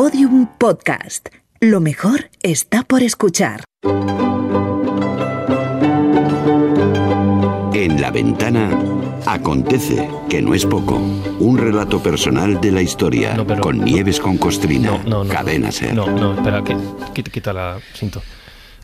[0.00, 1.30] Podium Podcast.
[1.58, 3.64] Lo mejor está por escuchar.
[7.72, 8.78] En la ventana
[9.24, 10.96] acontece, que no es poco,
[11.38, 15.30] un relato personal de la historia No, pero- con Nieves con Costrina, No, no, no.
[15.32, 15.72] cadena no.
[15.72, 15.94] ser.
[15.94, 16.76] No, no, espera, que,
[17.14, 18.20] quita, quita la cinto.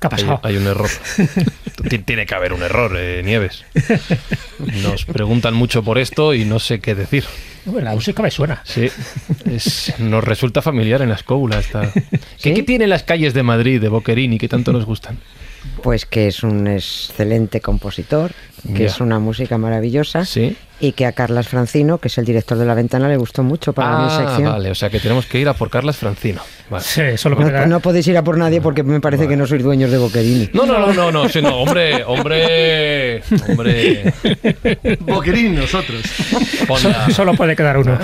[0.03, 0.41] ¿Qué ha pasado?
[0.43, 0.91] Hay, hay un error.
[1.89, 3.64] Ti- Tiene que haber un error, eh, Nieves.
[4.82, 7.25] Nos preguntan mucho por esto y no sé qué decir.
[7.64, 8.61] Bueno, la música me suena.
[8.65, 8.88] Sí,
[9.46, 11.59] es- nos resulta familiar en la escóbula.
[11.60, 11.91] Esta...
[12.43, 15.19] ¿Qué, qué tienen las calles de Madrid, de Boquerini, que tanto nos gustan?
[15.83, 18.30] Pues que es un excelente compositor,
[18.75, 18.87] que Ya.
[18.87, 20.57] es una música maravillosa Sí.
[20.80, 23.73] y que a Carlas Francino, que es el director de La Ventana, le gustó mucho
[23.73, 24.52] para mi Ah, sección.
[24.52, 26.41] vale, o sea que tenemos que ir a por Carlas Francino.
[26.71, 26.85] Vale.
[26.85, 29.37] Sí, eso es lo que No, podéis ir a por nadie porque me parece que
[29.37, 30.51] no sois dueños de Boquerini.
[30.52, 34.13] No, no, no, no, no, sí, no, hombre, hombre, hombre.
[35.01, 36.02] Boquerín, nosotros.
[36.66, 37.10] Ponla.
[37.10, 37.99] Solo puede quedar uno.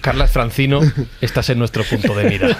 [0.00, 0.80] Carlas Francino,
[1.20, 2.58] estás en nuestro punto de mira.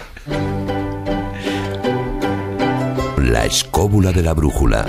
[3.35, 4.87] La escóbula de la brújula.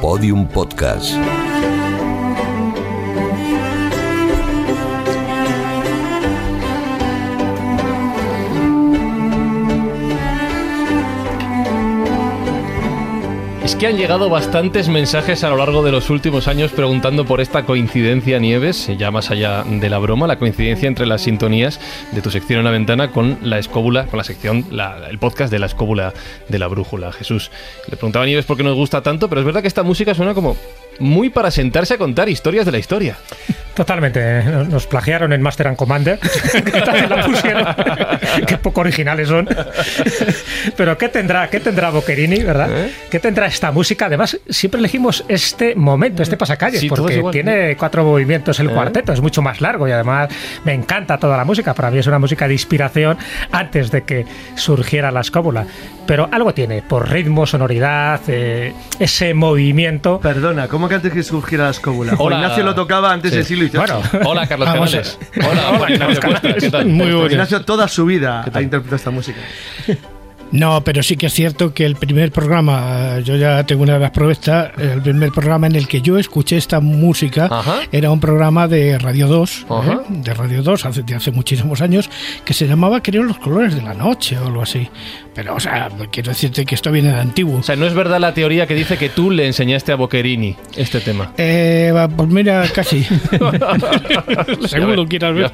[0.00, 1.12] Podium Podcast.
[13.68, 17.42] Es que han llegado bastantes mensajes a lo largo de los últimos años preguntando por
[17.42, 21.78] esta coincidencia, Nieves, ya más allá de la broma, la coincidencia entre las sintonías
[22.12, 25.52] de tu sección en la ventana con la escóbula, con la sección, la- el podcast
[25.52, 26.14] de la escóbula
[26.48, 27.12] de la brújula.
[27.12, 27.50] Jesús,
[27.90, 30.14] le preguntaba a Nieves por qué nos gusta tanto, pero es verdad que esta música
[30.14, 30.56] suena como
[30.98, 33.16] muy para sentarse a contar historias de la historia.
[33.74, 34.18] Totalmente.
[34.20, 36.18] eh, Nos plagiaron en Master and Commander.
[36.52, 37.66] que también la pusieron.
[38.46, 39.48] Qué poco originales son.
[40.76, 42.68] Pero ¿qué tendrá, qué tendrá Boccherini, verdad?
[42.70, 42.92] ¿Eh?
[43.10, 44.06] ¿Qué tendrá esta música?
[44.06, 48.72] Además, siempre elegimos este momento, este pasacalles, Sí, porque tiene cuatro movimientos el ¿Eh?
[48.72, 50.28] cuarteto, es mucho más largo y además
[50.64, 51.72] me encanta toda la música.
[51.74, 53.16] Para mí es una música de inspiración
[53.52, 54.26] antes de que
[54.56, 55.66] surgiera la escóbula.
[56.06, 60.18] Pero algo tiene, por ritmo, sonoridad, eh, ese movimiento.
[60.20, 62.14] Perdona, ¿cómo que antes que surgiera la escóbula?
[62.18, 62.36] Hola.
[62.36, 63.36] Ignacio lo tocaba antes Sí.
[63.38, 63.78] del siglo XVIII.
[64.12, 65.18] Bueno, Hola, Carlos Vamos Canales.
[65.36, 66.86] Hola, Juan Ignacio Cuesta, ¿qué tal?
[66.86, 67.32] Muy buenas.
[67.32, 69.38] Ignacio toda su vida ha interpretado esta música.
[70.52, 73.98] No, pero sí que es cierto que el primer programa, yo ya tengo una de
[74.00, 74.40] las pruebas,
[74.78, 77.80] el primer programa en el que yo escuché esta música Ajá.
[77.92, 79.92] era un programa de Radio 2, Ajá.
[79.92, 79.96] ¿eh?
[80.08, 82.08] de Radio 2 hace, de hace muchísimos años,
[82.44, 84.88] que se llamaba Creo los colores de la noche o algo así.
[85.34, 87.58] Pero, o sea, quiero decirte que esto viene de antiguo.
[87.58, 90.56] O sea, no es verdad la teoría que dice que tú le enseñaste a Boccherini
[90.76, 91.32] este tema.
[91.38, 93.06] Eh, pues mira, casi.
[94.66, 95.52] Según lo quieras ver.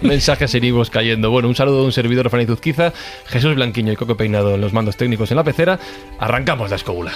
[0.00, 1.30] Mensajes en ibos cayendo.
[1.30, 2.92] Bueno, un saludo de un servidor Fanny Zuzquiza,
[3.26, 5.78] Jesús Blanquiño y Coco En los mandos técnicos en la pecera.
[6.18, 7.12] Arrancamos la escóbula.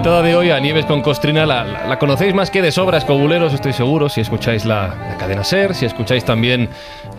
[0.00, 2.96] Invitada de hoy, a Nieves con Costrina, la, la- la conocéis más que de sobra,
[2.96, 6.70] escobuleros, estoy seguro, si escucháis la, la cadena SER, si escucháis también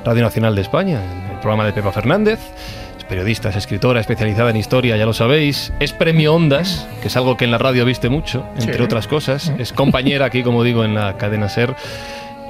[0.03, 0.99] Radio Nacional de España,
[1.31, 2.39] el programa de Pepa Fernández.
[2.97, 5.71] Es periodista, es escritora, especializada en historia, ya lo sabéis.
[5.79, 8.81] Es premio Ondas, que es algo que en la radio viste mucho, entre Sí.
[8.81, 9.53] otras cosas.
[9.59, 11.75] Es compañera aquí, como digo, en la cadena SER.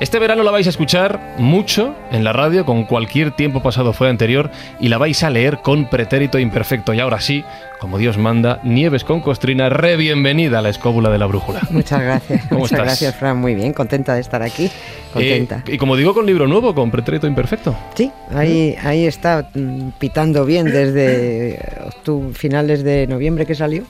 [0.01, 4.09] Este verano la vais a escuchar mucho en la radio, con cualquier tiempo pasado fue
[4.09, 6.91] anterior, y la vais a leer con pretérito imperfecto.
[6.95, 7.43] Y ahora sí,
[7.79, 11.61] como Dios manda, Nieves con Costrina, re bienvenida a la escóbula de la brújula.
[11.69, 12.47] Muchas gracias.
[12.49, 12.85] ¿Cómo Muchas estás?
[12.87, 13.37] gracias, Fran.
[13.37, 14.71] Muy bien, contenta de estar aquí.
[15.13, 15.63] Contenta.
[15.67, 17.77] Eh, y como digo, con libro nuevo, con pretérito imperfecto.
[17.93, 21.59] Sí, ahí, ahí está mm, pitando bien desde
[22.33, 23.83] finales de noviembre que salió.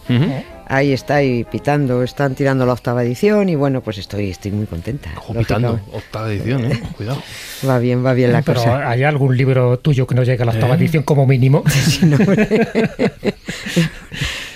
[0.72, 4.68] Ahí está ahí pitando, están tirando la octava edición y bueno, pues estoy, estoy muy
[4.68, 5.12] contenta.
[5.18, 6.82] Ojo, pitando, octava edición, ¿eh?
[6.96, 7.22] Cuidado.
[7.68, 8.90] Va bien, va bien la Pero cosa.
[8.90, 10.78] ¿hay algún libro tuyo que no llegue a la octava ¿Eh?
[10.78, 11.66] edición como mínimo?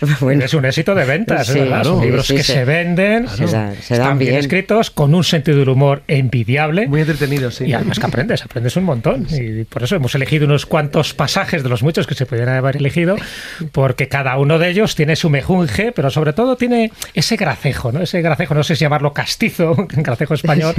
[0.21, 1.83] bueno, es un éxito de ventas, Sí, ¿verdad?
[1.83, 2.53] Son libros Sí, que sí.
[2.53, 4.39] se venden, Se dan- se dan están bien, bien.
[4.41, 6.87] escritos, con un sentido del humor envidiable.
[6.87, 7.65] Muy entretenido, sí.
[7.65, 9.27] Y además que aprendes, aprendes un montón.
[9.31, 12.77] Y por eso hemos elegido unos cuantos pasajes de los muchos que se podrían haber
[12.77, 13.15] elegido,
[13.71, 18.01] porque cada uno de ellos tiene su mejunje, pero sobre todo tiene ese gracejo, ¿no?
[18.01, 20.73] Ese gracejo, no sé si llamarlo castizo, en gracejo español,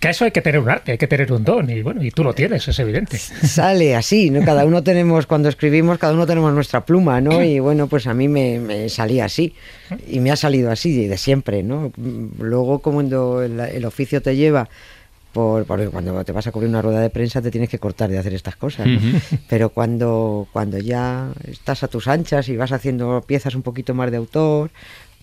[0.00, 2.02] que a eso hay que tener un arte, hay que tener un don, y bueno,
[2.02, 3.18] y tú lo tienes, es evidente.
[3.18, 4.44] sale así, ¿no?
[4.44, 7.42] Cada uno tenemos, cuando escribimos, cada uno tenemos nuestra pluma, ¿no?
[7.48, 9.54] Y bueno, pues a mí me, me salía así.
[10.06, 11.92] Y me ha salido así de siempre, ¿no?
[12.38, 14.68] Luego, como cuando el, el oficio te lleva
[15.32, 18.18] por, cuando te vas a cubrir una rueda de prensa te tienes que cortar de
[18.18, 18.86] hacer estas cosas.
[18.86, 19.20] ¿no?
[19.48, 24.10] Pero cuando, cuando ya estás a tus anchas y vas haciendo piezas un poquito más
[24.10, 24.70] de autor,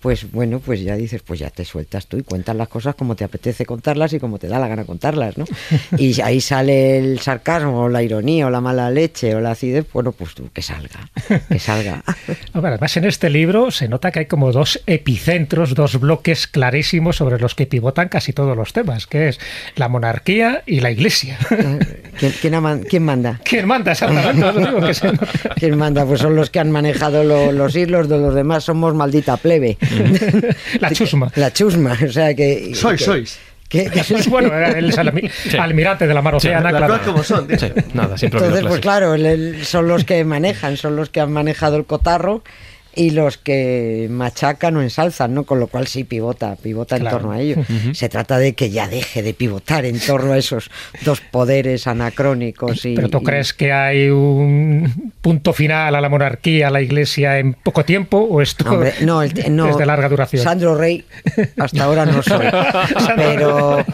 [0.06, 3.16] pues bueno, pues ya dices, pues ya te sueltas tú y cuentas las cosas como
[3.16, 5.46] te apetece contarlas y como te da la gana contarlas, ¿no?
[5.98, 9.88] Y ahí sale el sarcasmo, o la ironía, o la mala leche, o la acidez,
[9.92, 11.10] bueno, pues tú, que salga,
[11.50, 12.04] que salga.
[12.54, 17.40] Además, en este libro se nota que hay como dos epicentros, dos bloques clarísimos sobre
[17.40, 19.40] los que pivotan casi todos los temas, que es
[19.76, 21.40] la monarquía y la iglesia.
[22.20, 23.42] ¿Quién, quién, ama- quién manda?
[23.44, 23.96] ¿Quién manda.
[25.56, 26.06] ¿Quién manda?
[26.06, 29.80] Pues son los que han manejado lo- los hilos de los demás, somos maldita plebe.
[30.80, 31.32] La chusma.
[31.36, 32.74] La chusma, o sea que...
[32.76, 33.40] Sois, que- sois.
[33.70, 37.04] que- que- Bueno, él es almi- almirante de la mar Océana, Las claro.
[37.06, 37.48] como son.
[37.58, 41.32] Sí, nada, Entonces, pues claro, el- el- son los que manejan, son los que han
[41.32, 42.44] manejado el cotarro
[42.96, 45.44] y los que machacan o ensalzan, ¿no?
[45.44, 47.18] Con lo cual sí pivota, pivota Claro.
[47.18, 47.58] en torno a ello.
[47.94, 50.70] Se trata de que ya deje de pivotar en torno a esos
[51.04, 52.96] dos poderes anacrónicos y...
[52.96, 57.40] ¿Pero tú y- crees que hay un punto final a la monarquía, a la iglesia
[57.40, 60.44] en poco tiempo o esto Hombre, no, el- no, es de larga duración?
[60.44, 61.06] Sandro Rey,
[61.58, 62.46] hasta ahora no soy.
[63.16, 63.86] pero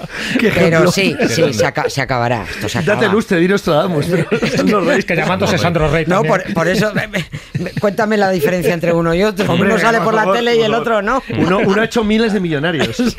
[0.55, 2.45] pero sí, sí, se, aca- se acabará.
[2.49, 3.13] Esto se Date acaba.
[3.13, 4.05] lustre, di Nostradamus.
[4.55, 4.99] Sandro Rey.
[4.99, 7.25] Es que llamándose Sandro Rey No, por, por eso, me- me-
[7.59, 9.51] me- cuéntame la diferencia entre uno y otro.
[9.51, 11.21] Hombre, uno sale por la favor, tele y el otro no.
[11.37, 12.95] Uno, uno ha hecho miles de millonarios.
[12.95, 13.13] Sí,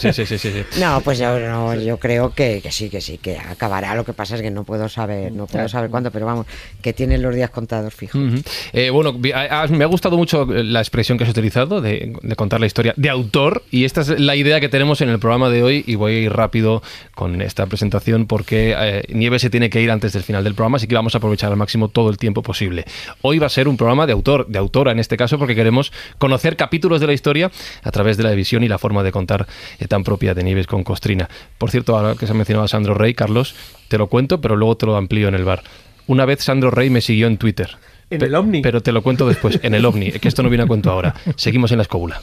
[0.00, 0.80] sí, sí, sí, sí, sí.
[0.80, 3.94] No, pues yo, no, yo creo que, que sí, que sí, que acabará.
[3.94, 6.46] Lo que pasa es que no puedo saber, no puedo saber cuándo, pero vamos,
[6.82, 8.18] que tienen los días contados, fijo.
[8.18, 8.36] Ujú.
[8.72, 12.66] Eh, bueno, me ha gustado mucho la expresión que has utilizado de, de contar la
[12.66, 15.84] historia de autor y esta es la idea que tenemos en el programa de hoy
[15.86, 16.82] y voy a ir rápido
[17.14, 20.76] con esta presentación porque eh, Nieves se tiene que ir antes del final del programa,
[20.76, 22.84] así que vamos a aprovechar al máximo todo el tiempo posible.
[23.22, 25.92] Hoy va a ser un programa de autor, de autora en este caso, porque queremos
[26.18, 27.50] conocer capítulos de la historia
[27.82, 29.46] a través de la visión y la forma de contar
[29.78, 31.28] eh, tan propia de Nieves con Costrina.
[31.58, 33.54] Por cierto, ahora que se ha mencionado a Sandro Rey, Carlos,
[33.88, 35.62] te lo cuento, pero luego te lo amplío en el bar.
[36.06, 37.76] Una vez Sandro Rey me siguió en Twitter.
[38.10, 38.62] En el Omni.
[38.62, 41.14] Pero te lo cuento después, en el OVNI, que esto no viene a cuento ahora.
[41.34, 42.22] Seguimos en la escóbula.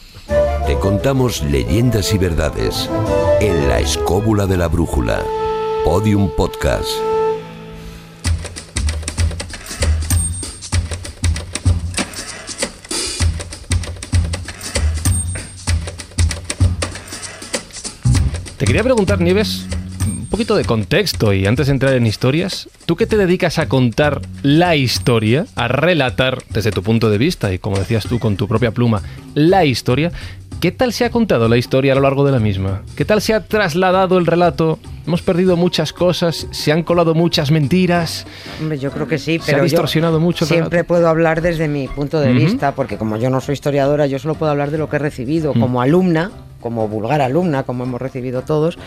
[0.65, 2.89] Te contamos leyendas y verdades
[3.41, 5.21] en la escóbula de la brújula.
[5.83, 6.89] Podium Podcast.
[18.63, 19.67] Te quería preguntar, Nieves,
[20.07, 23.67] un poquito de contexto y antes de entrar en historias, ¿tú qué te dedicas a
[23.67, 28.37] contar la historia, a relatar desde tu punto de vista y como decías tú con
[28.37, 29.01] tu propia pluma,
[29.33, 30.13] la historia?
[30.61, 32.83] ¿Qué tal se ha contado la historia a lo largo de la misma?
[32.95, 34.79] ¿Qué tal se ha trasladado el relato?
[35.05, 38.25] Hemos perdido muchas cosas, se han colado muchas mentiras.
[38.61, 40.87] Hombre, yo creo que sí, Se ha pero yo distorsionado mucho el siempre relato.
[40.87, 44.35] puedo hablar desde mi punto de vista, porque como yo no soy historiadora, yo solo
[44.35, 46.31] puedo hablar de lo que he recibido como alumna,
[46.63, 48.79] como vulgar alumna, como hemos recibido todos,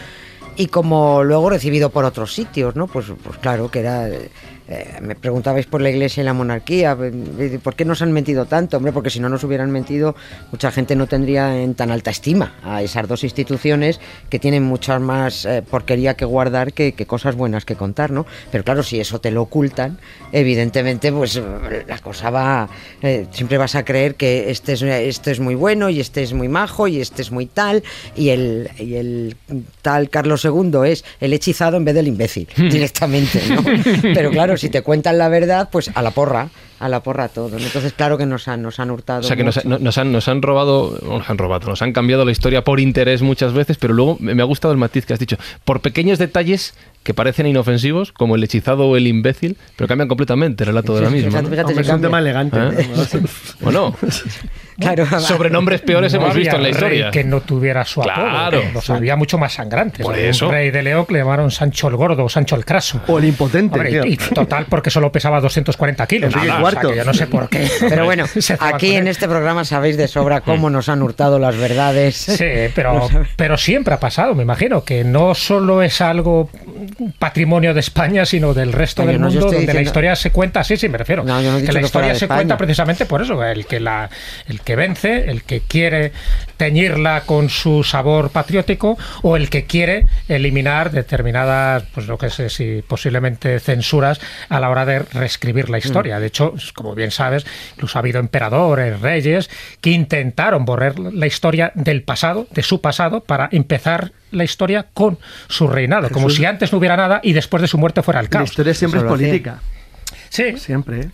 [0.57, 2.87] y como luego recibido por otros sitios, ¿no?
[2.87, 4.09] Pues, pues claro, que era...
[4.09, 4.31] eh,
[4.69, 8.47] eh, me preguntabais por la iglesia y la monarquía, eh, ¿por qué nos han mentido
[8.47, 8.77] tanto?
[8.77, 10.17] Hombre, porque si no nos hubieran mentido,
[10.51, 14.99] mucha gente no tendría en tan alta estima a esas dos instituciones que tienen mucha
[14.99, 18.27] más porquería que guardar que, cosas buenas que contar, ¿no?
[18.51, 19.99] Pero claro, si eso te lo ocultan,
[20.33, 21.41] evidentemente, pues
[21.87, 22.69] la cosa va.
[23.31, 26.49] siempre vas a creer que este es, este es muy bueno y este es muy
[26.49, 27.85] majo y este es muy tal
[28.17, 29.37] y el, y el
[29.83, 33.63] tal Carlos II es el hechizado en vez del imbécil, directamente, ¿no?
[34.15, 37.51] Pero claro, si te cuentan la verdad, pues a la porra, a la porra todo.
[37.51, 37.59] ¿no?
[37.59, 39.21] Entonces, claro que nos han, nos han hurtado.
[39.21, 41.83] O sea que nos, no- nos han, nos han robado, no, nos han robado, nos
[41.83, 45.07] han cambiado la historia por interés muchas veces, pero luego me ha gustado el matiz
[45.07, 45.37] que has dicho.
[45.65, 50.65] Por pequeños detalles que parecen inofensivos, como el hechizado o el imbécil, pero cambian completamente
[50.65, 51.31] el relato de la misma.
[51.31, 51.61] Fíjate, ¿no?
[51.69, 52.59] Hombre, es un tema elegante.
[52.59, 52.89] ¿Eh?
[53.61, 53.95] Bueno,
[54.79, 57.11] Claro, sobrenombres peores No hemos había visto en la rey historia.
[57.11, 58.59] que no tuviera su Claro.
[58.59, 58.73] apodo.
[58.75, 60.05] Los había mucho más sangrantes.
[60.05, 60.47] Por eso.
[60.49, 63.01] Un rey de León que le llamaron Sancho el Gordo o Sancho el Craso.
[63.07, 64.05] O el impotente, Hombre, tío.
[64.05, 66.35] y, y total, porque solo pesaba 240 kilos.
[66.35, 67.69] Enrique O sea, yo no sé por qué.
[67.81, 68.25] Pero bueno,
[68.61, 72.17] aquí en este programa sabéis de sobra cómo nos han hurtado las verdades.
[72.17, 72.45] Sí,
[72.75, 76.51] pero, pero siempre ha pasado, me imagino, que no solo es algo
[77.19, 80.61] patrimonio de España, sino del resto Oye, del no, mundo, donde la historia se cuenta
[80.61, 81.25] así, sí, me refiero.
[81.25, 82.39] No, yo no he que dicho la que historia se España.
[82.39, 84.11] cuenta precisamente por eso, el que, la,
[84.49, 86.13] el que vence, el que quiere
[86.57, 92.49] teñirla con su sabor patriótico o el que quiere eliminar determinadas, pues lo que sé,
[92.51, 95.83] si posiblemente censuras a la hora de reescribir la Mm.
[95.85, 96.21] historia.
[96.21, 101.73] De hecho, como bien sabes, incluso ha habido emperadores, reyes, que intentaron borrar la historia
[101.75, 106.73] del pasado, de su pasado, para empezar la historia con su reinado, como si antes
[106.73, 108.51] no hubiera nada y después de su muerte fuera el La caos.
[108.51, 109.61] historia siempre es política.
[110.29, 111.09] Sí, Siempre, ¿eh?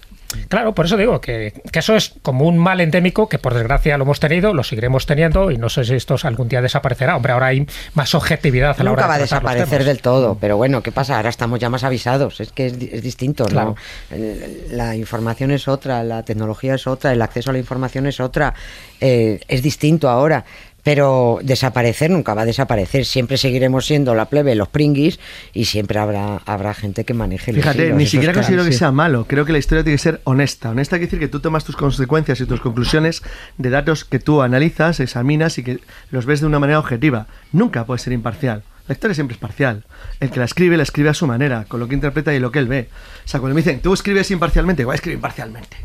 [0.48, 3.96] Claro, por eso digo que, que eso es como un mal endémico que por desgracia
[3.98, 7.16] lo hemos tenido, lo seguiremos teniendo y no sé si esto algún día desaparecerá.
[7.16, 9.84] Hombre, ahora hay más objetividad a la Nunca hora va a de tratar los desaparecer
[9.86, 11.16] del todo, pero bueno, ¿qué pasa?
[11.16, 13.44] Ahora estamos ya más avisados, es que es, di- es distinto.
[13.46, 13.76] Claro.
[14.10, 18.20] La, la información es otra, la tecnología es otra, el acceso a la información es
[18.20, 18.54] otra,
[19.00, 20.44] eh, es distinto ahora.
[20.82, 23.04] Pero desaparecer nunca va a desaparecer.
[23.04, 25.20] Siempre seguiremos siendo la plebe, los pringuis,
[25.52, 28.72] y siempre habrá, habrá gente que maneje los Fíjate, hilos, ni siquiera claro, considero que
[28.72, 28.78] sí.
[28.78, 29.26] sea malo.
[29.28, 30.70] Creo que la historia tiene que ser honesta.
[30.70, 33.22] Honesta quiere decir que tú tomas tus consecuencias y tus conclusiones
[33.58, 35.78] de datos que tú analizas, examinas y que
[36.10, 37.26] los ves de una manera objetiva.
[37.52, 38.64] Nunca puede ser imparcial.
[38.88, 39.84] La historia siempre es parcial.
[40.18, 42.50] El que la escribe, la escribe a su manera, con lo que interpreta y lo
[42.50, 42.88] que él ve.
[43.24, 45.76] O sea, cuando me dicen, tú escribes imparcialmente, voy a escribir imparcialmente.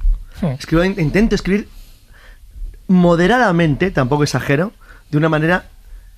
[0.59, 1.67] Escribo, intento escribir
[2.87, 4.71] moderadamente, tampoco exagero,
[5.09, 5.65] de una manera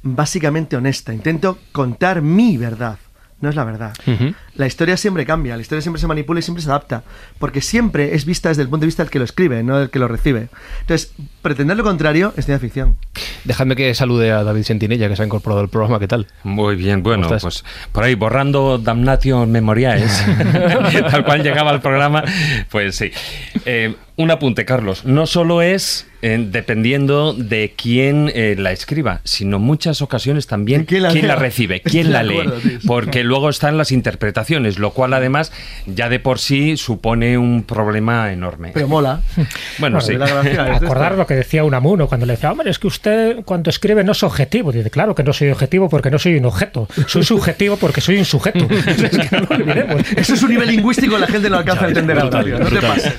[0.01, 1.13] básicamente honesta.
[1.13, 2.97] Intento contar mi verdad,
[3.41, 3.93] no es la verdad.
[4.55, 7.03] La historia siempre cambia, la historia siempre se manipula y siempre se adapta,
[7.37, 9.89] porque siempre es vista desde el punto de vista del que lo escribe, no del
[9.89, 10.49] que lo recibe.
[10.81, 12.97] Entonces, pretender lo contrario es ciencia ficción.
[13.45, 15.99] Dejadme que salude a David Sentinella, que se ha incorporado al programa.
[15.99, 16.27] ¿Qué tal?
[16.43, 20.25] Muy bien, bueno, ¿Cómo pues por ahí borrando Damnation Memoriaes,
[21.11, 22.23] tal cual llegaba al programa,
[22.69, 23.11] pues sí.
[23.65, 29.57] Eh, un apunte, Carlos, no solo es eh, dependiendo de quién eh, la escriba, sino
[29.57, 32.43] muchas ocasiones también ¿De quién quién la recibe, quién la lee,
[32.85, 35.53] porque luego están las interpretaciones, lo cual además
[35.85, 38.71] ya de por sí supone un problema enorme.
[38.73, 39.21] Pero mola.
[39.77, 40.17] bueno, sí.
[40.17, 43.37] la gracia es Acordar lo que decía Unamuno cuando le decía, hombre, es que usted
[43.45, 44.73] cuando escribe no es objetivo.
[44.73, 46.89] Dice, claro que no soy objetivo porque no soy un objeto.
[47.07, 48.67] Soy subjetivo porque soy un sujeto.
[48.87, 50.01] es que no lo olvidemos.
[50.17, 52.59] Eso es un nivel lingüístico la gente no alcanza a entender brutal, tío.
[52.59, 53.13] No te pases.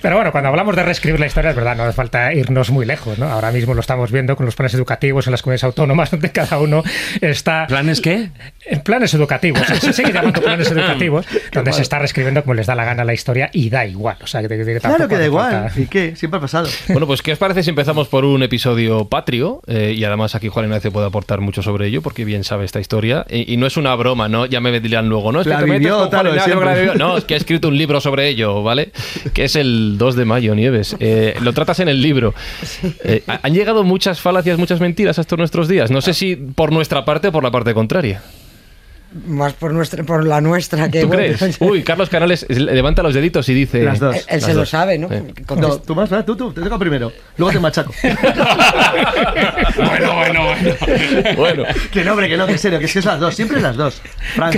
[0.00, 2.84] Pero bueno, cuando hablamos de reescribir la historia, es verdad, no hace falta irnos muy
[2.84, 3.18] lejos.
[3.18, 3.24] ¿no?
[3.26, 6.58] Ahora mismo lo estamos viendo con los planes educativos en las comunidades autónomas, donde cada
[6.58, 6.82] uno
[7.22, 8.28] está ¿Planes qué?
[8.66, 9.62] en planes educativos.
[9.80, 13.14] Se sigue llamando planes educativos, donde se está reescribiendo como les da la gana la
[13.14, 14.18] historia y da igual.
[14.22, 15.50] O sea, que, que- que Claro que da igual.
[15.70, 16.14] falta- ¿Y qué?
[16.16, 16.68] Siempre ha pasado.
[16.88, 19.62] Bueno, pues ¿qué os parece si empezamos por un episodio patrio?
[19.66, 22.78] Eh, y además aquí Juan Ignacio puede aportar mucho sobre ello, porque bien sabe esta
[22.78, 23.24] historia.
[23.30, 24.44] Y, y no es una broma, ¿no?
[24.44, 25.40] Ya me dirán luego, ¿no?
[25.40, 26.94] Es que La te metes con Juan Ignacio, vivió.
[26.96, 28.90] No, es que ha escrito un libro sobre ello, ¿vale?
[29.32, 30.96] Que es el 2 de mayo, Nieves.
[31.00, 32.34] Eh, lo tratas en el libro.
[33.04, 35.90] Eh, ha- han llegado muchas falacias, muchas mentiras hasta nuestros días.
[35.90, 38.22] No sé si por nuestra parte o por la parte contraria.
[39.26, 41.56] Más por, nuestra, por la nuestra que ¿Tú bueno, crees?
[41.60, 43.82] Uy, Carlos Canales levanta los deditos y dice...
[43.82, 44.16] Las dos.
[44.16, 45.08] Él, él Las se lo sabe, ¿no?
[45.56, 47.12] No, tú más, tú, tú, te toca primero.
[47.36, 47.92] Luego te machaco.
[49.76, 50.74] bueno, bueno, bueno.
[51.36, 53.34] Bueno, que no, hombre, que no, que en serio, que es que es las dos.
[53.34, 54.00] Siempre es las dos.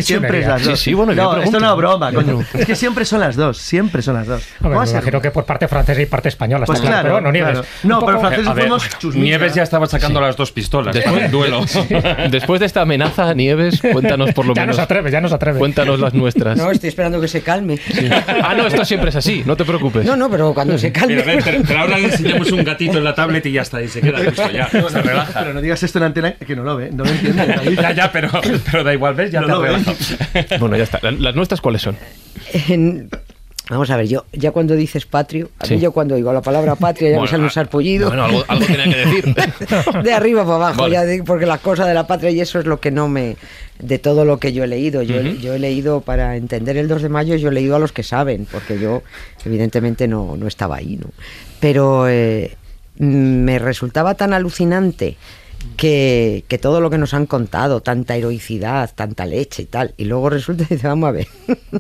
[0.00, 0.78] Siempre es las dos.
[0.78, 2.44] Sí, sí, bueno, no, esto no es broma, coño.
[2.54, 3.58] Es que siempre son las dos.
[3.58, 4.42] Siempre son las dos.
[4.42, 6.66] Hombre, ¿Cómo va a me imagino que por parte francesa y parte española.
[6.66, 7.66] Pues está claro, claro, pero bueno, Nieves.
[7.66, 8.00] claro.
[8.00, 9.14] No, pero franceses fuimos.
[9.16, 11.64] Nieves ya estaba sacando las dos pistolas Después- duelo.
[12.30, 14.76] después de esta amenaza, Nieves, cuéntanos por lo Ya menos...
[14.76, 15.58] nos atreve, ya nos atreve.
[15.58, 16.56] Cuéntanos las nuestras.
[16.58, 17.78] No, estoy esperando que se calme.
[18.42, 20.04] Ah, no, esto siempre es así, no te preocupes.
[20.04, 21.16] No, no, pero cuando se calme.
[21.16, 23.88] Mira, pero, pero ahora le enseñamos un gatito en la tablet y ya está, y
[23.88, 25.40] se queda listo, ya, se relaja.
[25.40, 26.90] Pero no digas esto en antena que no lo ve.
[26.92, 27.76] No lo entiende.
[27.80, 28.30] Ya, ya, pero,
[28.70, 29.30] pero da igual, ¿ves?
[29.30, 30.58] Ya No te lo.
[30.58, 30.98] Bueno, ya está.
[31.10, 31.96] ¿Las nuestras cuáles son?
[32.68, 33.08] En-
[33.70, 36.74] Vamos a ver, yo ya cuando dices patrio, a mí yo cuando digo la palabra
[36.74, 38.08] patria ya Bueno, me sale un ah, sarpullido.
[38.08, 39.34] Bueno, algo, algo tenía que decir.
[40.04, 40.92] de arriba para abajo, Vale.
[40.94, 43.36] ya de- porque las cosas de la patria y eso es lo que no me...
[43.80, 45.02] De todo lo que yo he leído.
[45.02, 45.38] Yo, he- Ujú.
[45.40, 48.02] yo he leído, para entender el 2 de mayo, yo he leído a los que
[48.02, 49.02] saben, porque yo
[49.44, 51.08] evidentemente no, no estaba ahí, ¿no?
[51.60, 52.56] Pero eh,
[52.98, 53.04] mm,
[53.44, 55.16] me resultaba tan alucinante
[55.76, 60.04] que, que todo lo que nos han contado, tanta heroicidad, tanta leche y tal, y
[60.06, 61.28] luego resulta que dice, vamos a ver,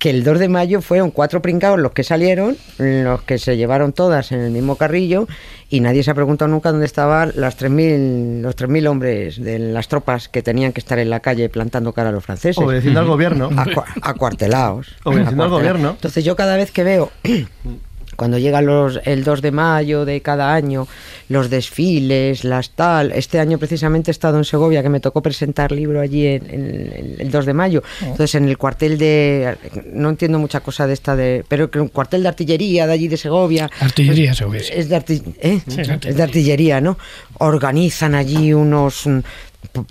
[0.00, 3.92] que el 2 de mayo fueron cuatro pringados los que salieron, los que se llevaron
[3.92, 5.28] todas en el mismo carrillo,
[5.68, 9.88] y nadie se ha preguntado nunca dónde estaban las 3.000, los 3.000 hombres de las
[9.88, 12.56] tropas que tenían que estar en la calle plantando cara a los franceses.
[12.58, 13.50] Obedeciendo al gobierno.
[13.54, 14.88] Acua- acuartelados.
[15.04, 15.90] Obedeciendo al gobierno.
[15.90, 17.10] Entonces yo cada vez que veo,
[18.20, 20.86] cuando llega los, el 2 de mayo de cada año,
[21.30, 25.72] los desfiles, las tal, este año precisamente he estado en Segovia, que me tocó presentar
[25.72, 27.82] libro allí en, en- en el 2 de mayo.
[28.02, 29.56] Entonces en el cuartel de,
[29.94, 33.08] no entiendo mucha cosa de esta, de, pero que un cuartel de artillería de allí
[33.08, 33.70] de Segovia.
[33.80, 34.72] Artillería, Segovia, sí.
[34.74, 35.60] Es de, arti- ¿eh?
[35.66, 36.12] Sí, es artillería.
[36.18, 36.98] de artillería, ¿no?
[37.38, 39.06] Organizan allí unos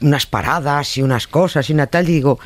[0.01, 2.39] unas paradas y unas cosas y una tal, y digo,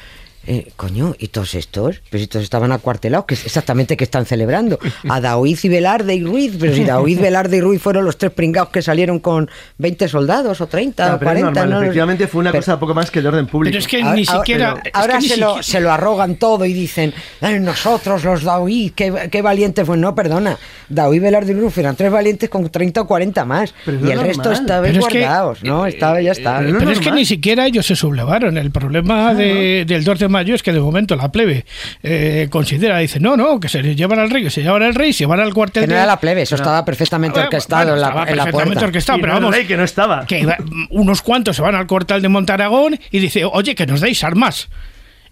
[0.45, 2.01] eh, coño, ¿y todos estos?
[2.09, 4.77] Pues si todos estaban acuartelados, que es exactamente que están celebrando.
[5.09, 8.31] A Daoiz y Velarde y Ruiz, pero si Daoiz, Velarde y Ruiz fueron los tres
[8.31, 11.81] pringados que salieron con 20 soldados o 30 No, o pero es 40, normal, ¿no?
[11.83, 13.71] Efectivamente fue una Pero- cosa poco más que de orden público.
[13.71, 14.73] Pero es que Ahora- ni ahora- siquiera.
[14.75, 18.23] pero es Ahora ni se, lo, siquiera- se lo arrogan todo y dicen, "Ay, nosotros
[18.25, 19.97] los Daoí, qué, qué valientes fue.
[19.97, 20.57] No, perdona,
[20.89, 23.73] Daoí, Velarde y Ruiz eran tres valientes con 30 o 40 más.
[23.85, 24.61] Pero y el resto normal.
[24.61, 25.85] estaba Pero es que- guardados, ¿no?
[25.85, 26.59] Estaba, ya está.
[26.59, 28.57] pero Pero es que ni siquiera ellos se sublevaron.
[28.57, 31.65] El problema de- del 2 de mayo es que de momento la plebe
[32.03, 35.13] eh, considera, dice, no, no, que se llevan al rey, que se llevan al rey,
[35.13, 37.95] se van al cuartel Que no era la plebe, eso estaba perfectamente Ah, orquestado bueno,
[37.95, 38.85] en la, estaba en la perfectamente puerta.
[38.87, 40.25] orquestado, Y pero no el vamos, rey que no estaba.
[40.25, 40.45] que
[40.89, 44.67] unos cuantos se van al cuartel de Montaragón y dice, oye, que nos deis armas.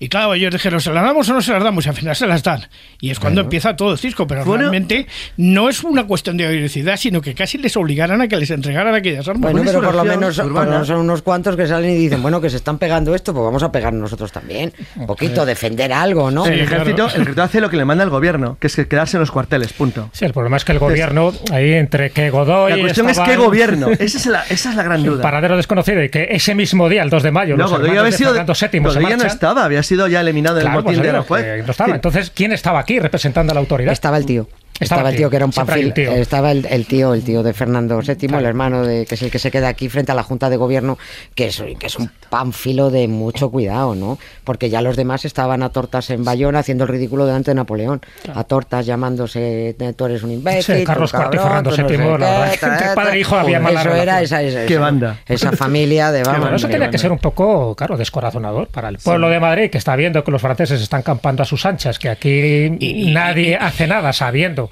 [0.03, 1.86] Y claro, ellos dijeron, ¿se las damos o no se las damos?
[1.86, 2.62] Y al final se las dan.
[3.00, 4.25] Y es cuando empieza todo el cisco.
[4.25, 4.62] Pero Bueno.
[4.62, 5.05] realmente
[5.38, 8.96] no es una cuestión de heroicidad, sino que casi les obligaran a que les entregaran
[8.96, 9.51] aquellas armas.
[9.51, 12.50] Bueno, pero por lo menos menos son unos cuantos que salen y dicen, bueno, que
[12.50, 14.74] se están pegando esto, pues vamos a pegar nosotros también.
[14.96, 16.48] Un poquito, defender algo, ¿no?
[16.48, 19.17] el ejército, el ejército hace lo que le manda el gobierno, que es que quedarse
[19.17, 20.10] en los cuarteles, punto.
[20.13, 22.72] Sí, el problema es que el gobierno, ahí entre que Godoy.
[22.72, 23.89] La cuestión es qué gobierno.
[24.00, 25.22] Esa es la, esa es la gran duda.
[25.22, 28.12] paradero desconocido y que ese mismo día, el 2 de mayo, No, los Godoy había
[28.12, 29.27] sido, Fernando VII se Godoy ya no marchan.
[29.27, 31.95] estaba, había sido ya eliminado del Claro, botín pues, de no estaba.
[31.95, 33.93] Entonces, ¿quién estaba aquí representando a la autoridad?
[33.93, 34.48] Estaba el tío.
[34.81, 35.93] Estaba Estaba el tío que era un panfil.
[35.95, 39.31] Estaba el, el tío, el tío de Fernando VII, el hermano de que es el
[39.31, 40.97] que se queda aquí frente a la Junta de Gobierno,
[41.35, 44.17] que es, que es un pánfilo de mucho cuidado, ¿no?
[44.43, 48.01] Porque ya los demás estaban a tortas en Bayona haciendo el ridículo delante de Napoleón.
[48.33, 50.77] A tortas llamándose tú eres un imbécil.
[50.77, 53.63] Sí, Carlos IV y Fernando no VII, la entre ta, padre e hijo había Eso
[53.63, 54.23] mala era relación.
[54.23, 55.19] esa, esa, Qué esa- banda.
[55.27, 56.41] Esa familia de vamos.
[56.45, 59.77] Pero eso tenía que ser un poco, claro, descorazonador para el pueblo de Madrid, que
[59.77, 62.69] está viendo que los franceses están campando a sus anchas, que aquí
[63.11, 64.71] nadie hace nada sabiendo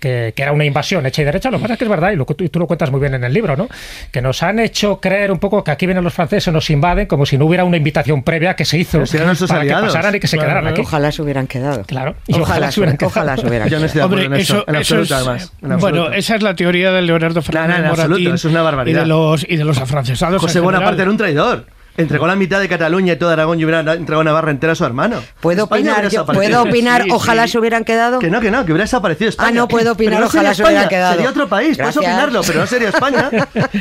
[0.00, 1.50] que, que era una invasión hecha y derecha.
[1.50, 3.14] Lo que pasa es que es verdad, y, lo, y tú lo cuentas muy bien
[3.14, 3.68] en el libro, ¿no?
[4.12, 7.26] Que nos han hecho creer un poco que aquí vienen los franceses, nos invaden, como
[7.26, 9.02] si no hubiera una invitación previa que se hizo
[9.48, 9.82] para aliados.
[9.82, 10.80] que pasaran y que se Claro, quedaran aquí.
[10.82, 11.82] Ojalá se hubieran quedado.
[11.84, 13.10] Claro, y Ojalá, ojalá se hubieran quedado.
[13.10, 13.86] ojalá se hubieran Yo no quedado.
[13.86, 15.52] estoy de acuerdo Hombre, en eso, eso, en eso absoluto, es, además.
[15.62, 18.62] en bueno, esa es la teoría de Leonardo Fernández no, en absoluto, eso es una
[18.62, 18.98] barbaridad.
[18.98, 20.40] y de los y de los afrancesados.
[20.40, 21.66] José Bonaparte era un traidor.
[21.98, 24.84] Entregó la mitad de Cataluña y toda Aragón y hubiera entregado Navarra entera a su
[24.86, 25.22] hermano.
[25.40, 26.08] ¿Puedo España opinar?
[26.10, 26.24] yo-.
[26.26, 27.02] ¿Puedo opinar?
[27.02, 27.52] Sí, Ojalá sí.
[27.52, 28.18] se hubieran quedado.
[28.20, 29.48] Que no, que no, que hubiera desaparecido España.
[29.48, 31.14] Ah, no puedo opinar, no ojalá sería se hubiera España, quedado.
[31.14, 32.04] Sería otro país, puedes Gracias.
[32.04, 33.30] opinarlo, pero no sería España.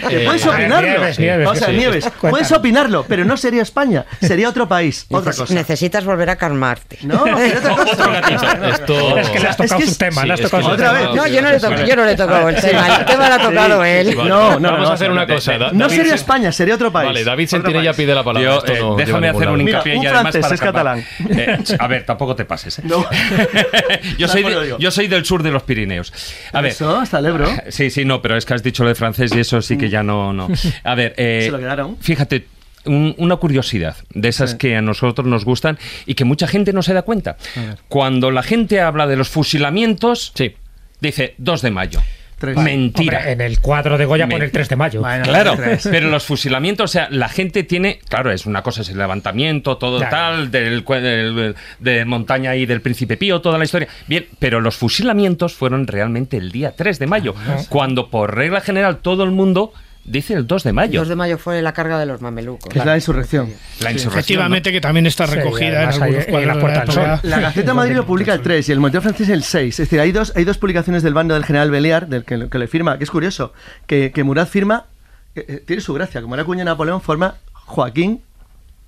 [0.09, 0.87] Que puedes Eh, opinarlo.
[0.89, 1.73] Nieves, Nieves, o sea, sí.
[1.75, 5.53] Nieves, puedes opinarlo, pero no sería España, sería otro país, otra cosa.
[5.53, 6.97] Necesitas volver a calmarte.
[7.03, 7.91] No, sería otra cosa.
[7.93, 8.65] Otro gatito.
[8.67, 9.17] Esto...
[9.17, 10.63] Es que le has Es tocado que su es- tema, sí, le has es tocado
[10.63, 10.99] que- su Otra tema.
[11.07, 11.15] vez.
[11.15, 12.95] No, yo no le toco, yo no le he tocado el tema.
[12.97, 14.15] El tema lo ha tocado él.
[14.17, 15.57] No, no, Vamos no, a hacer una cosa.
[15.73, 17.07] No sería Se- España, sería otro país.
[17.09, 17.97] Vale, David Sentinella país.
[18.07, 18.49] Pide la palabra.
[18.49, 19.57] Yo, Esto eh, no déjame hacer un lado.
[19.57, 21.05] Mira, hincapié un y además francés para es catalán.
[21.29, 22.79] Eh, a ver, tampoco te pases.
[22.79, 22.83] ¿eh?
[22.85, 23.05] No.
[24.17, 26.13] yo, soy de- yo soy del sur de los Pirineos.
[26.53, 26.71] A ver.
[26.71, 27.47] Eso, hasta el Ebro.
[27.69, 29.89] Sí, sí, no, pero es que has dicho lo de francés y eso sí que
[29.89, 30.33] ya no.
[30.33, 30.47] no.
[30.83, 31.97] A ver, eh, Se lo quedaron.
[31.99, 32.47] fíjate.
[32.85, 34.57] un- una curiosidad de esas Sí.
[34.57, 37.35] que a nosotros nos gustan y que mucha gente no se da cuenta.
[37.89, 40.55] Cuando la gente habla de los fusilamientos, Sí.
[41.01, 42.01] dice 2 de mayo.
[42.39, 42.55] Tres.
[42.57, 43.17] Mentira.
[43.17, 44.99] Hombre, en el cuadro de Goya Me- pone el 3 de mayo.
[45.01, 48.89] Bueno, Claro, pero los fusilamientos, o sea, la gente tiene, claro, es una cosa, es
[48.89, 50.11] el levantamiento, todo Claro.
[50.15, 53.87] tal, del, del- de montaña y del príncipe Pío, toda la historia.
[54.07, 57.33] Bien, pero los fusilamientos fueron realmente el día 3 de mayo,
[57.69, 59.73] cuando por regla general todo el mundo
[60.07, 60.99] dice el 2 de El mayo.
[61.01, 62.75] 2 de mayo fue la carga de los mamelucos.
[62.75, 63.53] Es la insurrección.
[63.81, 64.19] La insurrección.
[64.19, 66.91] Efectivamente, que también está Sí, recogida en algunos cuadros la de.
[66.91, 67.19] Sol.
[67.23, 69.73] La Gaceta de Madrid lo publica el 3 y el Monitor francés el 6.
[69.73, 72.57] Es decir, hay dos, hay dos publicaciones del bando del general Beliar, del que, que
[72.57, 73.53] le firma, que es curioso,
[73.85, 74.85] que, que Murat firma,
[75.35, 78.21] eh, eh, tiene su gracia, como era cuña de Napoleón, forma Joaquín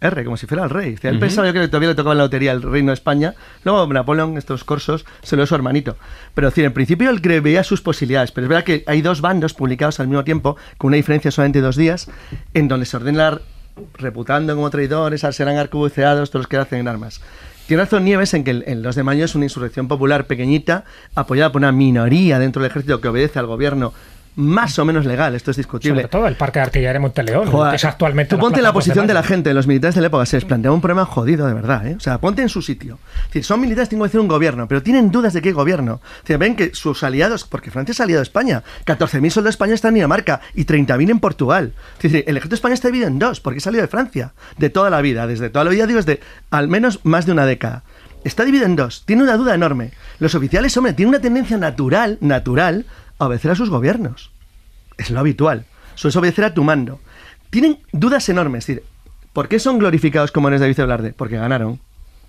[0.01, 0.93] R, como si fuera el rey.
[0.93, 3.35] O sea, él pensaba yo que todavía le tocaba la lotería al reino de España.
[3.63, 5.97] Luego Napoleón, estos corsos, se lo dio a su hermanito.
[6.33, 8.31] Pero es decir, en principio él veía sus posibilidades.
[8.31, 11.59] Pero es verdad que hay dos bandos publicados al mismo tiempo, con una diferencia solamente
[11.59, 12.09] de dos días,
[12.53, 13.39] en donde se ordena
[13.97, 17.21] reputando como traidores, serán arcabuceados todos los que hacen armas.
[17.67, 20.85] Tiene razón Nieves en que el, el 2 de mayo es una insurrección popular pequeñita,
[21.13, 23.93] apoyada por una minoría dentro del ejército que obedece al gobierno
[24.39, 26.03] más o menos legal, esto es discutible.
[26.03, 28.73] Sobre todo el Parque de Artillería de Monteleón, que es actualmente Tú ponte la 2
[28.73, 30.25] posición de, la gente, de los militares de la época.
[30.25, 31.85] Se les plantea un problema jodido, de verdad.
[31.85, 31.95] ¿eh?
[31.97, 32.99] O sea, ponte en su sitio.
[33.17, 35.99] Es decir, son militares, tengo que decir un gobierno, pero tienen dudas de qué gobierno.
[36.21, 39.89] Decir, ven que sus aliados, porque Francia es aliado de España, 14.000 soldados españoles están
[39.89, 41.73] en Dinamarca y 30.000 en Portugal.
[41.97, 44.69] Es decir, el ejército español está dividido en dos, porque es aliado de Francia, de
[44.69, 47.83] toda la vida, desde toda la vida, digo, desde al menos más de una década.
[48.23, 49.91] Está dividido en dos, tiene una duda enorme.
[50.19, 52.85] Los oficiales, hombre, tienen una tendencia natural, natural,
[53.27, 54.31] obedecer a sus gobiernos
[54.99, 55.65] es lo habitual.
[55.95, 56.99] Eso es obedecer a tu mando.
[57.49, 58.67] Tienen dudas enormes.
[59.33, 61.13] ¿por qué son glorificados como héroes de Vicevelarde?
[61.13, 61.79] Porque ganaron.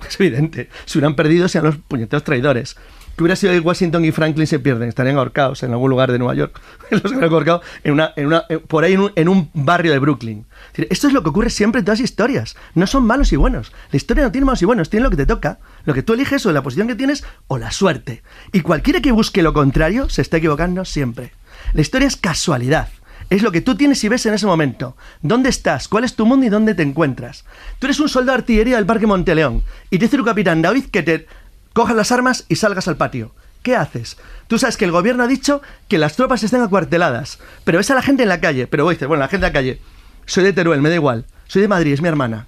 [0.08, 0.70] Es evidente.
[0.86, 2.76] Si hubieran perdido, sean los puñeteros traidores.
[3.20, 6.18] Que hubiera sido que Washington y Franklin se pierden, estarían ahorcados en algún lugar de
[6.18, 6.58] Nueva York.
[6.90, 10.46] Los en una, en una, eh, por ahí en un, en un barrio de Brooklyn.
[10.88, 12.56] Esto es lo que ocurre siempre en todas las historias.
[12.74, 13.72] No son malos y buenos.
[13.90, 15.58] La historia no tiene malos y buenos, tiene lo que te toca.
[15.84, 18.22] Lo que tú eliges o la posición que tienes o la suerte.
[18.52, 21.34] Y cualquiera que busque lo contrario se está equivocando siempre.
[21.74, 22.88] La historia es casualidad.
[23.30, 24.96] Es lo que tú tienes y ves en ese momento.
[25.22, 25.86] ¿Dónde estás?
[25.86, 27.44] ¿Cuál es tu mundo y dónde te encuentras?
[27.78, 30.86] Tú eres un soldado de artillería del Parque Monteleón y te dice tu capitán David
[30.86, 31.26] que te
[31.72, 33.32] cojas las armas y salgas al patio.
[33.62, 34.16] ¿Qué haces?
[34.46, 37.94] Tú sabes que el gobierno ha dicho que las tropas estén acuarteladas, pero ves a
[37.94, 38.66] la gente en la calle.
[38.66, 39.80] Pero vos dices, bueno, la gente en la calle,
[40.26, 41.26] soy de Teruel, me da igual.
[41.46, 42.46] Soy de Madrid, es mi hermana.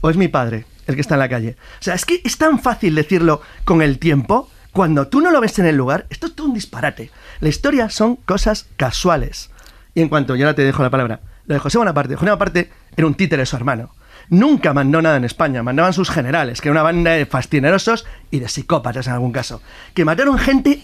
[0.00, 0.66] O es mi padre.
[0.86, 1.56] el que está en la calle.
[1.80, 4.50] O sea, es que es tan fácil decirlo con el tiempo.
[4.72, 7.10] Cuando tú no lo ves en el lugar, esto es todo un disparate.
[7.40, 9.50] La historia son cosas casuales.
[9.94, 12.16] Y en cuanto, ya ahora te dejo la palabra, lo de José Bonaparte.
[12.16, 13.94] José Bonaparte era un títere de su hermano.
[14.28, 18.40] Nunca mandó nada en España, mandaban sus generales, que era una banda de fascinerosos y
[18.40, 19.60] de psicópatas en algún caso,
[19.94, 20.82] que mataron gente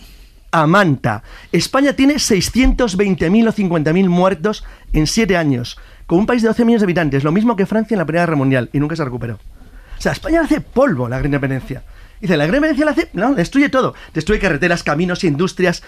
[0.53, 1.23] a manta.
[1.53, 6.81] España tiene 620.000 o 50.000 muertos en 7 años, con un país de 12 millones
[6.83, 9.35] de habitantes, lo mismo que Francia en la Primera Guerra Mundial, y nunca se recuperó.
[9.35, 11.83] O sea, España hace polvo la gran independencia.
[12.21, 13.95] Dice, la gran independencia la hace, no, destruye todo.
[14.15, 15.83] Destruye carreteras, caminos, industrias,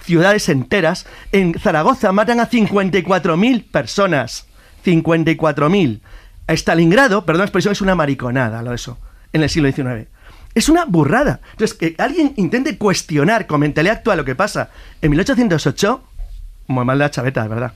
[0.00, 1.06] ciudades enteras.
[1.32, 4.46] En Zaragoza matan a 54.000 personas.
[4.84, 6.00] 54.000.
[6.46, 8.98] A Stalingrado, perdón la expresión, es una mariconada lo de eso,
[9.32, 10.08] en el siglo XIX.
[10.54, 11.40] Es una burrada.
[11.52, 14.70] Entonces, que alguien intente cuestionar con mentalidad actual lo que pasa
[15.02, 16.02] en 1808,
[16.68, 17.72] muy mal de la chaveta, ¿verdad?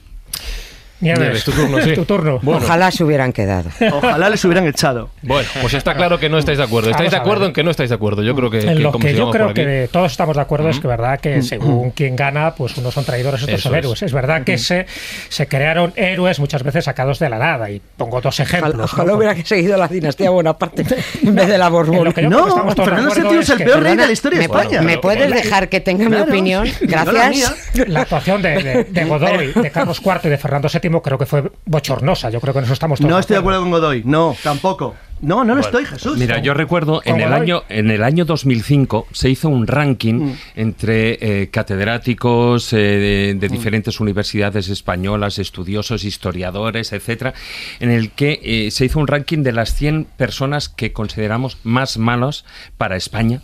[1.01, 1.93] Nieves, tu turno, sí.
[1.95, 2.39] tu turno.
[2.41, 2.61] Bueno.
[2.63, 3.69] Ojalá se hubieran quedado.
[3.91, 5.09] Ojalá les hubieran echado.
[5.21, 6.89] Bueno, pues está claro que no estáis de acuerdo.
[6.91, 8.21] Estáis de acuerdo en que no estáis de acuerdo.
[8.23, 10.87] Yo creo que, En lo que yo creo que todos estamos de acuerdo es que
[10.87, 13.83] verdad que según quien gana, pues unos son traidores, otros Eso son es.
[13.83, 14.01] héroes.
[14.03, 14.85] Es verdad que se,
[15.29, 17.69] se crearon héroes muchas veces sacados de la nada.
[17.71, 18.71] Y pongo dos ejemplos.
[18.73, 18.83] Ojalá, ¿no?
[19.13, 20.83] ojalá hubiera seguido la dinastía Bonaparte
[21.23, 22.13] en vez de la Borbón.
[22.29, 24.81] No, Fernando VII es el peor rey de la historia de ¿me, pu- España.
[24.81, 26.67] ¿me puedes dejar que tenga mi opinión?
[26.67, 27.71] no Gracias.
[27.87, 32.31] La actuación de Godoy, de Carlos IV y de Fernando VII creo que fue bochornosa.
[32.31, 34.01] Yo creo que en eso estamos todos No estoy de acuerdo con Godoy.
[34.03, 34.95] No, tampoco.
[35.21, 36.17] No, no lo estoy, Jesús.
[36.17, 40.13] Mira, yo recuerdo en ¿Cómo el año en el año 2005 se hizo un ranking
[40.15, 40.33] Mm.
[40.55, 47.35] entre eh, catedráticos eh, de, de diferentes universidades españolas, estudiosos, historiadores, etcétera,
[47.79, 51.99] en el que eh, se hizo un ranking de las 100 personas que consideramos más
[51.99, 52.43] malas
[52.77, 53.43] para España.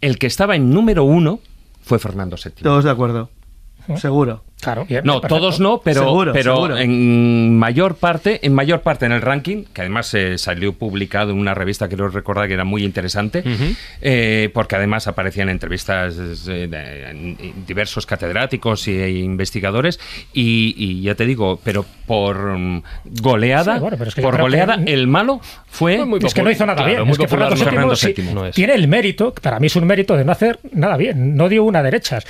[0.00, 1.40] El que estaba en número uno
[1.82, 2.54] fue Fernando VII.
[2.62, 3.28] Todos de acuerdo.
[3.96, 4.44] Seguro.
[4.62, 5.36] Claro, bien, No, perfecto.
[5.40, 6.78] todos no, pero, Seguro, pero seguro.
[6.78, 11.38] en mayor parte, en mayor parte en el ranking, que además eh, salió publicado en
[11.38, 13.42] una revista que creo recordar que era muy interesante,
[14.00, 16.14] eh, porque además aparecían entrevistas
[16.48, 19.98] eh, de- en diversos catedráticos e investigadores,
[20.32, 22.82] y, y ya te digo, pero por mm,
[23.20, 26.20] goleada, Sí, bueno, pero es que yo por que- goleada, el malo fue Fue muy
[26.22, 27.02] Es que no hizo nada Claro, bien.
[27.04, 28.54] muy Es que popular, Fernando, Fernando VII, VII, sí, no es.
[28.54, 31.36] tiene el mérito, para mí es un mérito de no hacer nada bien.
[31.36, 32.24] No dio una derechas.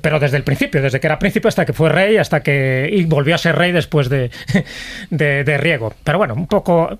[0.00, 2.88] Pero desde el principio, desde que era príncipe hasta que fue rey, hasta que.
[2.92, 4.30] Y volvió a ser rey después de,
[5.10, 5.92] de, de Riego.
[6.04, 6.98] Pero bueno, un poco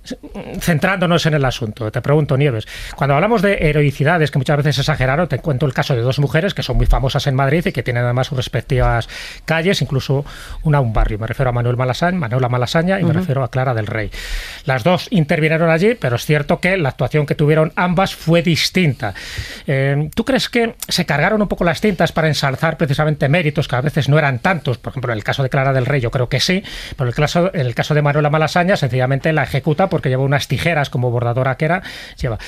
[0.61, 1.91] centrándonos en el asunto.
[1.91, 5.95] Te pregunto, Nieves, cuando hablamos de heroicidades que muchas veces exageraron, te cuento el caso
[5.95, 9.09] de dos mujeres que son muy famosas en Madrid y que tienen además sus respectivas
[9.45, 10.25] calles, incluso
[10.63, 11.19] una un barrio.
[11.19, 14.11] Me refiero a Manuel Malasaña, Manuela Malasaña y me refiero a Clara del Rey.
[14.65, 19.15] Las dos intervinieron allí, pero es cierto que la actuación que tuvieron ambas fue distinta.
[19.67, 23.77] Eh, ¿Tú crees que se cargaron un poco las tintas para ensalzar precisamente méritos que
[23.77, 24.62] a veces no eran tantos?
[24.63, 26.63] Por ejemplo, en el caso de Clara del Rey yo creo que sí,
[26.97, 30.49] pero el caso, en el caso de Manuela Malasaña sencillamente la ejecuta porque lleva unas
[30.49, 31.83] tijeras como bordadora que era,
[32.21, 32.39] lleva.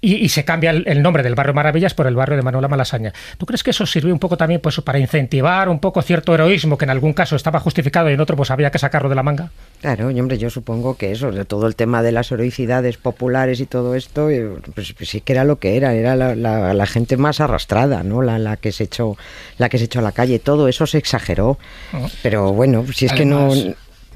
[0.00, 3.12] Y, se cambia el, nombre del barrio Maravillas por el barrio de Manuela Malasaña.
[3.38, 6.78] ¿Tú crees que eso sirvió un poco también pues, para incentivar un poco cierto heroísmo
[6.78, 9.22] que en algún caso estaba justificado y en otro pues había que sacarlo de la
[9.22, 9.50] manga?
[9.80, 13.66] Claro, hombre, yo supongo que eso, de todo el tema de las heroicidades populares y
[13.66, 17.40] todo esto, eh, pues, pues sí que era lo que era, era la, gente más
[17.40, 18.22] arrastrada, ¿no?
[18.22, 19.16] La, la que se echó,
[19.58, 21.21] la que se echó a la calle, todo eso se exageró.
[22.22, 23.50] Pero bueno, si es que no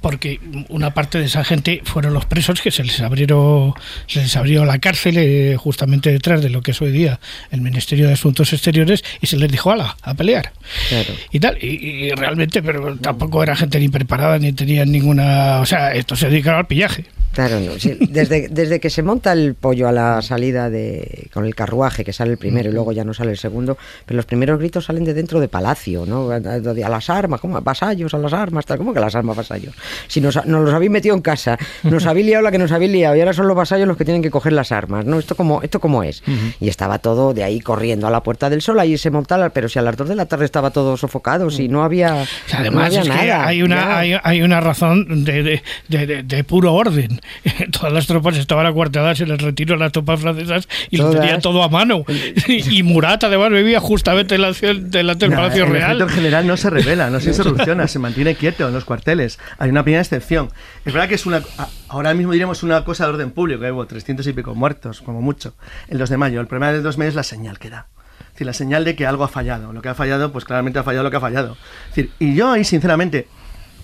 [0.01, 3.75] Porque una parte de esa gente fueron los presos que se les abrieron,
[4.07, 7.19] se les abrió la cárcel eh, justamente detrás de lo que es hoy día
[7.51, 10.53] el Ministerio de Asuntos Exteriores y se les dijo ala, a pelear.
[10.88, 11.14] Claro.
[11.33, 15.61] Y tal, y, y realmente, pero tampoco era gente ni preparada ni tenían ninguna.
[15.61, 17.07] O sea, esto se dedicaba al pillaje.
[17.37, 17.79] Claro, no.
[17.79, 22.05] sí, desde, desde que se monta el pollo a la salida de con el carruaje,
[22.05, 24.87] que sale el primero y luego ya no sale el segundo, pero los primeros gritos
[24.87, 26.31] salen de dentro de palacio, ¿no?
[26.31, 27.61] A, a- a las armas, ¿cómo?
[27.61, 28.79] Vasallos, a las armas, tal.
[28.79, 29.75] ¿Cómo que las armas, vasallos?
[30.09, 32.90] Si nos, nos los habéis metido en casa, nos habéis liado la que nos habéis
[32.92, 35.18] liado y ahora son los vasallos los que tienen que coger las armas, ¿no?
[35.18, 36.22] Esto como, esto como es.
[36.61, 39.68] Y estaba todo de ahí corriendo a la Puerta del Sol, ahí se montaba, pero
[39.68, 42.25] si a las dos de la tarde estaba todo sofocado, si no había, no
[42.59, 43.46] Además, había es que nada.
[43.46, 47.20] hay una, hay, hay una razón de, de- de- de- de puro orden.
[47.73, 51.21] Todas las tropas estaban acuarteladas en el retiro de las tropas francesas y lo Todas.
[51.21, 52.05] tenían todo a mano.
[52.49, 56.01] Y, Murat, además, vivía justamente en la, delante del Nah, Palacio el Real.
[56.01, 59.39] en general no se revela, no se soluciona, se mantiene quieto en los cuarteles.
[59.59, 60.51] Hay una pequeña excepción.
[60.85, 61.43] Es verdad que es una.
[61.89, 65.21] Ahora mismo diríamos una cosa de orden público, que hubo 300 y pico muertos, como
[65.21, 65.55] mucho,
[65.89, 66.41] el 2 de mayo.
[66.41, 67.87] El problema del 2 de mayo es la señal que da.
[68.21, 69.73] Es decir, la señal de que algo ha fallado.
[69.73, 71.57] Lo que ha fallado, pues claramente ha fallado lo que ha fallado.
[71.89, 73.29] Es decir, y yo ahí, sinceramente,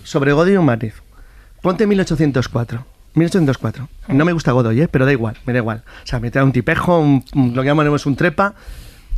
[0.03, 1.01] sobre Godoy un matiz.
[1.61, 2.85] Ponte 1804.
[3.15, 3.87] 1804.
[4.09, 4.87] No me gusta Godoy, ¿eh?
[4.87, 5.83] pero da igual, me da igual.
[6.03, 7.23] O sea, me trae un tipejo, un-
[7.55, 8.55] lo que llamamos un trepa.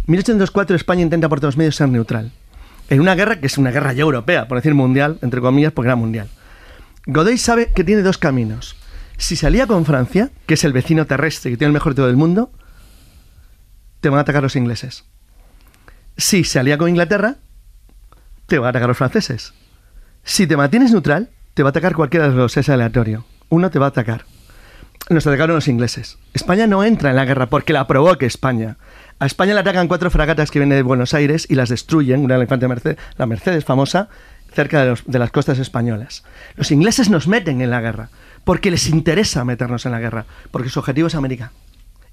[0.07, 2.31] 1804 España intenta por todos los medios ser neutral.
[2.89, 5.87] En una guerra que es una guerra ya europea, por decir mundial, entre comillas, porque
[5.87, 6.27] era mundial.
[7.07, 8.75] Godoy sabe que tiene dos caminos.
[9.17, 12.09] Si se alía con Francia, que es el vecino terrestre que tiene el mejor todo
[12.09, 12.51] el mundo,
[14.01, 15.05] te van a atacar los ingleses.
[16.17, 17.35] Si se alía con Inglaterra,
[18.45, 19.53] te van a atacar los franceses.
[20.23, 23.25] Si te mantienes neutral, te va a atacar cualquiera de los, es aleatorio.
[23.49, 24.25] Uno te va a atacar.
[25.09, 26.17] Nos atacaron los ingleses.
[26.33, 28.77] España no entra en la guerra porque la provoque España.
[29.19, 32.37] A España le atacan cuatro fragatas que vienen de Buenos Aires y las destruyen, una
[32.37, 34.09] de la Mercedes, la Mercedes famosa,
[34.51, 36.23] cerca de, de las costas españolas.
[36.55, 38.09] Los ingleses nos meten en la guerra
[38.43, 41.51] porque les interesa meternos en la guerra, porque su objetivo es América.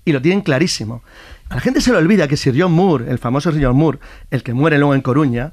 [0.05, 1.03] Y lo tienen clarísimo.
[1.49, 4.01] A la gente se le olvida que Sir John Moore, el famoso Sir John Moore,
[4.31, 5.53] el que muere luego en Coruña,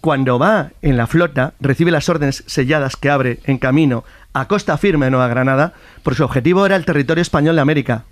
[0.00, 4.76] cuando va en la flota, recibe las órdenes selladas que abre en camino a costa
[4.76, 8.04] firme de Nueva Granada, porque su objetivo era el territorio español de América.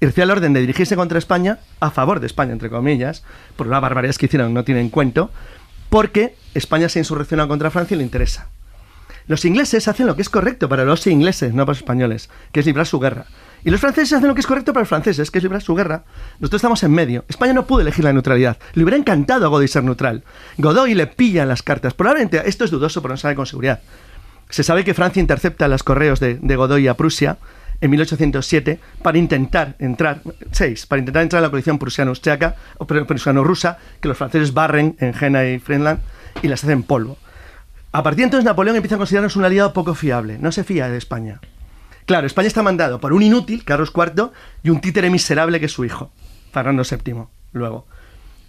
[0.00, 3.22] Recibe la orden de dirigirse contra España, a favor de España, entre comillas,
[3.56, 5.30] por las barbaridades que hicieron, no tienen cuento,
[5.88, 8.48] porque España se insurrecciona contra Francia y le interesa.
[9.28, 12.60] Los ingleses hacen lo que es correcto para los ingleses, no para los españoles, que
[12.60, 13.26] es librar su guerra.
[13.64, 15.74] Y los franceses hacen lo que es correcto para los franceses, que es librar su
[15.74, 16.04] guerra.
[16.40, 17.24] Nosotros estamos en medio.
[17.28, 18.56] España no pudo elegir la neutralidad.
[18.72, 20.24] Le hubiera encantado a Godoy ser neutral.
[20.56, 21.94] Godoy le pilla las cartas.
[21.94, 23.80] Probablemente, esto es dudoso, pero no sabe con seguridad.
[24.48, 27.38] Se sabe que Francia intercepta los correos de, Godoy a Prusia
[27.80, 33.06] en 1807 para intentar entrar, seis, para intentar entrar en la coalición prusiano-austriaca o pr-
[33.06, 36.00] prusiano-rusa, que los franceses barren en Jena y Friedland
[36.42, 37.18] y las hacen polvo.
[37.92, 40.88] A partir de entonces Napoleón empieza a considerarnos un aliado poco fiable, no se fía
[40.88, 41.40] de España.
[42.06, 44.30] Claro, España está mandado por un inútil, Carlos IV,
[44.62, 46.10] y un títere miserable que es su hijo,
[46.52, 47.86] Fernando VII, luego.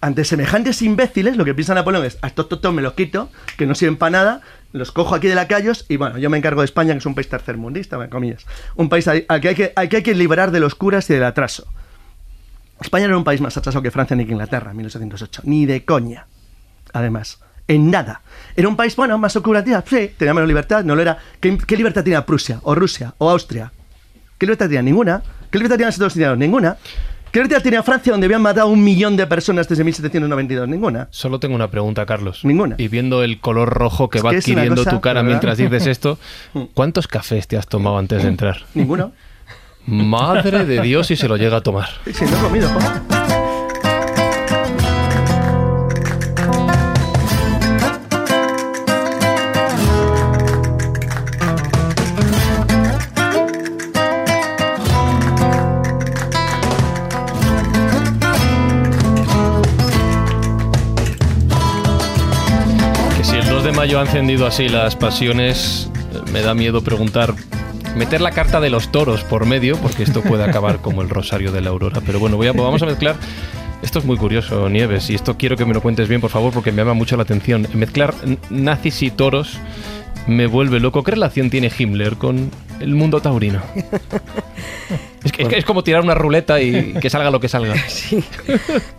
[0.01, 3.65] Ante semejantes imbéciles, lo que piensa Napoleón es, a estos tontos me los quito, que
[3.67, 6.65] no sirven para nada, los cojo aquí de lacayos y bueno, yo me encargo de
[6.65, 8.45] España, que es un país tercermundista, comillas.
[8.75, 11.13] Un país al que hay que, al que hay que liberar de los curas y
[11.13, 11.67] del atraso.
[12.79, 15.84] España era un país más atrasado que Francia ni que Inglaterra en 1808, ni de
[15.84, 16.27] coña.
[16.93, 18.21] Además, en nada.
[18.55, 21.17] Era un país, bueno, más oscurativa, sí, tenía menos libertad, no lo era.
[21.39, 23.71] ¿Qué, qué libertad tenía Prusia, o Rusia, o Austria?
[24.38, 24.82] ¿Qué libertad tenía?
[24.82, 25.21] Ninguna.
[25.51, 26.38] ¿Qué libertad tenían los Estados Unidos?
[26.38, 26.77] Ninguna.
[27.31, 30.67] ¿Qué libertad tenía Francia, donde habían matado a un millón de personas desde 1792?
[30.67, 31.07] Ninguna.
[31.11, 32.43] Solo tengo una pregunta, Carlos.
[32.43, 32.75] Ninguna.
[32.79, 35.29] Y viendo el color rojo que Es va que adquiriendo cosa, tu cara ¿verdad?
[35.29, 36.17] mientras dices esto,
[36.73, 38.63] ¿cuántos cafés te has tomado antes de entrar?
[38.73, 39.11] Ninguno.
[39.85, 41.89] Madre de Dios si se lo llega a tomar.
[42.11, 43.38] Sí, no he comido, joder.
[63.89, 65.89] Si el 2 de mayo ha encendido así las pasiones,
[66.32, 67.34] me da miedo preguntar,
[67.95, 71.52] meter la carta de los toros por medio, porque esto puede acabar como el rosario
[71.52, 72.02] de la aurora.
[72.06, 73.15] Pero bueno, voy a, vamos a mezclar.
[73.82, 76.52] Esto es muy curioso, Nieves, y esto quiero que me lo cuentes bien, por favor,
[76.54, 77.65] porque me llama mucho la atención.
[77.73, 78.13] Mezclar
[78.49, 79.58] nazis y toros
[80.28, 81.02] me vuelve loco.
[81.04, 83.62] ¿Qué relación tiene Himmler con el mundo taurino?
[85.21, 87.75] Es, que- es que es como tirar una ruleta y que salga lo que salga.
[87.89, 88.23] Sí.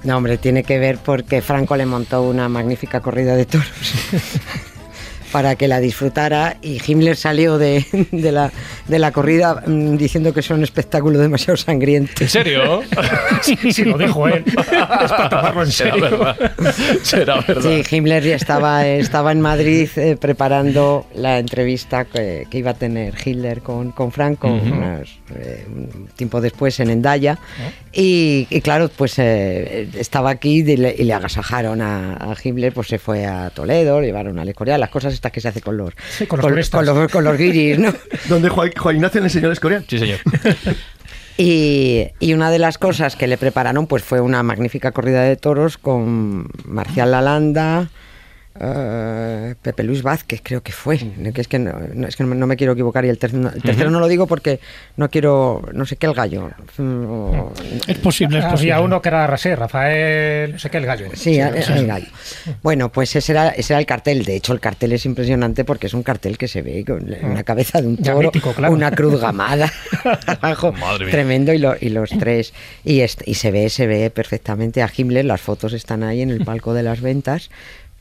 [0.05, 3.67] No, hombre, tiene que ver porque Franco le montó una magnífica corrida de toros
[5.33, 8.51] para que la disfrutara y Himmler salió de, de la,
[8.89, 12.13] de la corrida mm, diciendo que es un espectáculo demasiado sangriento.
[12.21, 12.83] ¿En serio?
[13.43, 14.45] Sí, sí, lo dijo él.
[14.47, 14.55] Es
[15.13, 16.11] para tomarlo en Será serio.
[16.11, 16.53] verdad.
[17.03, 17.63] Será verdad.
[17.63, 22.75] Sí, Himmler ya estaba, estaba en Madrid eh, preparando la entrevista que, que iba a
[22.75, 24.75] tener Hitler con, con Franco Ujú.
[24.75, 27.39] unas, eh, un tiempo después en Endaya.
[27.93, 32.73] Y, y claro, pues eh, estaba aquí y le, y le agasajaron a, a Himmler,
[32.73, 35.61] pues se fue a Toledo, le llevaron al Escorial, las cosas estas que se hace
[35.61, 36.85] con los, Sí, con los turistas.
[36.87, 37.93] con los, con los guiris, ¿no?
[38.29, 39.85] Donde Juan, Juan Ignacio le enseñó el escorial.
[39.89, 40.19] Sí, señor.
[41.37, 45.37] Y, y una de las cosas que le prepararon pues fue una magnífica corrida de
[45.37, 47.89] toros con Marcial Lalanda,
[48.59, 52.31] eh, Pepe Luis Vázquez creo que fue, que es que no, no- es que no,
[52.31, 54.59] me- no me quiero equivocar y el, ter- el tercero no lo digo porque
[54.97, 56.51] no quiero, no sé qué el gallo.
[56.77, 57.53] Mm, o-
[57.87, 58.73] Es posible, es posible.
[58.73, 61.07] Había uno que era así, Rafael, no sé qué, el gallo.
[61.15, 62.07] Sí, el- el gallo.
[62.63, 64.25] Bueno, pues ese era, ese era el cartel.
[64.25, 67.45] De hecho, el cartel es impresionante porque es un cartel que se ve con una
[67.45, 68.75] cabeza de un toro, mítico, claro.
[68.75, 69.73] una cruz gamada
[70.27, 71.13] abajo, Madre mía.
[71.13, 72.53] tremendo y, lo- y los tres
[72.85, 73.01] y
[73.35, 75.25] se ve, se ve perfectamente a Himmler.
[75.25, 77.51] Las fotos están ahí en el palco de las ventas.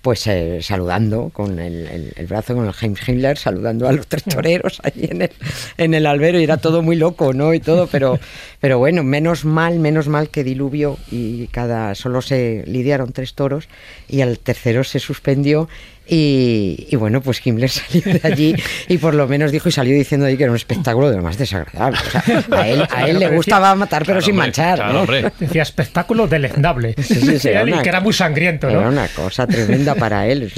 [0.02, 4.08] Pues eh, saludando con el, el- el brazo, con el Heinz Himmler, saludando a los
[4.08, 5.32] tres toreros ahí en el,
[5.78, 7.54] en el albero y era todo muy loco, ¿no?
[7.54, 8.18] Y todo, pero,
[8.62, 13.68] pero bueno, menos mal, menos mal que diluvio y cada solo se lidiaron tres toros
[14.08, 15.68] y al tercero se suspendió
[16.10, 18.56] y, y bueno, pues Himmler salió de allí
[18.88, 21.24] y por lo menos dijo y salió diciendo ahí que era un espectáculo de lo
[21.24, 21.98] más desagradable.
[22.00, 24.94] O sea, a él, a él le gustaba matar pero Claro, sin hombre, manchar, claro,
[24.94, 25.00] ¿no?
[25.02, 25.32] hombre.
[25.40, 26.96] Decía espectáculo deleznable.
[26.98, 28.90] Sí, sí, sí, era una- que era muy sangriento, Era ¿no?
[28.90, 29.96] una cosa tremenda.
[29.96, 30.58] para él, es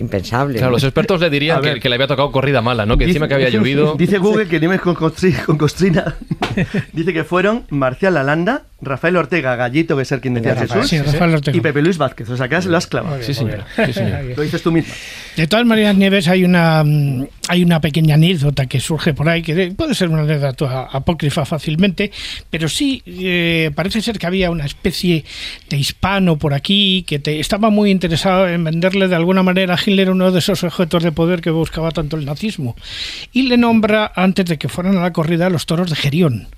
[0.00, 0.58] impensable.
[0.58, 2.96] Claro, los expertos le dirían que, que, le había tocado corrida mala, ¿no?
[2.96, 3.94] Que encima que había llovido.
[3.98, 6.16] Dice Google que Nieves con, con Costrina
[6.92, 10.92] dice que fueron Marcial Lalanda, Rafael Ortega, Gallito, que es el quien decía Jesús,
[11.52, 12.28] y Pepe Luis Vázquez.
[12.30, 13.22] O sea, que lo has clavado.
[13.22, 13.64] Sí, señor.
[14.36, 14.85] Lo dices tú mismo.
[15.36, 19.42] De todas maneras, Nieves, hay una, mm, hay una pequeña anécdota que surge por ahí,
[19.42, 22.10] que puede ser una anécdota apócrifa fácilmente,
[22.48, 25.24] pero sí eh, parece ser que había una especie
[25.68, 29.78] de hispano por aquí que te, estaba muy interesado en venderle de alguna manera a
[29.78, 32.74] Hitler uno de esos objetos de poder que buscaba tanto el nazismo.
[33.32, 36.48] Y le nombra, antes de que fueran a la corrida, los toros de Gerión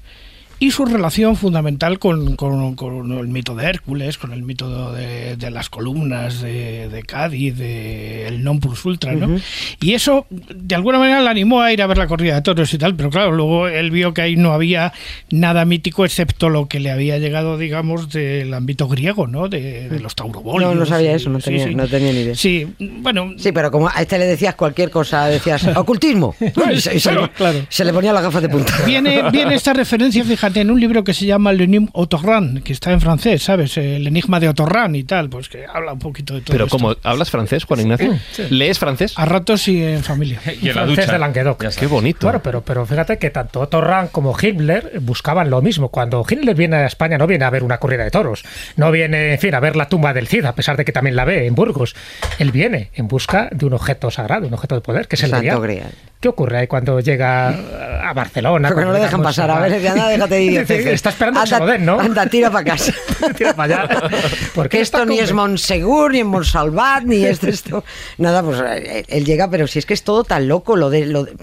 [0.60, 6.40] y su relación fundamental con, el mito de Hércules, con el mito de, las columnas
[6.40, 9.38] de, Cádiz, del non plus ultra, ¿no?
[9.80, 12.74] Y eso, de alguna manera, le animó a ir a ver la corrida de toros
[12.74, 14.92] y tal, pero claro, luego él vio que ahí no había
[15.30, 19.48] nada mítico excepto lo que le había llegado, digamos, del ámbito griego, ¿no?
[19.48, 20.74] De, los taurobolios.
[20.74, 22.34] No, no sabía eso, no tenía, no tenía ni idea.
[22.34, 23.34] Sí, bueno...
[23.38, 26.98] Sí, pero como a este le decías cualquier cosa, decías, ocultismo, y se,
[27.36, 27.66] claro.
[27.68, 28.74] se le ponía la gafa de punta.
[28.84, 32.92] Viene, viene esta referencia, fíjate, en un libro que se llama Lenim Otorran, que está
[32.92, 33.76] en francés, ¿sabes?
[33.76, 36.94] El enigma de Otorran y tal, pues que habla un poquito de todo Pero como
[37.02, 38.18] hablas francés, Juan Ignacio,
[38.50, 39.14] ¿lees francés?
[39.16, 40.40] A ratos y en familia.
[40.60, 41.64] Y en la francés de Languedoc.
[41.76, 42.26] Qué bonito.
[42.26, 45.88] Bueno, pero, pero fíjate que tanto Otorran como Hitler buscaban lo mismo.
[45.90, 48.44] Cuando Hitler viene a España no viene a ver una corrida de toros,
[48.76, 51.16] no viene, en fin, a ver la tumba del Cid, a pesar de que también
[51.16, 51.94] la ve en Burgos.
[52.38, 55.30] Él viene en busca de un objeto sagrado, un objeto de poder, que es el
[55.30, 55.92] Santo Grial.
[56.20, 58.70] ¿Qué ocurre ahí cuando llega a Barcelona?
[58.70, 59.52] Porque no le dejan pasar.
[59.52, 60.60] A, ver, anda, déjate ir.
[60.68, 62.00] Está esperando que se lo den, ¿no?
[62.00, 62.92] Anda, tira para casa.
[63.36, 64.10] tira para allá.
[64.54, 67.84] Porque esto ni es Montsegur, ni es Montsalvat, ni es esto.
[68.16, 71.06] Nada, pues eh, él llega, pero si es que es todo tan loco lo de...
[71.06, 71.36] Lo de,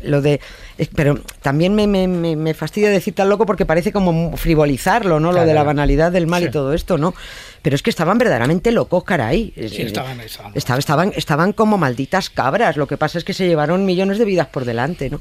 [0.00, 0.40] lo de
[0.94, 5.32] pero también me, me, me, fastidia decir tan loco porque parece como frivolizarlo, ¿no?
[5.32, 7.14] lo de la banalidad del mal y todo esto, ¿no?
[7.62, 9.52] Pero es que estaban verdaderamente locos, caray.
[9.56, 12.76] Sí, estaban, estaban, estaban, estaban como malditas cabras.
[12.76, 15.20] Lo que pasa es que se llevaron millones de vidas por delante, ¿no?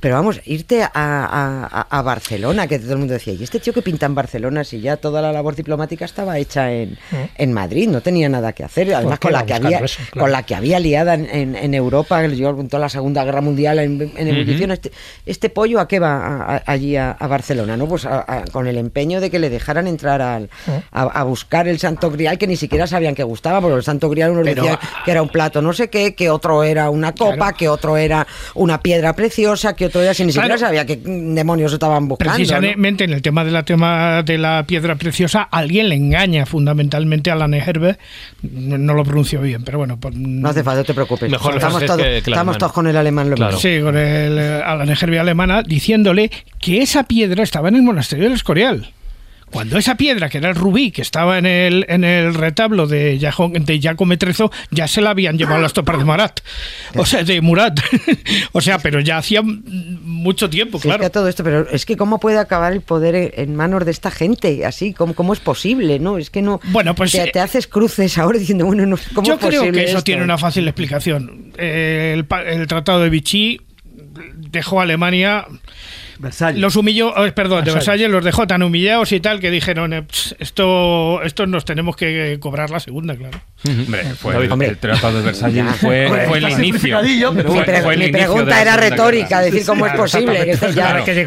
[0.00, 4.06] Pero vamos, irte a, Barcelona, que todo el mundo decía, ¿y este tío que pinta
[4.06, 7.16] en Barcelona si ya toda la labor diplomática estaba hecha en, mm.
[7.36, 7.88] en Madrid?
[7.88, 8.94] No tenía nada que hacer.
[8.94, 9.82] Además, con la que, había,
[10.18, 13.78] con la que había liada en, en, Europa, que llegó toda la Segunda Guerra Mundial
[13.78, 14.90] en, en ebullición, este,
[15.26, 17.76] este, pollo a qué va allí a, Barcelona?
[17.76, 17.86] ¿no?
[17.86, 18.08] Pues
[18.52, 20.70] con el empeño de que le dejaran entrar al, mm.
[20.92, 24.30] a, buscar el Santo Grial, que ni siquiera sabían que gustaba, porque el Santo Grial
[24.30, 27.68] uno decía que era un plato no sé qué, que otro era una copa, que
[27.68, 32.34] otro era una piedra preciosa, que todavía sin ni siquiera sabía qué demonios estaban buscando.
[32.34, 37.30] Precisamente en el tema de la tema de la piedra preciosa, alguien le engaña fundamentalmente
[37.30, 37.98] a la Neherbe,
[38.42, 39.98] no, lo pronuncio bien, pero bueno.
[39.98, 41.30] Pues, no hace falta, no te preocupes.
[41.30, 43.58] Mejor estamos, todos, estamos todos con el alemán lo claro.
[43.58, 48.24] Sí, con el, a la Neherbe alemana diciéndole que esa piedra estaba en el monasterio
[48.24, 48.92] del Escorial.
[49.50, 53.18] Cuando esa piedra, que era el rubí, que estaba en el, en el retablo de,
[53.18, 54.14] de Giacomo
[54.70, 56.40] ya se la habían llevado las tropas de Marat.
[56.96, 57.80] O sea, de Murat.
[58.52, 61.04] o sea, pero ya hacía mucho tiempo, claro.
[61.04, 64.10] Es todo esto, pero es que cómo puede acabar el poder en manos de esta
[64.10, 65.98] gente así, ¿cómo, cómo es posible?
[65.98, 66.18] ¿No?
[66.18, 66.60] Es que no.
[66.64, 67.12] Bueno, pues.
[67.12, 70.22] Te, haces cruces ahora diciendo, bueno, no, ¿cómo Yo es posible creo que eso tiene
[70.22, 71.52] una fácil explicación.
[71.56, 73.60] El, el Tratado de Vichy
[74.36, 75.46] dejó a Alemania
[76.54, 80.04] los humilló, oh, perdón, de Versalles los dejó tan humillados y tal que dijeron, eh,
[80.38, 83.40] esto, esto nos tenemos que cobrar la segunda, claro.
[83.66, 87.00] Hombre, fue el, Tratado de Versalles fue, fue, el inicio.
[87.32, 90.58] mi pregunta era retórica, decir cómo es posible.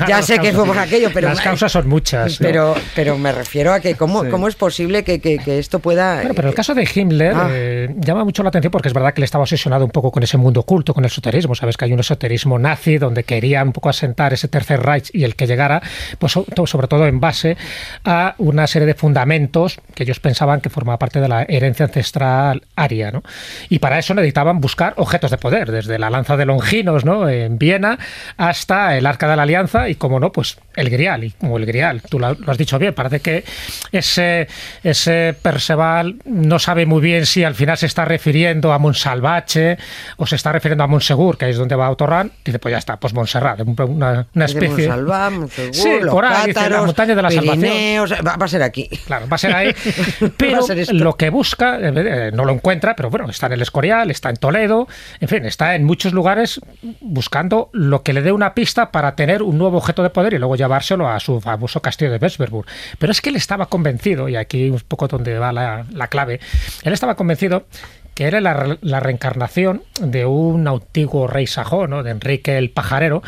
[0.08, 2.38] ya, sé que fue por aquello, pero las causas son muchas.
[2.38, 6.18] Pero, pero me refiero a que cómo, cómo es posible que, que, esto pueda.
[6.18, 7.50] Bueno, pero el caso de Himmler ah.
[7.52, 10.24] eh, llama mucho la atención porque es verdad que le estaba obsesionado un poco con
[10.24, 11.56] ese mundo oculto, con el esoterismo.
[11.56, 15.24] Sabes que hay un esoterismo nazi donde quería un poco asentar ese tercer Reich y
[15.24, 15.82] el que llegara,
[16.20, 17.58] pues sobre todo en base
[18.06, 22.64] a una serie de fundamentos que ellos pensaban que formaba parte de la herencia ancestral
[22.76, 23.24] aria, ¿no?
[23.70, 27.30] Y para eso necesitaban buscar objetos de poder, desde la lanza de Longinos, ¿no?
[27.30, 27.98] En Viena,
[28.38, 31.66] hasta el Arca de la Alianza y, como no, pues el Grial, y como el
[31.66, 33.44] Grial, tú lo, has dicho bien, parece que
[33.92, 34.48] ese,
[34.84, 39.78] ese Perceval no sabe muy bien si al final se está refiriendo a Monsalvache
[40.18, 42.98] o se está refiriendo a Monsegur, que es donde va Autorran, dice, pues ya está,
[42.98, 44.73] pues Montserrat, una, una especie
[45.72, 48.88] sí, los la montaña de la Pirineos, va, a ser aquí.
[49.06, 49.76] Claro, va a ser ahí.
[50.38, 50.60] Pero
[50.92, 54.38] lo que busca, eh, no lo encuentra, pero bueno, está en el Escorial, está en
[54.38, 54.88] Toledo,
[55.20, 56.60] en fin, está en muchos lugares
[57.02, 60.40] buscando lo que le dé una pista para tener un nuevo objeto de poder y
[60.40, 62.66] luego llevárselo a su famoso castillo de Westberg.
[63.00, 66.40] Pero es que él estaba convencido, y aquí un poco donde va la, la clave,
[66.84, 67.66] él estaba convencido
[68.14, 72.04] que era la, la reencarnación de un antiguo rey sajón, ¿no?
[72.04, 73.24] de Enrique el Pajarero,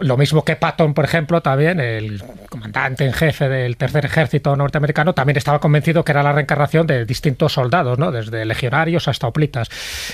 [0.00, 5.14] lo mismo que Patton, por ejemplo, también, el comandante en jefe del tercer ejército norteamericano,
[5.14, 8.12] también estaba convencido que era la reencarnación de distintos soldados, ¿no?
[8.12, 9.68] desde legionarios hasta oplitas.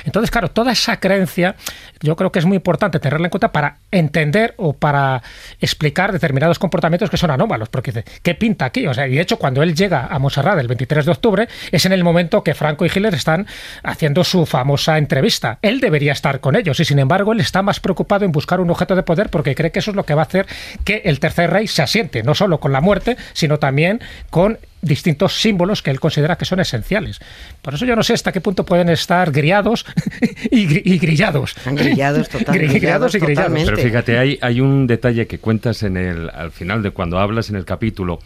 [0.04, 1.56] Entonces, claro, toda esa creencia
[2.00, 5.22] yo creo que es muy importante tenerla en cuenta para entender o para
[5.60, 8.86] explicar determinados comportamientos que son anómalos, porque dice, ¿qué pinta aquí?
[8.86, 11.84] O sea, y de hecho, cuando él llega a Montserrat el 23 de octubre, es
[11.84, 13.46] en el momento que Franco y Hitler están
[13.90, 15.58] haciendo su famosa entrevista.
[15.62, 18.70] Él debería estar con ellos y, sin embargo, él está más preocupado en buscar un
[18.70, 20.46] objeto de poder porque cree que eso es lo que va a hacer
[20.84, 25.38] que el tercer rey se asiente, no solo con la muerte, sino también con distintos
[25.40, 27.20] símbolos que él considera que son esenciales.
[27.60, 29.84] Por eso yo no sé hasta qué punto pueden estar griados
[30.50, 31.54] y, gri- y grillados.
[31.56, 33.48] Están grillados, total, Gri- grillados y grillados.
[33.48, 33.70] totalmente.
[33.72, 37.50] Pero fíjate, hay, hay un detalle que cuentas en el, al final de cuando hablas
[37.50, 38.20] en el capítulo,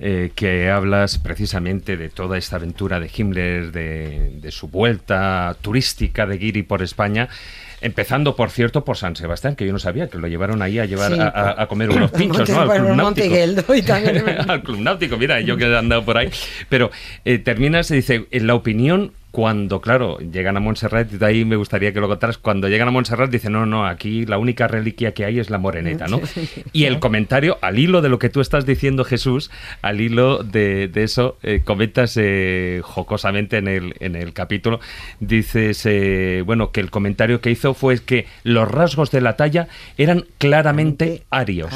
[0.00, 6.26] eh, que hablas precisamente de toda esta aventura de Himmler, de, de su vuelta turística
[6.26, 7.28] de Guiri por España.
[7.80, 10.86] Empezando, por cierto, por San Sebastián, que yo no sabía que lo llevaron ahí a
[10.86, 12.60] llevar Sí, a, comer unos pinchos, ¿no?
[12.62, 13.04] Al Monte- Club bueno, Náutico.
[13.04, 16.30] Monte Gueldo y también- al Club Náutico, mira, yo que he andado por ahí.
[16.70, 16.90] Pero
[17.26, 21.44] eh, terminas y dice, en la opinión, cuando, claro, llegan a Montserrat, y de ahí
[21.44, 24.68] me gustaría que lo contaras, cuando llegan a Montserrat dicen, no, no, aquí la única
[24.68, 26.20] reliquia que hay es la moreneta, ¿no?
[26.72, 29.50] Y el comentario, al hilo de lo que tú estás diciendo, Jesús,
[29.82, 34.78] al hilo de, de eso, eh, comentas eh, jocosamente en el, en el capítulo,
[35.18, 39.66] dices, eh, bueno, que el comentario que hizo fue que los rasgos de la talla
[39.98, 41.72] eran claramente arios.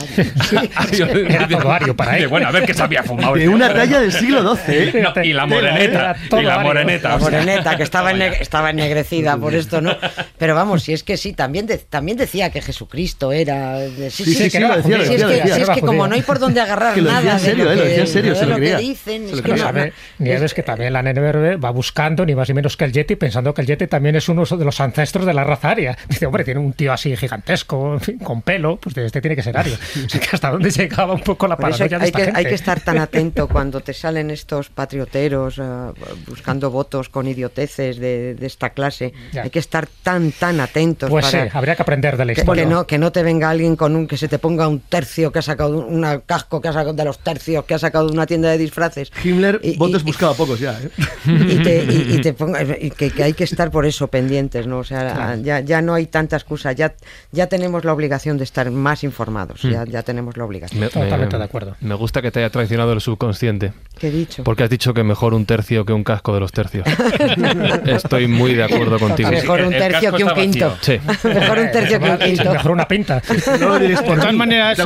[0.77, 1.09] Arios.
[1.29, 2.29] Era todo ario para él.
[2.29, 3.35] Bueno, a ver qué se había fumado.
[3.35, 5.03] De este una talla del siglo XII, ¿eh?
[5.03, 6.17] No, y la moreneta.
[6.31, 7.17] Y la moreneta.
[7.17, 9.97] O sea, moreneta, que estaba, enne- estaba ennegrecida por esto, ¿no?
[10.39, 13.79] Pero vamos, si es que sí, también, de- también decía que Jesucristo era...
[13.79, 16.07] de- Sí, Sí, sí, sí, lo decía, lo Si es que, si es que como
[16.07, 17.89] no hay por dónde agarrar Que lo decía nada en serio, de eh, lo lo
[17.89, 19.63] que, en serio, de se lo lo que dicen, Se es lo que Pero no-
[19.65, 23.17] sabe Nieves que también la NBRB va buscando ni más ni menos que el Yeti,
[23.17, 25.97] pensando que el Yeti también es uno de los ancestros de la raza aria.
[26.09, 29.37] Dice, hombre, tiene un tío así gigantesco, en fin, con pelo, pues de este tiene
[29.37, 29.75] que ser ario.
[30.05, 32.25] O sea, que hasta dónde llegaba un poco la eso hay, paranoia de esta que,
[32.27, 32.39] gente.
[32.41, 35.93] hay que estar tan atento cuando te salen estos patrioteros ah,
[36.27, 39.13] buscando votos con idioteces de, de esta clase.
[39.33, 39.43] Ya.
[39.45, 42.41] Hay que estar tan, tan atentos Pues para sí, habría que aprender de la que,
[42.41, 42.65] historia.
[42.65, 45.31] que no, que no te venga alguien con un que se te ponga un tercio
[45.33, 48.13] que ha sacado un casco que ha sacado de los tercios que ha sacado de
[48.13, 49.11] una tienda de disfraces.
[49.25, 50.91] Himmler, Y- y- votos y- buscaba pocos ya, ¿eh?
[51.27, 54.67] y te, y- y te ponga- y que, que hay que estar por eso pendientes,
[54.67, 54.79] ¿no?
[54.79, 56.95] O sea, ya, ya no hay tanta excusa, ya,
[57.33, 60.81] ya tenemos la obligación de estar más informados, ya, ya tenemos la obligación.
[60.81, 61.77] Me- Totalmente me- de acuerdo.
[61.81, 63.73] Me gusta que te haya traicionado el subconsciente.
[63.99, 64.45] ¿Qué he dicho?
[64.45, 66.87] Porque has dicho que mejor un tercio que un casco de los tercios.
[67.87, 69.31] Estoy muy de acuerdo contigo.
[69.31, 70.79] Mejor un tercio que un quinto.
[70.81, 70.99] Sí.
[71.25, 72.53] Mejor un tercio que un quinto.
[72.53, 73.23] Mejor una pinta.
[73.61, 74.79] No lo diréis por De todas mí, maneras,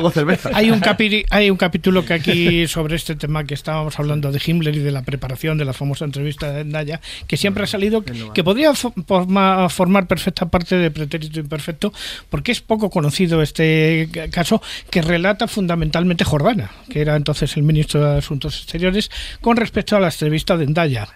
[0.54, 4.40] hay un, capi- hay un capítulo que aquí sobre este tema que estábamos hablando de
[4.44, 8.02] Himmler y de la preparación de la famosa entrevista de Naya, que siempre ha salido,
[8.02, 11.92] que podría fo- forma- formar perfecta parte de Pretérito Imperfecto,
[12.30, 17.62] porque es poco conocido este ca- caso que relata fundamentalmente Jordana, que era entonces el
[17.62, 21.08] ministro de Asuntos Exteriores, con respecto a la entrevista de Endaya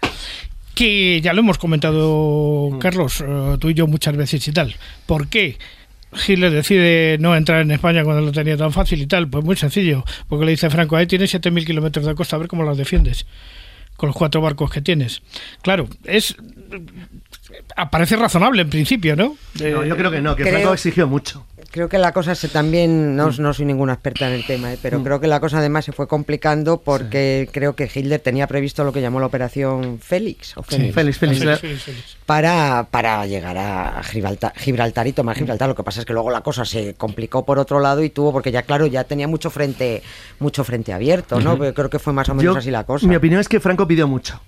[0.77, 4.77] que ya lo hemos comentado, Carlos, eh, tú y yo muchas veces y tal.
[5.07, 5.57] ¿Por qué?
[6.29, 9.27] Hitler decide no entrar en España cuando lo tenía tan fácil y tal.
[9.29, 12.39] Pues muy sencillo, porque le dice a Franco, ahí tienes 7.000 kilómetros de costa, a
[12.39, 13.27] ver cómo los defiendes
[13.97, 15.23] con los cuatro barcos que tienes.
[15.63, 16.37] Claro, es
[17.77, 19.37] aparece razonable en principio, ¿no?
[19.59, 21.47] No, Eh, yo creo que no, que creo- Franco exigió mucho.
[21.71, 24.79] Creo que la cosa se también, no, no soy ninguna experta en el tema, ¿eh?
[24.81, 28.85] pero creo que la cosa además se fue complicando porque creo que Hitler tenía previsto
[28.85, 31.19] lo que llamó la operación Félix, o Félix, Félix.
[31.19, 32.17] Félix, Félix, Félix.
[32.25, 35.69] para, para llegar a Gibraltar, Gibraltar y tomar Gibraltar.
[35.69, 38.33] Lo que pasa es que luego la cosa se complicó por otro lado y tuvo,
[38.33, 40.03] porque ya claro, ya tenía mucho frente,
[40.39, 41.59] mucho frente abierto, ¿no?
[41.59, 43.07] Pero Creo que fue más o menos Yo- así la cosa.
[43.07, 44.41] Mi opinión es que Franco pidió mucho.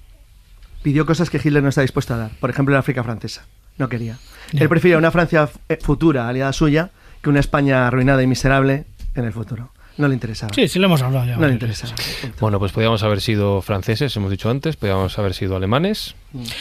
[0.83, 2.31] Pidió cosas que Hitler no está dispuesto a dar.
[2.41, 3.45] Por ejemplo, en África francesa.
[3.77, 4.19] No quería.
[4.53, 6.91] Él prefería una Francia eh, futura, aliada suya,
[7.23, 9.71] que una España arruinada y miserable en el futuro.
[9.97, 10.53] No le interesaba.
[10.55, 11.37] Sí, sí, lo hemos hablado ya.
[11.37, 11.95] No le interesaba.
[12.41, 16.15] Bueno, pues podíamos haber sido franceses, hemos dicho antes, podíamos haber sido alemanes,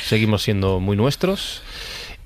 [0.03, 1.61] seguimos siendo muy nuestros.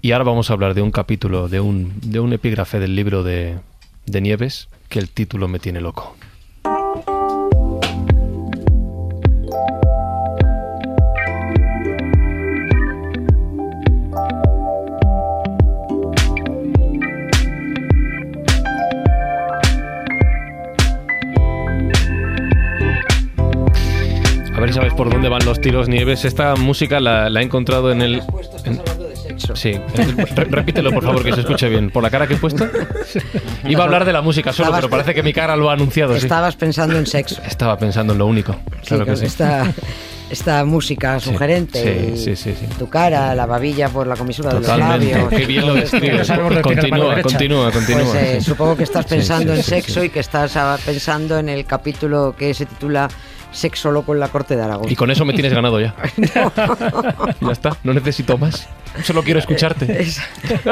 [0.02, 3.24] Y ahora vamos a hablar de un capítulo, de un, de un epígrafe del libro
[3.24, 3.60] de,
[4.06, 6.16] de Nieves, que el título me tiene loco.
[24.74, 26.24] Sabes por dónde van los tiros, Nieves.
[26.26, 28.22] Esta música la, la he encontrado en el...
[28.66, 28.82] en-
[29.56, 29.72] Sí,
[30.36, 31.90] Re- repítelo por favor que se escuche bien.
[31.90, 32.68] ¿Por la cara que he puesto?
[33.68, 35.74] Iba a hablar de la música solo, Estabas- pero parece que mi cara lo ha
[35.74, 36.14] anunciado.
[36.14, 36.20] sí.
[36.20, 37.42] Estabas pensando en sexo.
[37.46, 38.56] Estaba pensando en lo único.
[38.86, 39.26] Claro Sí, que sí.
[39.26, 39.72] está-
[40.30, 42.14] esta música sugerente.
[42.16, 42.66] sí, sí, sí, sí.
[42.78, 45.12] Tu cara, la babilla por la comisura de los Totalmente.
[45.14, 45.30] labios.
[45.30, 46.28] Qué bien lo describes.
[46.62, 48.04] Continúa, continúa, continúa.
[48.04, 48.46] Pues eh, Sí.
[48.46, 50.06] supongo que estás Sí, pensando sí, en sí, sexo sí.
[50.06, 53.10] y que estás ah, pensando en el capítulo que se titula
[53.52, 54.90] Sexo loco en la corte de Aragón.
[54.92, 55.94] Y con eso me tienes ganado ya.
[57.42, 58.68] ya está, no necesito más.
[59.04, 59.86] Solo quiero escucharte.
[60.02, 60.24] Esa,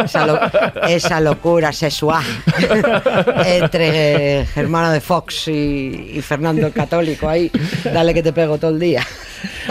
[0.04, 0.40] esa lo-
[0.88, 2.24] esa locura sexual
[3.46, 7.52] entre Germano de Fox y, y Fernando el Católico ahí,
[7.84, 9.06] dale que te pego todo el día.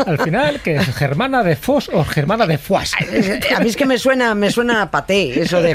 [0.07, 2.95] Al final, que es Germana de Fos o Germana de Fuas.
[3.55, 5.75] A mí es que me suena, me suena a paté, eso de.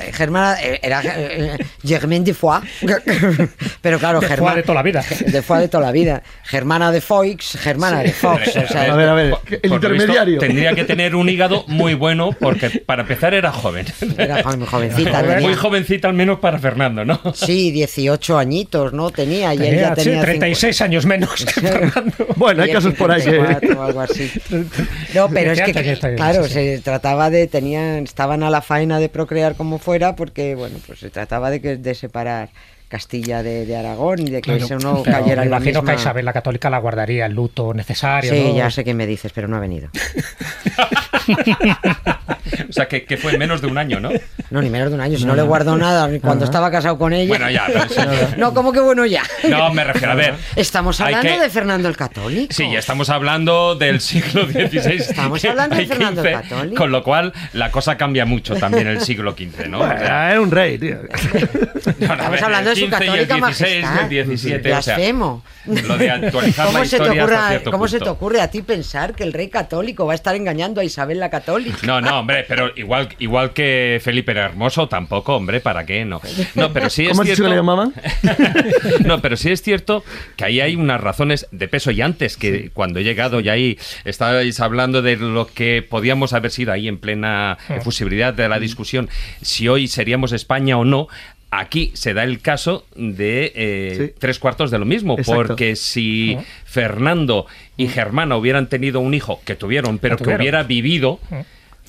[0.00, 2.60] Eh, Germana, eh, era eh, Germaine de foie.
[3.82, 5.04] Pero claro, De foie de toda la vida.
[5.26, 6.22] De foie de toda la vida.
[6.44, 8.56] Germana de Foix, Germana de Fox.
[8.56, 10.38] O sea, A ver, a ver, Por- el por lo visto, intermediario.
[10.38, 13.86] tendría que tener un hígado muy bueno porque para empezar era joven.
[14.18, 15.22] era muy jovencita.
[15.22, 17.20] Tenía- Muy jovencita al menos para Fernando, ¿no?
[17.34, 19.10] Sí, 18 añitos, ¿no?
[19.10, 22.14] Tenía, y él Tenía, ya sí, tenía 36 años menos que Fernando.
[22.36, 23.30] Bueno, hay casos por ahí que...
[23.30, 24.30] 54 o algo así.
[25.14, 25.72] No, pero es que,
[26.16, 26.54] claro, sí, sí.
[26.54, 31.00] se trataba de, tenían, estaban a la faena de procrear como fuera, porque, bueno, pues
[31.00, 32.50] se trataba de, que, de separar
[32.90, 34.64] Castilla de, de Aragón y de que Claro.
[34.64, 35.92] eso no cayera en la imagino misma...
[35.94, 38.32] que a Isabel la Católica la guardaría el luto necesario.
[38.32, 38.56] Sí, ¿no?
[38.56, 39.88] ya sé qué me dices, pero no ha venido.
[42.68, 44.10] O sea, que, que fue menos de un año, ¿no?
[44.50, 46.98] No, ni menos de un año, si no, le guardó nada ni cuando estaba casado
[46.98, 47.28] con ella.
[47.28, 48.00] Bueno, ya, pero sí.
[48.36, 49.22] No, ¿cómo que bueno ya?
[49.48, 50.34] No, me refiero a ver.
[50.56, 52.52] Estamos hablando que- de Fernando el Católico.
[52.52, 54.94] Sí, ya estamos hablando del siglo XVI.
[54.96, 56.76] Estamos hablando de Fernando el 15, Católico.
[56.76, 59.80] Con lo cual, la cosa cambia mucho también en el siglo XV, ¿no?
[59.80, 60.96] O sea, Era un rey, tío.
[60.96, 64.02] no, no, a Estamos ver, hablando de 15 y el católica 16, majestad.
[64.02, 65.44] el 17, o sea, Blasfemo.
[65.66, 68.12] lo de actualizar ¿Cómo la se te hasta ocurre, cierto ¿Cómo se te punto.
[68.12, 71.30] ocurre a ti pensar que el rey católico va a estar engañando a Isabel la
[71.30, 71.78] católica?
[71.82, 76.04] No, no, hombre, pero igual, igual que Felipe era hermoso, tampoco, hombre, ¿para qué?
[76.04, 76.20] No,
[76.54, 77.42] no pero sí es ¿Cómo cierto...
[77.42, 77.94] que le llamaban?
[79.04, 80.04] no, pero sí es cierto
[80.36, 83.78] que ahí hay unas razones de peso y antes que cuando he llegado y ahí
[84.04, 89.08] estabais hablando de lo que podíamos haber sido ahí en plena efusividad de la discusión,
[89.42, 91.08] si hoy seríamos España o no.
[91.52, 94.14] Aquí se da el caso de eh, Sí.
[94.20, 95.34] tres cuartos de lo mismo, Exacto.
[95.48, 97.46] porque si Fernando
[97.76, 101.18] y Germana hubieran tenido un hijo, que tuvieron, pero que hubiera vivido,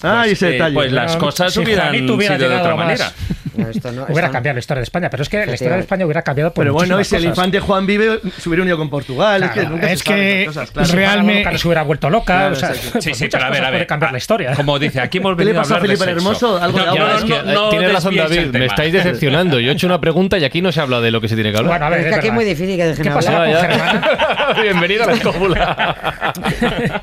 [0.03, 3.14] Ah, pues, ese eh, pues las cosas si hubieran sido de otra más.
[3.55, 5.75] No, esto no, Hubiera esto- cambiado la historia de España, pero es que la historia
[5.75, 8.63] de España hubiera cambiado por Pero bueno, muchísimas si el infante Juan vive, se hubiera
[8.63, 9.43] unido con Portugal.
[9.43, 10.87] es que Claro, nunca se es que cosas, claro.
[10.91, 12.25] real- realmente- Nunca nos hubiera vuelto loca.
[12.37, 13.79] Claro, o sea, por Sí, sí, pero a ver, a ver.
[13.79, 14.53] puede cambiar la historia.
[14.55, 16.11] Como dice, aquí hemos ¿Qué le venido a hablar Felipe sexo.
[16.11, 16.57] Hermoso?
[16.61, 18.45] Algo No, Ya, es que, no, no tienes razón, David.
[18.53, 19.59] Me estáis decepcionando.
[19.59, 21.51] Yo he hecho una pregunta y aquí no se habla de lo que se tiene
[21.51, 21.71] que hablar.
[21.73, 24.55] Bueno, a ver, Es que aquí es muy difícil que dejen ¿Qué hablar.
[24.61, 25.95] Bienvenido a la escóbula.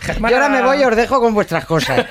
[0.00, 2.04] Germana- Yo ahora me voy y os dejo con vuestras cosas.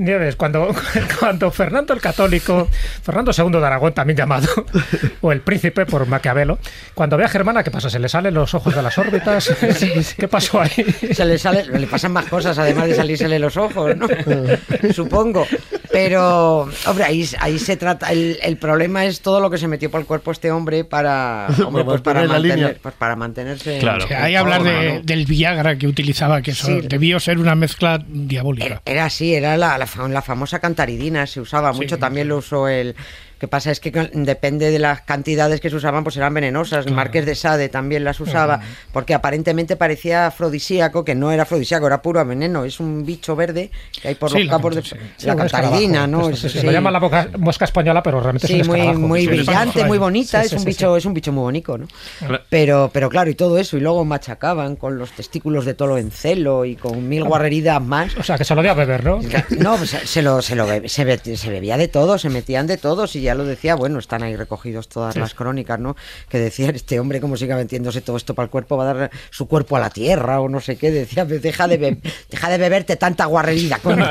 [0.00, 0.74] Nieves, cuando,
[1.20, 2.68] cuando Fernando el Católico,
[3.02, 4.48] Fernando II de Aragón, también llamado,
[5.20, 6.58] o el príncipe por Maquiavelo,
[6.94, 7.90] cuando ve a Germana, ¿qué pasa?
[7.90, 9.50] ¿Se le salen los ojos de las órbitas?
[10.18, 10.70] ¿Qué pasó ahí?
[11.12, 14.06] Se le, sale, le pasan más cosas además de salírsele los ojos, ¿no?
[14.92, 15.46] Supongo.
[15.92, 18.12] Pero, hombre, ahí, ahí se trata.
[18.12, 21.48] El, el problema es todo lo que se metió por el cuerpo este hombre para,
[21.66, 23.78] hombre, pues para, mantener pues para mantenerse.
[23.78, 24.06] Claro.
[24.16, 25.00] Hay hablar de- ¿no?
[25.02, 26.80] del Viagra que utilizaba, que eso Sí.
[26.88, 28.80] debió ser una mezcla diabólica.
[28.84, 32.94] era así, era la, la famosa cantaridina, se usaba mucho, también lo usó el...
[33.40, 36.86] que pasa es que depende de las cantidades que se usaban, pues eran venenosas.
[36.86, 38.60] El Marqués de Sade también las usaba,
[38.92, 42.64] porque aparentemente parecía afrodisíaco, que no era afrodisíaco, era puro veneno.
[42.64, 43.70] Es un bicho verde
[44.02, 44.82] que hay por Sí, los la- campos de...
[44.82, 44.94] sí.
[45.26, 46.06] La cantaridina.
[46.06, 46.28] ¿no?
[46.28, 46.62] Esto, Es-.
[46.62, 50.42] Lo llaman la boca- mosca española, pero realmente es un muy, muy brillante, muy bonita,
[50.42, 51.88] es un bicho, es un bicho muy bonito, ¿no?
[52.18, 52.40] Claro.
[52.50, 56.10] Pero, pero claro, y todo eso, y luego machacaban con los testículos de tolo en
[56.10, 58.14] celo y con mil guarreridas más.
[58.18, 59.20] O sea, que se lo dio a beber, ¿no?
[59.58, 62.66] No, pues se, lo, se, lo be- se, be- se bebía de todo, se metían
[62.66, 65.96] de todos y ya lo decía, bueno, están ahí recogidos todas las crónicas, ¿no?
[66.28, 69.10] Que decían, este hombre, como siga metiéndose todo esto para el cuerpo, va a dar
[69.30, 70.90] su cuerpo a la tierra o no sé qué.
[70.90, 71.96] Decía, "Pues deja de, be-
[72.30, 73.78] deja de beberte tanta guarrerida.
[73.82, 74.06] coño".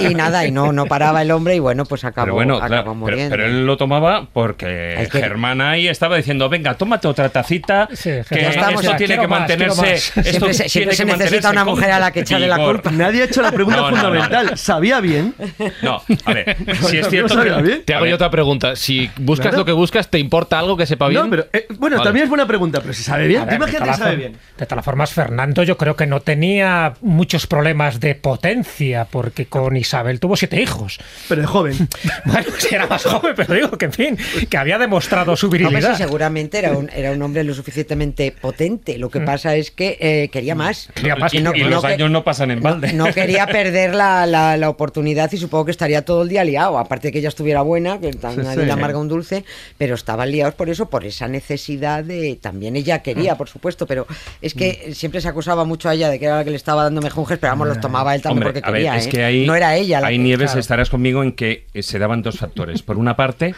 [0.00, 2.68] Y nada, y no, no paraba el hombre y bueno, pues acabó, Pero bueno, acabó
[2.68, 3.30] claro, pero, muriendo.
[3.36, 7.88] pero él lo tomaba porque Es que- Germán ahí estaba diciendo, venga, tómate otra tacita,
[7.92, 9.82] Sí, que estamos esto ya, tiene que más, mantenerse...
[9.82, 10.16] quiero más.
[10.16, 12.76] esto Siempre se- siempre necesita una mujer a la que echarle la vigor".
[12.82, 12.90] culpa.
[12.90, 14.08] Nadie ha hecho la pregunta No, no, no, no.
[14.22, 14.58] fundamental.
[14.58, 15.34] ¿Sabía bien?
[15.82, 16.56] No, a ver,
[16.88, 17.62] si es ¿No cierto sabía que...
[17.62, 17.82] bien?
[17.84, 18.51] Te hago yo otra pregunta.
[18.74, 19.58] Si buscas Claro.
[19.58, 21.22] lo que buscas, ¿te importa algo que sepa bien?
[21.22, 22.06] No, pero eh, bueno, Vale.
[22.06, 24.36] también es buena pregunta, pero si sabe bien, ver, de imagínate que todas sabe bien.
[24.58, 29.76] De todas formas, Fernando yo creo que no tenía muchos problemas de potencia, porque con
[29.76, 30.98] Isabel tuvo siete hijos.
[31.28, 31.88] Pero de joven.
[32.24, 35.52] Bueno, si era más joven, pero digo que, en fin, que había demostrado su sí,
[35.58, 35.96] virilidad.
[35.96, 38.96] seguramente era un, era un hombre lo suficientemente potente.
[38.98, 40.88] Lo que pasa es que eh, quería más.
[40.94, 41.34] Quería más.
[41.34, 42.92] y, no- y no los que- años no pasan en balde.
[42.92, 46.78] No quería perder la, la- la oportunidad y supongo que estaría todo el día liado.
[46.78, 48.41] Aparte de que ella estuviera buena, que tan- sí.
[48.42, 49.44] Le amarga un dulce,
[49.78, 52.38] pero estaban liados por eso, por esa necesidad de.
[52.40, 53.02] También ella Mm.
[53.02, 54.06] quería, por supuesto, pero
[54.40, 56.82] es que siempre se acusaba mucho a ella de que era la que le estaba
[56.84, 58.96] dando mejunjes, pero vamos, los tomaba él también Hombre, porque a ver, quería.
[58.98, 59.10] es ¿eh?
[59.10, 60.60] que ahí, no era ella la que- Nieves claro.
[60.60, 62.82] estarás conmigo en que eh, se daban dos factores.
[62.82, 63.54] Por una parte,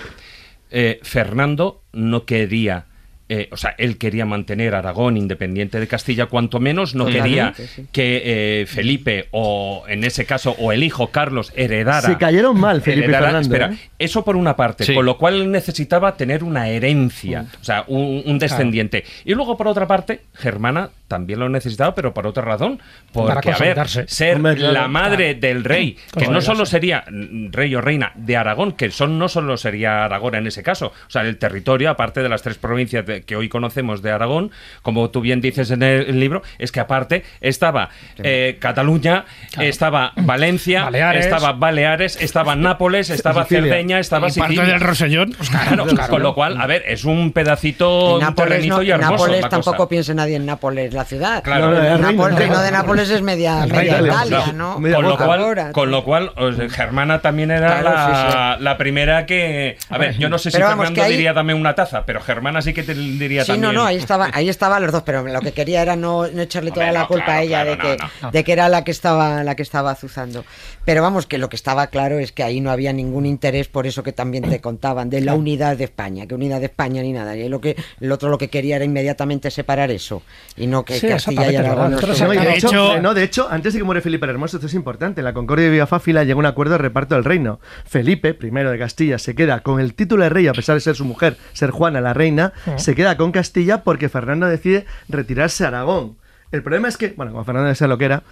[0.70, 2.87] eh, Fernando no quería.
[3.29, 7.87] Eh, o sea, él quería mantener Aragón independiente de Castilla, cuanto menos no quería sí.
[7.91, 8.22] que
[8.62, 12.03] eh, Felipe o, en ese caso, o el hijo Carlos heredara.
[12.09, 13.55] Se cayeron mal Felipe y heredara- Fernando.
[13.55, 13.91] Espera, ¿eh?
[13.99, 14.95] eso por una parte, Sí.
[14.95, 19.05] con lo cual él necesitaba tener una herencia, o sea, un, un descendiente.
[19.25, 22.80] Y luego por otra parte, Germana también lo necesitaba, pero por otra razón,
[23.12, 28.10] porque a ver, ser la madre del rey, que no solo sería rey o reina
[28.16, 31.88] de Aragón, que son no solo sería Aragón en ese caso, o sea, el territorio,
[31.90, 34.50] aparte de las tres provincias de- que hoy conocemos de Aragón,
[34.82, 39.24] como tú bien dices en el libro, es que aparte estaba eh, Cataluña,
[39.60, 41.26] estaba Valencia, Baleares.
[41.26, 43.62] estaba Baleares, estaba Nápoles, estaba Sicilia.
[43.70, 44.72] Cerdeña, estaba y parte Sicilia.
[44.72, 45.32] del Rosellón.
[45.36, 48.90] pues Claro, con lo cual, a ver, es un pedacito, un Nápoles, terrenito no- y
[48.90, 49.26] en hermoso.
[49.28, 51.42] Nápoles tampoco piense nadie en Nápoles, la ciudad.
[51.42, 51.66] Claro.
[51.70, 51.78] No, no,
[52.26, 54.52] el, reino, el de Nápoles es media, media reino, Italia, claro.
[54.55, 54.78] ¿no?
[54.78, 58.57] Media Con lo, cual, Ahora, con lo cual, o sea, Germana también era Claro, la,
[58.61, 59.76] la primera que.
[59.88, 62.05] A ver, yo no sé si Pero vamos, Fernando que ahí- diría dame una taza,
[62.07, 63.72] pero Germana sí que te diría Sí, también.
[63.74, 66.42] no, no, ahí estaba, ahí estaban los dos, pero lo que quería era no, no
[66.42, 68.68] echarle toda Hombre, la no, culpa claro, a ella claro, de, que, de que era
[68.68, 70.44] la que estaba la que estaba azuzando.
[70.84, 73.86] Pero vamos, que lo que estaba claro es que ahí no había ningún interés por
[73.86, 77.12] eso que también te contaban, de la unidad de España, que unidad de España ni
[77.12, 77.34] nada.
[77.36, 80.22] Y lo que el otro lo que quería era inmediatamente separar eso
[80.57, 83.22] y no que Sí, Castilla y exactamente, Aragón no No, de, hecho, hecho- no, de
[83.22, 85.20] hecho, antes de que muere Felipe el Hermoso, esto es importante.
[85.20, 87.61] En la Concordia de Villafáfila llegó un acuerdo de reparto del reino.
[87.87, 90.95] Felipe, primero de Castilla, se queda con el título de rey, a pesar de ser
[90.97, 95.68] su mujer, ser Juana la reina, se queda con Castilla porque Fernando decide retirarse a
[95.68, 96.16] Aragón.
[96.53, 98.22] El problema es que, bueno, como Fernando decía lo que era,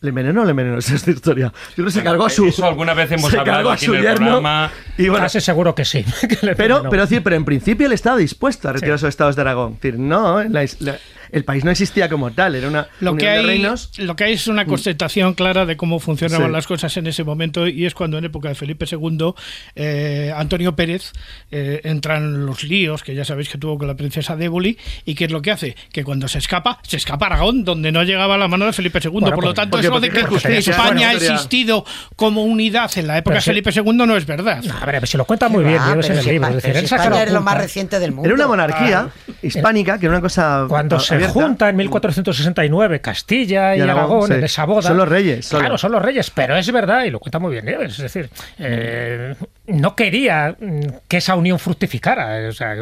[0.00, 0.78] ¿le envenenó o le envenenó?
[0.78, 1.52] Esa es la historia.
[1.70, 2.46] Yo creo que se cargó a su.
[2.46, 4.70] Eso alguna vez hemos se hablado aquí su en el yerno, programa.
[4.96, 6.04] Y bueno, Casi seguro que sí.
[6.28, 9.36] que le pero, pero, pero en principio él estaba dispuesto a retirar a los estados
[9.36, 9.74] de Aragón.
[9.74, 10.98] Es decir, no, la isla-
[11.32, 13.90] el país no existía como tal, era una Lo que, unión de hay, reinos.
[13.98, 16.52] lo que hay es una constatación clara de cómo funcionaban Sí.
[16.52, 19.32] las cosas en ese momento y es cuando en época de Felipe II
[19.74, 21.12] eh, Antonio Pérez
[21.50, 25.24] eh, entran los líos que ya sabéis que tuvo con la princesa Déboli y qué
[25.26, 28.36] es lo que hace que cuando se escapa se escapa a Aragón donde no llegaba
[28.38, 30.26] la mano de Felipe II Bueno, por lo porque- tanto porque- eso de porque que
[30.26, 31.84] justicia, España bueno, ha existido
[32.16, 33.42] como unidad en la época de.
[33.42, 36.10] Felipe II no es verdad No, a ver, se lo cuenta muy bien, Ah, Nieves,
[36.10, 36.48] en el libro.
[36.48, 38.26] Es decir, España es lo más reciente del mundo.
[38.28, 39.08] Era una monarquía
[39.42, 40.66] hispánica, que era una cosa.
[40.68, 41.46] Cuando a- se abierta.
[41.46, 44.34] junta en 1469 Castilla y, Y Aragón, Aragón, sí.
[44.34, 44.82] en esa boda.
[44.82, 45.60] Son los reyes, solo.
[45.60, 47.92] Claro, son los reyes, pero es verdad, y lo cuenta muy bien Nieves.
[47.92, 49.34] Es decir, eh,
[49.66, 52.48] no quería mm, que esa unión fructificara.
[52.48, 52.74] O sea,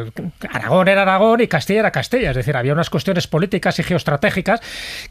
[0.49, 2.31] Aragón era Aragón y Castilla era Castilla.
[2.31, 4.61] Es decir, había unas cuestiones políticas y geoestratégicas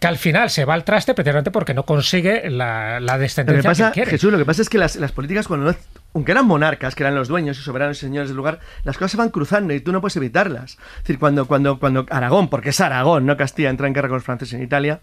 [0.01, 3.23] que al final se va al traste precisamente porque no consigue la, la Lo que
[3.23, 4.11] descendencia pasa, que quiere.
[4.11, 5.77] Jesús, lo que pasa es que las, las políticas, cuando no,
[6.17, 9.11] aunque eran monarcas, que eran los dueños y soberanos y señores del lugar, las cosas
[9.11, 10.73] se van cruzando y tú no puedes evitarlas.
[10.73, 14.17] Es decir, cuando, cuando, cuando Aragón, porque es Aragón, no Castilla, entra en guerra con
[14.17, 15.03] los franceses en Italia,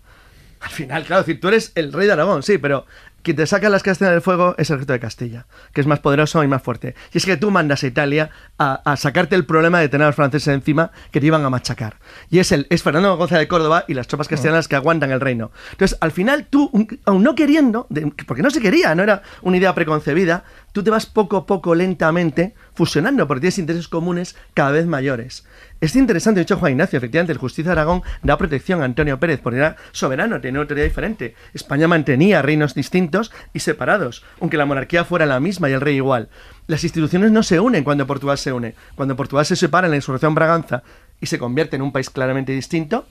[0.63, 2.85] al final, claro, decir, tú eres el rey de Aragón, sí, pero
[3.21, 5.99] quien te saca las castañas del fuego es el ejército de Castilla, que es más
[6.01, 6.93] poderoso y más fuerte.
[7.13, 10.07] Y es que tú mandas a Italia a, a sacarte el problema de tener a
[10.09, 11.99] los franceses encima que te iban a machacar.
[12.29, 15.21] Y es, el, es Fernando González de Córdoba y las tropas castellanas que aguantan el
[15.21, 15.51] reino.
[15.71, 19.21] Entonces, al final, tú, un- aun no queriendo, de- porque no se quería, no era
[19.41, 20.43] una idea preconcebida,
[20.73, 25.45] tú te vas poco a poco, lentamente, fusionando, porque tienes intereses comunes cada vez mayores.
[25.83, 29.41] Es interesante, de hecho, Juan Ignacio, efectivamente, el Justicia Aragón da protección a Antonio Pérez,
[29.43, 31.35] porque era soberano, tenía una autoridad diferente.
[31.53, 35.97] España mantenía reinos distintos y separados, aunque la monarquía fuera la misma y el rey
[35.97, 36.29] igual.
[36.67, 38.75] Las instituciones no se unen cuando Portugal se une.
[38.95, 40.83] Cuando Portugal se separa en la insurrección Braganza
[41.19, 43.05] y se convierte en un país claramente distinto,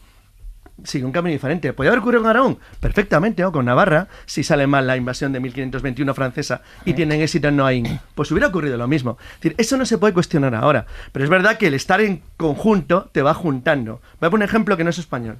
[0.84, 1.72] sigue un camino diferente.
[1.72, 2.58] ¿Podría haber ocurrido con Aragón?
[2.80, 7.48] Perfectamente, o con Navarra, si sale mal la invasión de 1521 francesa y tienen éxito
[7.48, 8.00] en Noaín.
[8.14, 9.18] Pues hubiera ocurrido lo mismo.
[9.20, 10.86] Es decir, eso no se puede cuestionar ahora.
[11.12, 14.00] Pero es verdad que el estar en conjunto te va juntando.
[14.20, 15.38] Voy a poner un ejemplo que no es español.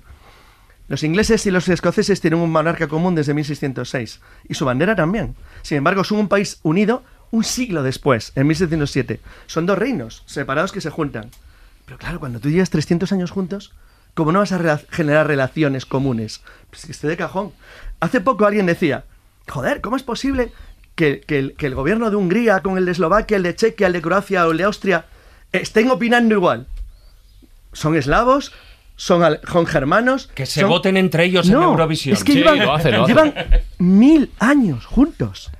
[0.89, 5.35] Los ingleses y los escoceses tienen un monarca común desde 1606 y su bandera también.
[5.63, 9.21] Sin embargo, son un país unido un siglo después, en 1707.
[9.47, 11.31] Son dos reinos separados que se juntan.
[11.87, 13.73] Pero claro, cuando tú llevas 300 años juntos,
[14.15, 16.43] ¿cómo no vas a generar relaciones comunes?
[16.71, 17.53] Pues que esté de cajón.
[18.01, 19.05] Hace poco alguien decía,
[19.49, 20.53] joder, ¿cómo es posible
[20.95, 23.87] que, que el, que el gobierno de Hungría con el de Eslovaquia, el de Chequia,
[23.87, 25.07] el de Croacia o el de Austria
[25.53, 26.67] estén opinando igual?
[27.73, 28.53] Son eslavos,
[28.97, 30.29] son, al- son germanos.
[30.35, 32.15] Que se son- voten entre ellos en Eurovisión.
[32.15, 33.13] Es que Sí, llevan, lo hace, lo hace.
[33.13, 33.35] llevan
[33.79, 35.51] mil años juntos.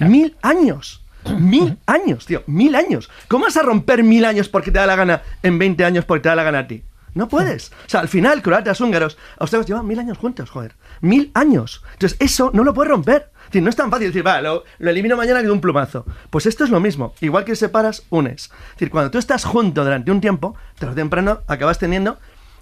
[0.00, 1.00] Mil años.
[1.38, 2.42] Mil años, tío.
[2.46, 3.08] Mil años.
[3.28, 6.22] ¿Cómo vas a romper mil años porque te da la gana en 20 años porque
[6.24, 6.82] te da la gana a ti?
[7.14, 7.70] No puedes.
[7.86, 10.74] O sea, al final, croatas, húngaros, austriacos llevan mil años juntos, joder.
[11.00, 11.82] mil años.
[11.92, 13.30] Entonces, eso no lo puedes romper.
[13.42, 16.06] Es decir, no es tan fácil decir, vale, lo, lo elimino mañana que un plumazo.
[16.30, 17.14] Pues esto es lo mismo.
[17.20, 18.44] Igual que separas, unes.
[18.44, 22.18] Es decir, cuando tú estás junto durante un tiempo, tarde o temprano acabas teniendo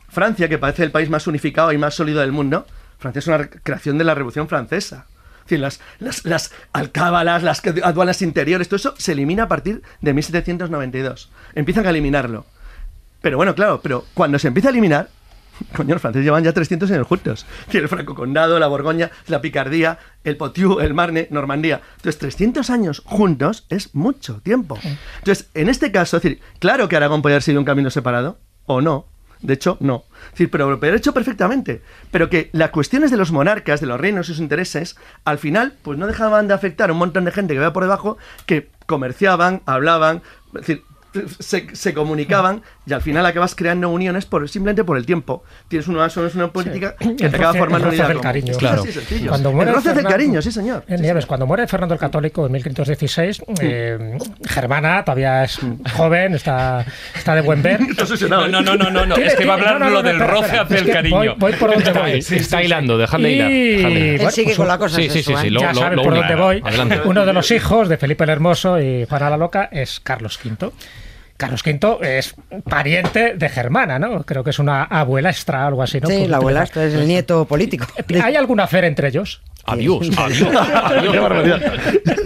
[0.09, 2.67] Francia, que parece el país más unificado y más sólido del mundo.
[2.99, 5.07] Francia es una re- creación de la Revolución Francesa.
[5.39, 9.83] Es decir, las, las, las alcábalas, las aduanas interiores, todo eso se elimina a partir
[10.01, 11.31] de 1792.
[11.55, 12.47] Empiezan a eliminarlo.
[13.21, 15.09] Pero bueno, claro, pero cuando se empieza a eliminar,
[15.77, 17.47] coño, los franceses llevan ya 300 años juntos.
[17.73, 21.81] El Franco Condado, la Borgoña, la Picardía, el Poitou, el Marne, Normandía.
[21.97, 24.79] Entonces, 300 años juntos es mucho tiempo.
[25.19, 28.39] Entonces, en este caso, es decir, claro que Aragón podría haber sido un camino separado,
[28.67, 29.07] o no.
[29.43, 30.05] De hecho, no.
[30.27, 31.83] Es decir, pero lo haber hecho perfectamente.
[32.11, 35.75] Pero que las cuestiones de los monarcas, de los reinos y sus intereses, al final,
[35.83, 38.69] pues no dejaban de afectar a un montón de gente que vea por debajo que
[38.87, 40.83] comerciaban, hablaban, es decir,
[41.39, 45.43] se, se comunicaban y al final acabas creando uniones por, simplemente por el tiempo.
[45.69, 48.23] Tienes una, es una política que te El acaba formando el roce unidad del común.
[48.23, 48.53] cariño.
[48.53, 48.83] Es Claro.
[48.83, 49.27] así.
[49.27, 50.85] Cuando muere el roce del cariño, sí señor.
[50.89, 51.27] Sí, señor.
[51.27, 55.59] cuando muere Fernando el Católico en 1516, eh, Germana todavía es
[55.95, 56.85] joven, está,
[57.15, 57.81] está de buen ver.
[58.01, 58.63] Obsesionado, No, ¿eh?
[58.63, 60.17] no, no, no, no, no, es que va a hablar No, no, no, lo del
[60.17, 60.63] espera, roce espera.
[60.63, 61.17] hacia Es el cariño.
[61.17, 62.19] Voy, voy por donde Está, voy.
[62.19, 63.51] está hilando, dejadle hilar.
[63.51, 63.85] Y-.
[64.21, 66.15] Él sigue pues con la cosa sí, sí, sí, sí, ya lo- sabes lo por
[66.15, 66.63] dónde voy.
[66.65, 67.01] Adelante.
[67.05, 70.71] Uno de los hijos de Felipe el Hermoso y Juana la Loca es Carlos V.
[71.41, 72.35] Carlos V es
[72.69, 74.23] pariente de Germana, ¿no?
[74.25, 76.07] Creo que es una abuela extra, algo así, ¿no?
[76.09, 77.87] Sí, la abuela, utilizar- esto es el nieto político.
[78.23, 79.43] ¿Hay alguna fe entre ellos?
[79.65, 80.49] Adiós, adiós,
[80.85, 81.13] adiós.
[81.13, 81.61] Qué barbaridad.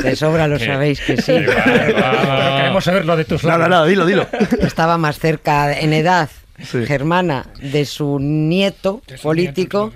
[0.03, 1.33] De sobra lo sabéis que sí.
[1.47, 3.71] Pero queremos saber lo de tus No, no, labios.
[3.81, 4.27] no, dilo, dilo.
[4.61, 6.29] Estaba más cerca en edad
[6.63, 6.87] Sí.
[6.87, 9.93] germana de su nieto político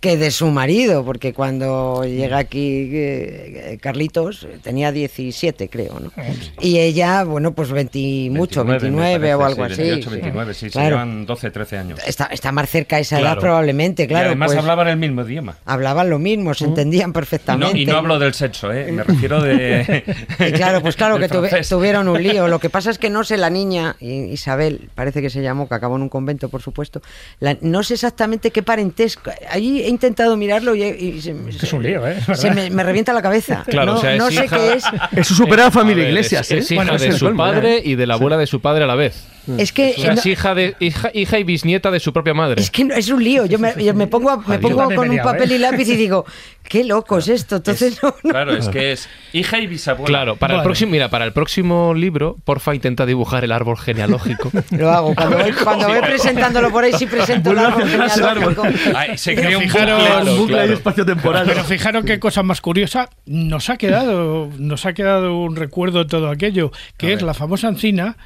[0.00, 6.12] que de su marido, porque cuando llega aquí eh, Carlitos tenía 17, creo, ¿no?
[6.60, 9.82] Y ella, bueno, pues 20 y mucho, 29, me o algo sí, así.
[9.82, 10.88] 28, 29, sí, se Claro.
[10.90, 12.00] llevan 12, 13 años.
[12.06, 13.34] Está, está más cerca esa Claro.
[13.34, 14.26] edad probablemente, y claro.
[14.28, 15.56] además pues, hablaban el mismo idioma.
[15.64, 17.78] hablaban lo mismo, se entendían Y no, perfectamente.
[17.80, 18.92] y no hablo del sexo, ¿eh?
[18.92, 20.04] me refiero de...
[20.38, 22.46] Y claro, pues claro que tuve- tuvieron un lío.
[22.48, 25.74] Lo que pasa es que no sé, la niña, Isabel, parece que se llamó, que
[25.74, 27.00] acabó en un convento, por supuesto.
[27.40, 29.30] la- no sé exactamente qué parentesco.
[29.50, 32.16] Allí he intentado mirarlo y, y se, Es un lío, ¿eh?
[32.34, 33.64] se me, me revienta la cabeza.
[33.68, 34.84] Claro, no o sea, es no sé hija- qué es.
[35.12, 36.58] Es su superada familia ver, Iglesias, es, ¿eh?
[36.58, 37.82] es hija Bueno, de su colmo, padre ¿eh?
[37.84, 39.26] y de la abuela de su padre a la vez.
[39.58, 42.34] Es que, O sea, no- es hija, de, hija, hija y bisnieta de su propia
[42.34, 42.60] madre.
[42.60, 43.46] es que no- es un lío.
[43.46, 45.54] Yo me, yo me pongo, a- me pongo con un liado, papel ¿eh?
[45.56, 46.24] y lápiz y digo,
[46.68, 47.56] qué loco es esto.
[47.56, 48.30] Entonces, no, no.
[48.30, 50.06] Claro, es que es hija y bisabuela.
[50.06, 50.66] Claro, para el Vale.
[50.66, 54.50] próximo, mira, para el próximo libro, porfa, intenta dibujar el árbol genealógico.
[54.70, 55.14] Lo hago.
[55.14, 58.62] Cuando voy, cuando voy presentándolo por ahí, sí presento el árbol el genealógico.
[58.94, 59.80] Ay, se crea un bucle.
[59.84, 60.68] Claro, un bucle claro.
[60.68, 61.46] ahí espacio-temporal.
[61.46, 66.06] Pero fijaros qué cosa más curiosa nos ha quedado, nos ha quedado un recuerdo de
[66.06, 68.16] todo aquello, que es la famosa encina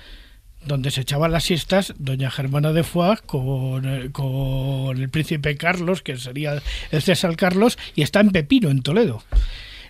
[0.65, 6.03] donde se echaban las siestas doña Germana de Foix con, eh, con el príncipe Carlos,
[6.03, 9.23] que sería el César Carlos, y está en Pepino, en Toledo.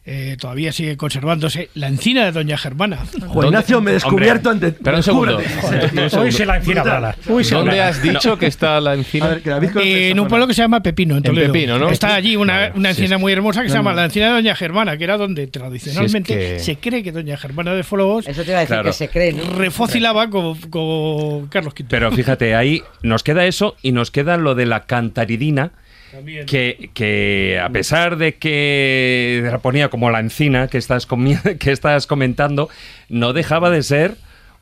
[0.07, 3.01] Eh, todavía sigue conservándose la encina de doña Germana.
[3.29, 4.69] Juan Ignacio, me he descubierto ante.
[4.69, 5.37] Espera un segundo.
[5.37, 5.87] Descúbrete.
[6.03, 6.23] Un segundo.
[6.27, 9.29] Uy, se la encina se ¿Dónde has dicho que está la A encina?
[9.29, 9.51] ver, que
[10.07, 11.53] Eh, en un pueblo que se llama Pepino, en En Toledo.
[11.53, 11.91] Pepino, ¿no?
[11.91, 13.21] Está allí una, una encina sí.
[13.21, 16.59] muy hermosa que se llama la encina de Doña Germana, que era donde tradicionalmente que-
[16.61, 18.89] se cree que Doña Germana de Fologos Eso te iba a decir Claro.
[18.89, 19.33] que se cree.
[19.35, 19.45] ¿no?
[19.53, 21.85] refocilaba con, con Carlos V.
[21.91, 25.73] Pero fíjate, ahí nos queda eso y nos queda lo de la cantaridina.
[26.47, 31.07] Que, que a pesar de que la ponía como la encina que estás,
[31.59, 32.69] que estás comentando,
[33.09, 34.15] no dejaba de ser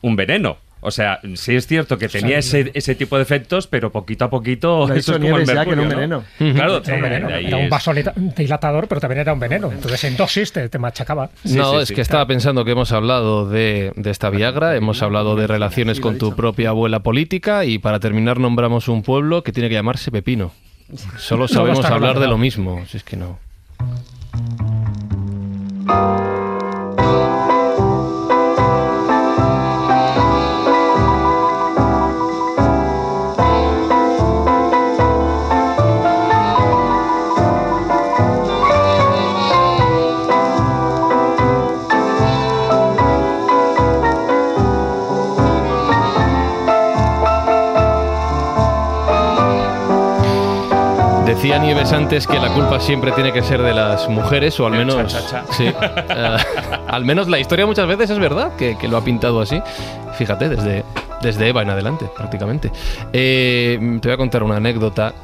[0.03, 0.59] un veneno.
[0.81, 4.31] O sea, sí es cierto que tenía ese, ese tipo de efectos, pero poquito a
[4.31, 5.89] poquito Lo eso es como el Nieves ya, que un ¿no?
[5.89, 6.25] veneno.
[6.55, 7.27] Claro, Era un veneno.
[7.29, 9.73] de ahí Era un es- vasodilatador, pero también era un veneno.
[9.73, 11.31] Entonces en dosis te, te machacaba.
[11.43, 11.95] no, sí, es sí.
[11.97, 16.17] que estaba pensando que hemos hablado de, de esta Viagra, hemos hablado de relaciones con
[16.17, 20.53] tu propia abuela política y para terminar nombramos un pueblo que tiene que llamarse Pepino.
[21.19, 23.39] Solo sabemos hablar de lo mismo, si es que no.
[51.39, 54.73] Decía Nieves antes que la culpa siempre tiene que ser de las mujeres, o al
[54.73, 54.97] menos.
[55.07, 55.45] cha-cha-cha.
[55.53, 55.67] Sí.
[55.69, 56.37] Eh,
[56.89, 59.63] al menos la historia muchas veces es verdad que, que lo ha pintado así.
[60.15, 60.85] Fíjate, desde,
[61.23, 62.73] desde Eva en adelante, prácticamente.
[63.13, 65.15] Eh, te voy a contar una anécdota.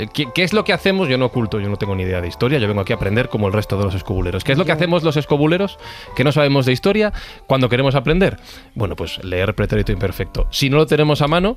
[0.00, 1.08] Eh, ¿Qué, qué es lo que hacemos?
[1.08, 3.28] Yo no oculto, yo no tengo ni idea de historia, yo vengo aquí a aprender
[3.28, 4.44] como el resto de los escobuleros.
[4.44, 5.78] ¿Qué es lo que hacemos los escobuleros
[6.16, 7.12] que no sabemos de historia
[7.46, 8.38] cuando queremos aprender?
[8.74, 10.46] Bueno, pues leer pretérito imperfecto.
[10.50, 11.56] Si no lo tenemos a mano,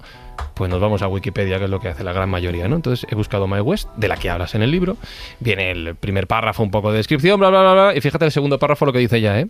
[0.56, 2.76] pues nos vamos a Wikipedia, que es lo que hace la gran mayoría, ¿no?
[2.76, 4.98] Entonces he buscado My West, de la que hablas en el libro.
[5.40, 7.96] Viene el primer párrafo, un poco de descripción, bla, bla, bla, bla.
[7.96, 9.48] Y fíjate el segundo párrafo lo que dice ya, ¿eh?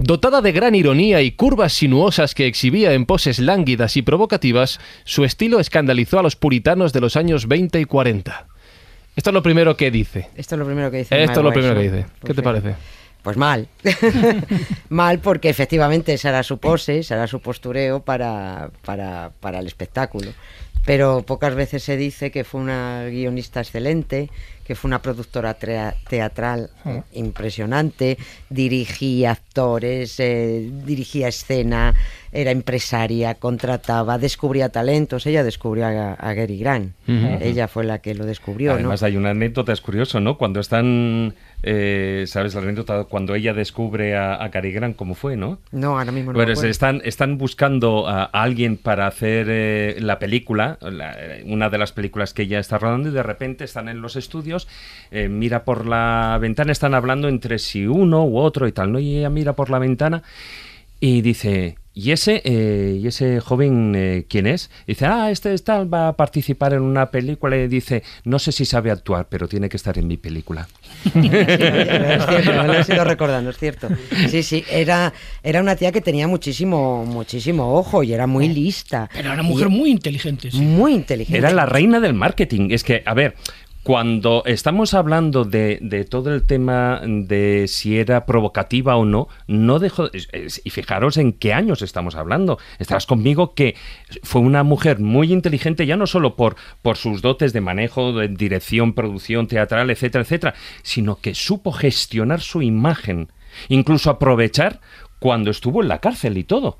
[0.00, 5.24] Dotada de gran ironía y curvas sinuosas que exhibía en poses lánguidas y provocativas, su
[5.24, 8.46] estilo escandalizó a los puritanos de los años 20 y 40.
[9.16, 10.28] Esto es lo primero que dice.
[10.36, 11.20] Esto es lo primero que dice.
[11.20, 12.06] Esto es lo primero que dice.
[12.24, 12.76] ¿Qué te Pues, parece?
[13.24, 13.66] Pues mal.
[14.88, 19.66] mal porque efectivamente esa era su pose, esa era su postureo para, para, para el
[19.66, 20.30] espectáculo.
[20.86, 24.30] Pero pocas veces se dice que fue una guionista excelente,
[24.68, 26.70] que fue una productora teatral
[27.12, 28.18] impresionante,
[28.50, 31.94] dirigía actores, eh, dirigía escena,
[32.30, 35.26] era empresaria, contrataba, descubría talentos.
[35.26, 36.92] Ella descubrió a, a Gary Grant.
[37.40, 38.78] Ella fue la que lo descubrió, ¿no?
[38.78, 40.36] Además hay una anécdota, es curioso, ¿no?
[40.36, 43.04] Cuando están, eh, ¿sabes la anécdota?
[43.04, 45.58] Cuando ella descubre a, a Cary Grant, ¿cómo fue, no?
[45.72, 46.38] No, ahora mismo no.
[46.62, 51.16] me están, están buscando a, a alguien para hacer eh, la película, la-
[51.46, 54.57] una de las películas que ella está rodando, y de repente están en los estudios,
[55.10, 58.98] eh, mira por la ventana, están hablando entre si uno u otro y tal, ¿no?
[58.98, 60.22] Y ella mira por la ventana
[61.00, 64.68] y dice, ¿y ese, eh, ¿y ese joven eh, quién es?
[64.86, 68.40] Y dice, ah, este es tal, va a participar en una película y dice, no
[68.40, 70.66] sé si sabe actuar, pero tiene que estar en mi película.
[71.12, 73.88] Sí, es cierto, me lo he ido recordando, es cierto.
[74.28, 75.12] Sí, sí, era,
[75.44, 79.08] era una tía que tenía muchísimo, muchísimo ojo y era muy lista.
[79.12, 80.50] Pero era una mujer Y- muy inteligente.
[80.50, 80.60] sí.
[80.60, 81.38] muy inteligente.
[81.38, 82.70] Era la reina del marketing.
[82.72, 83.36] Es que, a ver,
[83.88, 90.60] cuando estamos hablando de, todo el tema de si era provocativa o no, no es-
[90.62, 92.58] Y fijaros en qué años estamos hablando.
[92.78, 93.76] Estarás conmigo que
[94.22, 96.56] fue una mujer muy inteligente, ya no solo por
[96.96, 102.60] sus dotes de manejo, de dirección, producción teatral, etcétera, etcétera, sino que supo gestionar su
[102.60, 103.28] imagen,
[103.70, 104.82] incluso aprovechar
[105.18, 106.76] cuando estuvo en la cárcel y todo.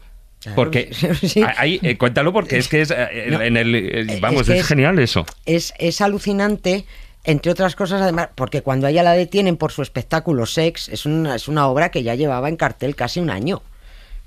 [0.54, 0.90] Porque
[1.22, 1.42] sí.
[1.56, 4.66] ahí, eh, cuéntalo porque es que es eh, No, en el eh, vamos, que es,
[4.66, 5.26] genial eso.
[5.46, 6.84] Es, es alucinante,
[7.24, 11.06] entre otras cosas, además, porque cuando a ella la detienen por su espectáculo Sex, es
[11.06, 13.62] una, es una obra que ya llevaba en cartel casi un año.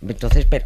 [0.06, 0.66] Entonces, pero.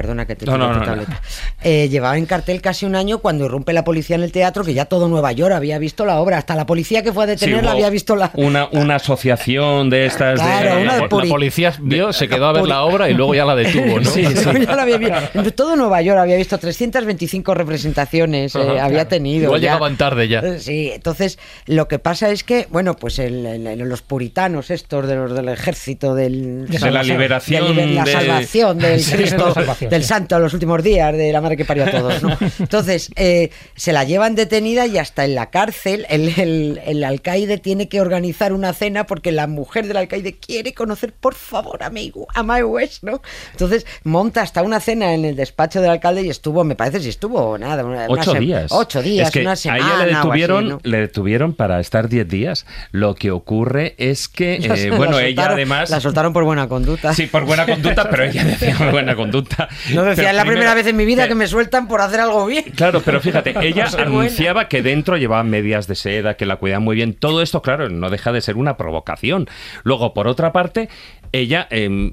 [0.00, 0.84] Perdona que te No, no, tu no, no.
[0.86, 1.20] tableta.
[1.62, 4.72] Eh, llevaba en cartel casi un año cuando irrumpe la policía en el teatro, que
[4.72, 6.38] ya todo Nueva York había visto la obra.
[6.38, 8.30] Hasta la policía que fue a Sí, detenerla hubo había visto la.
[8.34, 12.52] una, una asociación de estas Claro, de una de La, policía vio, se quedó a
[12.52, 14.10] ver la obra y luego ya la detuvo, ¿no?
[14.70, 19.08] Ya la había vi- Todo Nueva York había visto 325 representaciones, eh, Ajá, había claro.
[19.08, 19.44] tenido.
[19.44, 19.72] Igual ya.
[19.72, 20.38] llegaban tarde ya.
[20.40, 24.70] Eh, Sí, entonces lo que pasa es que, bueno, pues el- el- el- los puritanos
[24.70, 29.12] estos de los del ejército del De la liberación de la de- salvación del Sí,
[29.16, 31.90] Cristo, la salvación, del santo de los últimos días, de la madre que parió a
[31.90, 32.36] todos, ¿no?
[32.58, 37.58] Entonces, eh, se la llevan detenida y hasta en la cárcel el, el- el alcaide
[37.58, 42.26] tiene que organizar una cena porque la mujer del alcaide quiere conocer, por favor, amigo,
[42.34, 43.20] a My West, ¿no?
[43.52, 47.08] Entonces, monta hasta una cena en el despacho del alcalde y estuvo, me parece si
[47.08, 48.70] estuvo nada, una- Ocho días.
[48.70, 49.80] Ocho días, Es que una a semana.
[49.86, 50.80] ella le así, detuvieron, ¿no?
[50.82, 52.66] le detuvieron para estar 10 días.
[52.92, 55.90] Lo que ocurre es que, eh, bueno, ella además.
[55.90, 57.14] La soltaron por buena conducta.
[57.14, 59.68] Sí, por buena conducta, pero ella decía buena conducta.
[59.94, 62.46] No decía, es la primera vez en mi vida que- me sueltan por hacer algo
[62.46, 62.64] bien.
[62.76, 64.02] Claro, pero fíjate, ella buena.
[64.06, 67.14] anunciaba que dentro llevaba medias de seda, que la cuidaban muy bien.
[67.14, 69.48] Todo esto, claro, no deja de ser una provocación.
[69.82, 70.88] Luego, por otra parte,
[71.32, 72.12] ella em,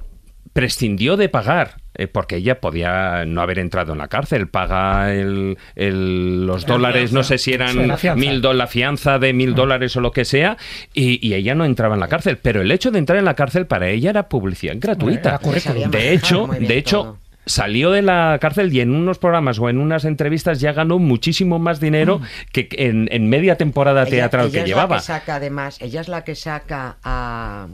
[0.53, 1.75] prescindió de pagar.
[1.99, 7.11] eh, porque ella podía no haber entrado en la cárcel, paga el, el- los dólares,
[7.11, 7.75] no sé si eran
[8.15, 10.57] mil dólares, la fianza de mil dólares o lo que sea,
[10.93, 12.37] y, y ella no entraba en la cárcel.
[12.37, 15.39] Pero el hecho de entrar en la cárcel para ella era publicidad gratuita.
[15.43, 17.17] Era De hecho, de hecho, todo.
[17.47, 21.57] Salió de la cárcel y en unos programas o en unas entrevistas ya ganó muchísimo
[21.59, 22.21] más dinero
[22.51, 24.95] que en, en media temporada Ella- teatral ella que es llevaba.
[24.97, 27.67] La que saca además, ella es la que saca a,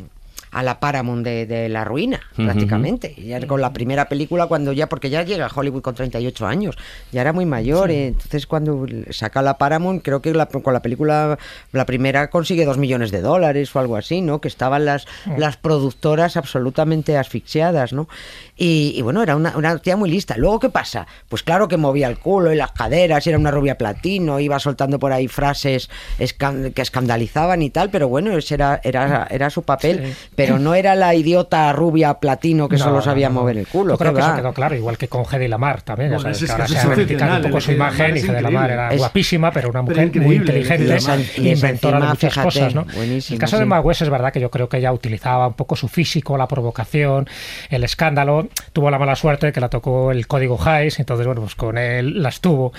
[0.51, 2.43] a la Paramount de, de la ruina, Ujú.
[2.45, 3.15] prácticamente.
[3.17, 6.77] Ya con la primera película, cuando ya, porque ya llega a Hollywood con 38 años,
[7.11, 7.89] ya era muy mayor.
[7.89, 11.39] eh, entonces, cuando saca la Paramount, creo que la- con la película,
[11.71, 14.41] la primera consigue dos millones de dólares o algo así, ¿no?
[14.41, 15.07] Que estaban las,
[15.37, 18.07] las productoras absolutamente asfixiadas, ¿no?
[18.55, 20.35] Y, y bueno, era una, una tía muy lista.
[20.37, 21.07] Luego, ¿qué pasa?
[21.27, 24.59] Pues claro que movía el culo y las caderas, y era una rubia platino, iba
[24.59, 25.89] soltando por ahí frases
[26.19, 30.13] escan- que escandalizaban y tal, pero bueno, ese era, era, era su papel.
[30.35, 33.41] pero no era la idiota rubia platino que No, solo sabía no, no.
[33.41, 33.93] mover el culo.
[33.93, 34.35] Yo creo ¿qué que eso va?
[34.37, 36.11] quedó claro, igual que con Hedy Lamar también.
[36.11, 38.19] ya Bueno, sabes, ese es que ahora se ha reivindicado un poco su imagen y
[38.19, 41.99] Hedy Lamar era Es- guapísima, pero una mujer muy inteligente, y esa- y esa inventora
[41.99, 42.75] de muchas fíjate, cosas.
[42.75, 42.85] ¿no?
[42.93, 43.67] el caso de sí.
[43.67, 47.27] Magües es verdad que yo creo que ella utilizaba un poco su físico, la provocación,
[47.71, 48.47] el escándalo.
[48.73, 51.77] Tuvo la mala suerte de que la tocó el código Hayes, entonces, bueno, pues con
[51.77, 52.73] él las tuvo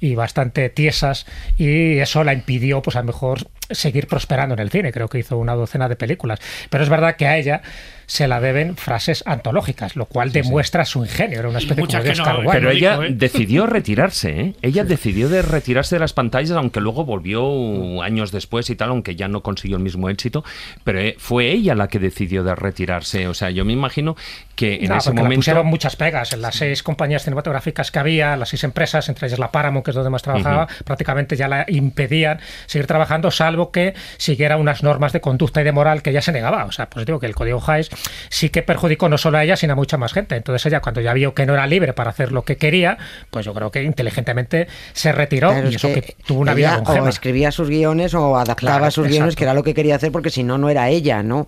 [0.00, 1.26] y bastante tiesas
[1.56, 4.92] y eso la impidió, pues a lo mejor seguir prosperando en el cine.
[4.92, 6.38] Creo que hizo una docena de películas.
[6.70, 7.62] Pero es verdad que a ella
[8.06, 11.38] se la deben frases antológicas, lo cual demuestra su ingenio.
[11.38, 12.52] Era una especie como muchas de que no, Oscar Wilde.
[12.52, 13.10] Pero ella ¿eh?
[13.14, 14.54] decidió retirarse, ¿eh?
[14.62, 19.14] Ella decidió de retirarse de las pantallas, aunque luego volvió años después y tal, aunque
[19.14, 20.44] ya no consiguió el mismo éxito.
[20.82, 23.28] Pero eh, fue ella la que decidió de retirarse.
[23.28, 24.16] O sea, yo me imagino
[24.56, 25.36] que en No, ese momento.
[25.36, 26.32] pusieron muchas pegas.
[26.32, 29.92] En las seis compañías cinematográficas que había, las seis empresas, entre ellas la Paramount, que
[29.92, 35.12] es donde más trabajaba, prácticamente ya la impedían seguir trabajando, salvo que siguiera unas normas
[35.12, 36.64] de conducta y de moral que ella se negaba.
[36.64, 37.90] O sea, pues digo que el código Hayes
[38.30, 40.36] sí que perjudicó no solo a ella, sino a mucha más gente.
[40.36, 42.96] Entonces ella, cuando ya vio que no era libre para hacer lo que quería,
[43.30, 46.76] pues yo creo que inteligentemente se retiró Claro, y es eso que, tuvo una vida
[46.76, 47.04] longeva.
[47.04, 50.10] o escribía sus guiones o adaptaba Claro, sus guiones, que era lo que quería hacer,
[50.12, 51.46] porque si no, no era ella, ¿no?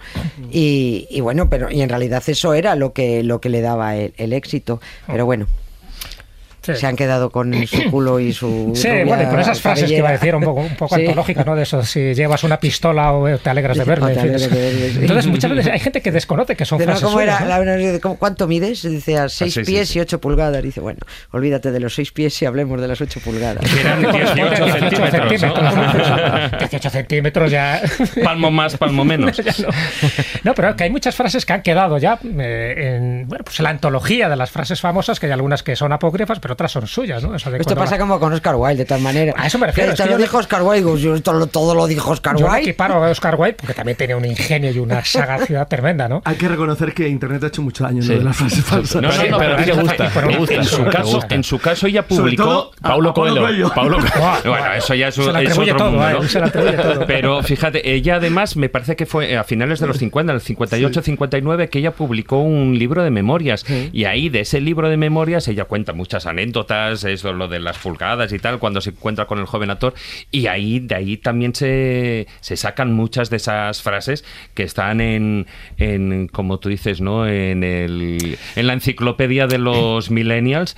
[0.50, 3.96] Y, y bueno, pero y en realidad eso era lo que, lo que le daba
[3.96, 4.80] el, el éxito.
[5.06, 5.46] Pero bueno,
[6.62, 6.76] Sí.
[6.76, 8.72] se han quedado con su culo y su.
[8.74, 10.94] Sí, rubia bueno, y con esas frases que iba a decir un poco, un poco
[10.94, 11.02] Sí.
[11.02, 11.56] antológicas, ¿no?
[11.56, 14.06] De eso, si llevas una pistola o te alegras de verme.
[14.06, 14.30] "O en te fin.
[14.30, 14.98] alegras de verme", sí.
[15.02, 17.38] Entonces, muchas veces hay gente que desconoce que son Pero frases ¿cómo era?
[17.38, 17.92] suyas, ¿no?
[17.92, 18.82] La ¿cómo- ¿Cuánto mides?
[18.82, 20.62] Dice a 6 seis, pies sí, y 8 pulgadas.
[20.62, 21.00] Dice, bueno,
[21.32, 23.64] olvídate de los 6 pies y hablemos de las 8 pulgadas.
[23.78, 26.58] Eran 18 centímetros, ¿no?
[26.58, 27.80] 18 centímetros ya.
[28.22, 29.40] Palmo más, palmo menos.
[29.62, 29.68] No.
[30.44, 33.64] No, pero que hay muchas frases que han quedado ya eh, en, bueno, pues en
[33.64, 36.86] la antología de las frases famosas, que hay algunas que son apócrifas, pero otras son
[36.86, 37.34] suyas, ¿no?
[37.34, 39.34] Eso de Esto pasa la- como con Oscar Wilde, de tal manera.
[39.36, 40.76] A eso me refiero, es Esto que lo yo dijo no- Oscar Wilde.
[40.78, 42.70] digo, yo esto lo- todo lo dijo Oscar Yo no Wilde.
[42.70, 46.22] equiparo a Oscar Wilde porque también tenía un ingenio y una sagacidad tremenda, ¿no?
[46.24, 48.02] Hay que reconocer que Internet ha hecho mucho daño ¿no?
[48.02, 48.14] Sí.
[48.14, 49.02] de las frases falsas.
[49.02, 51.34] No, no, Sí, no, pero a te fíjate, gusta, me gusta, En su caso, gusta.
[51.34, 53.68] en su caso ella publicó todo a- Paulo a Paulo Coelho.
[53.70, 53.72] Coelho.
[53.74, 56.12] Paulo Buah, Bueno, eso ya es, Se es otro todo, mundo, ¿eh?
[56.14, 56.22] ¿no?
[56.28, 57.06] Se todo.
[57.06, 60.42] Pero fíjate, ella además me parece que fue a finales de los 50, en el
[60.42, 63.64] 58-59, que ella publicó un libro de memorias.
[63.92, 67.78] Y ahí, de ese libro de memorias, ella cuenta muchas anécdotas, eso, lo de las
[67.78, 69.94] pulgadas y tal, cuando se encuentra con el joven actor.
[70.30, 74.24] Y ahí, de ahí también se, se sacan muchas de esas frases
[74.54, 75.46] que están en,
[75.78, 77.26] en como tú dices, ¿no?
[77.26, 80.76] En, el, en la enciclopedia de los millennials,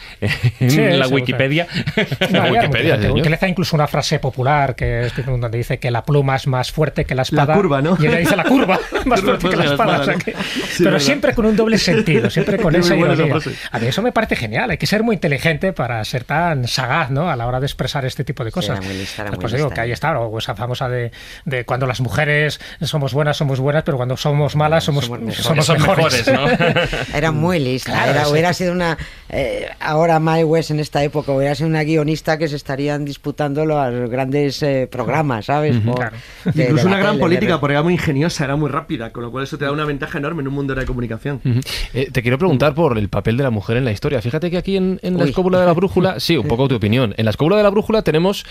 [0.61, 1.67] en Sí, la sí, Wikipedia.
[1.97, 3.13] No, La había Wikipedia.
[3.13, 7.05] Utiliza incluso una frase popular que es donde dice que la pluma es más fuerte
[7.05, 7.55] que la espada.
[7.55, 7.97] curva, ¿no?
[8.01, 10.01] Y ella dice la curva, más fuerte que la espada.
[10.01, 10.99] o sea pero verdad.
[10.99, 13.37] siempre con un doble sentido, siempre con esa ironía.
[13.71, 14.71] A mí eso me parece genial.
[14.71, 17.31] Hay que ser muy inteligente para ser tan sagaz, ¿no?
[17.31, 18.79] A la hora de expresar este tipo de cosas.
[18.79, 19.75] era muy lista, era Pues, muy digo lista.
[19.75, 21.13] que ahí está, o esa famosa de,
[21.45, 25.67] de cuando las mujeres somos buenas, somos buenas, pero cuando somos malas, somos, Somos somos,
[25.67, 26.27] Son mejores.
[26.27, 27.15] mejores, ¿no?
[27.17, 27.93] Era muy lista.
[27.93, 28.31] Claro, era- sí.
[28.33, 28.99] hubiera sido una.
[29.29, 33.65] eh, ahora Mae West en esta época hubiera sido una guionista que se estarían disputando
[33.65, 35.77] los grandes eh, programas, ¿sabes?
[35.79, 36.17] Por- Claro.
[36.45, 39.11] de- de Incluso la una gran política, de- porque era muy ingeniosa, era muy rápida,
[39.11, 41.41] con lo cual eso te da una ventaja enorme en un mundo de la comunicación.
[41.45, 41.61] Ujú.
[41.95, 44.21] Eh, te quiero preguntar por el papel de la mujer en la historia.
[44.23, 47.15] Fíjate que aquí en, en la De la brújula, sí, un poco tu opinión.
[47.17, 48.45] En la escóbula de la brújula tenemos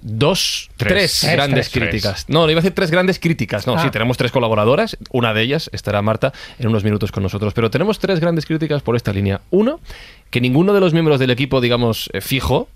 [0.00, 0.92] dos, Tres.
[0.92, 1.82] tres, Tres, grandes tres.
[1.88, 2.24] críticas.
[2.28, 3.66] No, no iba a decir tres grandes críticas.
[3.66, 3.82] No, Ah.
[3.82, 4.96] sí, tenemos tres colaboradoras.
[5.10, 7.52] Una de ellas estará Marta en unos minutos con nosotros.
[7.54, 9.40] Pero tenemos tres grandes críticas por esta línea.
[9.50, 9.80] Uno,
[10.30, 12.68] que ninguno de los miembros del equipo, digamos, eh, fijo,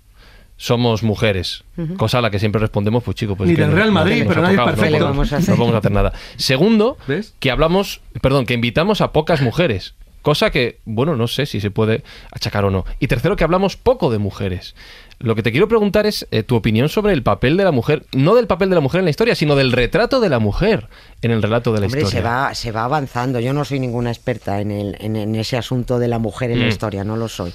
[0.57, 1.63] somos mujeres.
[1.97, 3.93] Cosa a la que siempre respondemos, pues chico, pues Ni que del no- Real no
[3.95, 4.89] Madrid, pero nadie es no perfecto.
[4.91, 5.49] podemos- ¿Qué le vamos a hacer?
[5.49, 6.13] No podemos hacer nada.
[6.37, 7.33] Segundo, ¿Ves?
[7.39, 9.95] que hablamos, perdón, que invitamos a pocas mujeres.
[10.23, 12.01] Cosa que, bueno, no sé si se puede
[12.31, 12.85] achacar o no.
[12.99, 14.73] Y tercero, que hablamos poco de mujeres.
[15.19, 18.05] Lo que te quiero preguntar es eh, tu opinión sobre el papel de la mujer,
[18.13, 20.87] no del papel de la mujer en la historia, sino del retrato de la mujer
[21.23, 22.19] en el relato de la Hombre, historia.
[22.21, 23.39] se va, se va avanzando.
[23.39, 26.59] Yo no soy ninguna experta en, el, en, en ese asunto de la mujer en
[26.59, 26.69] la Mm.
[26.69, 27.53] historia, no lo soy.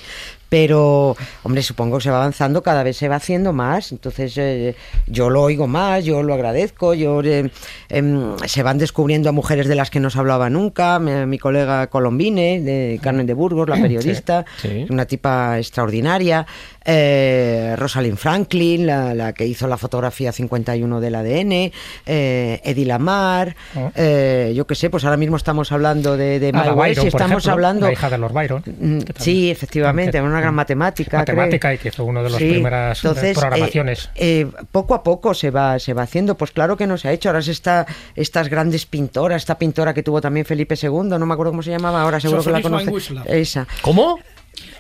[0.50, 3.92] Pero, hombre, supongo que se va avanzando, cada vez se va haciendo más.
[3.92, 4.74] Entonces, eh,
[5.06, 6.94] yo lo oigo más, yo lo agradezco.
[6.94, 7.50] Yo, eh,
[7.90, 10.98] em, se van descubriendo a mujeres de las que no se hablaba nunca.
[11.00, 14.86] Mi, mi colega Colombine, de Carmen de Burgos, la periodista, sí.
[14.88, 16.46] una tipa extraordinaria.
[16.82, 21.72] Eh, Rosalind Franklin, la, la que hizo la fotografía 51 del ADN.
[22.06, 23.54] Eddie Lamar.
[23.76, 23.90] Oh.
[23.94, 27.30] eh, yo qué sé, pues ahora mismo estamos hablando de, de Ah, Byron, y estamos
[27.30, 27.86] ejemplo, hablando.
[27.86, 28.60] la hija de Lord Byron.
[28.66, 31.18] Mm, también- Sí, efectivamente, una gran matemática.
[31.18, 31.74] matemática creo.
[31.74, 34.10] y que hizo una de las Sí, primeras eh, entonces, programaciones.
[34.14, 36.36] eh, eh, poco a poco se va, se va haciendo.
[36.36, 37.28] Pues claro que no se ha hecho.
[37.28, 40.88] Ahora se está estas grandes pintoras, esta pintora que tuvo también Felipe II,
[41.18, 42.92] no me acuerdo cómo se llamaba, ahora seguro que la conoce.
[43.26, 43.66] Esa.
[43.82, 44.18] ¿Cómo?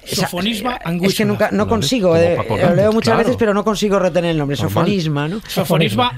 [0.04, 3.18] Sofonisma Es que nunca, no consigo, eh, lo leo muchas claro.
[3.18, 4.56] veces, pero no consigo retener el nombre.
[4.56, 5.40] Sofonisma, ¿no?
[5.46, 6.12] Sofonisma.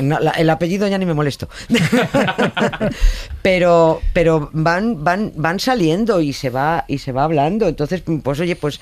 [0.00, 1.48] No, la- el apellido ya ni me molesto.
[3.42, 7.66] pero pero van van van saliendo y se va y se va hablando.
[7.68, 8.80] Entonces, pues oye, pues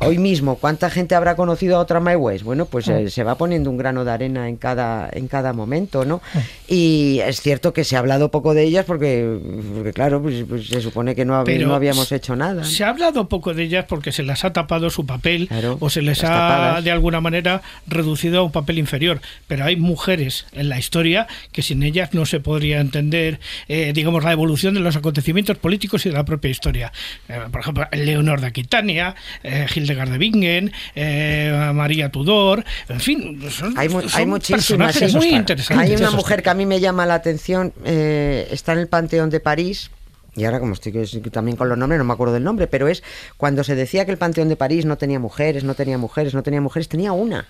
[0.00, 2.44] hoy mismo cuánta gente habrá conocido a otra My West?
[2.44, 6.04] Bueno, pues eh, se va poniendo un grano de arena en cada en cada momento,
[6.04, 6.20] ¿no?
[6.68, 9.38] Y es cierto que se ha hablado poco de ellas porque,
[9.74, 12.54] porque claro, pues, pues se supone que no, hab- Pero no habíamos hecho nada.
[12.62, 12.64] ¿no?
[12.64, 15.90] Se ha hablado poco de ellas porque se las ha tapado su papel Claro, o
[15.90, 16.84] se les ha tapadas.
[16.84, 19.20] de alguna manera reducido a un papel inferior.
[19.46, 24.24] Pero hay mujeres en la historia que sin ellas no se podría entender, eh, digamos,
[24.24, 26.92] la evolución de los acontecimientos políticos y de la propia historia.
[27.28, 33.40] Eh, por ejemplo, Leonor de Aquitania, eh, Hildegard de Bingen, eh, María Tudor, en fin,
[33.50, 34.66] son, Hay, mu- son hay muchísimas.
[34.66, 35.16] personajes sí.
[35.16, 35.90] muy interesantes.
[35.90, 39.30] Hay una mujer que a mí me llama la atención, eh, está en el Panteón
[39.30, 39.90] de París.
[40.36, 40.92] Y ahora, como estoy
[41.30, 43.04] también con los nombres, no me acuerdo del nombre, pero es
[43.36, 46.42] cuando se decía que el Panteón de París no tenía mujeres, no tenía mujeres, no
[46.42, 47.46] tenía mujeres, tenía una.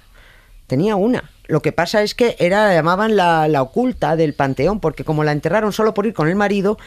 [0.66, 1.30] Tenía una.
[1.47, 5.24] Lo que pasa es que era, la llamaban la, la oculta del panteón, porque como
[5.24, 6.78] la enterraron solo por ir con el marido,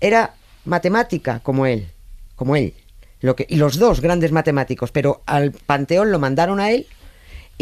[0.00, 0.34] era
[0.64, 1.88] matemática como él,
[2.36, 2.74] como él.
[3.20, 6.86] Lo que, y los dos grandes matemáticos, pero al panteón lo mandaron a él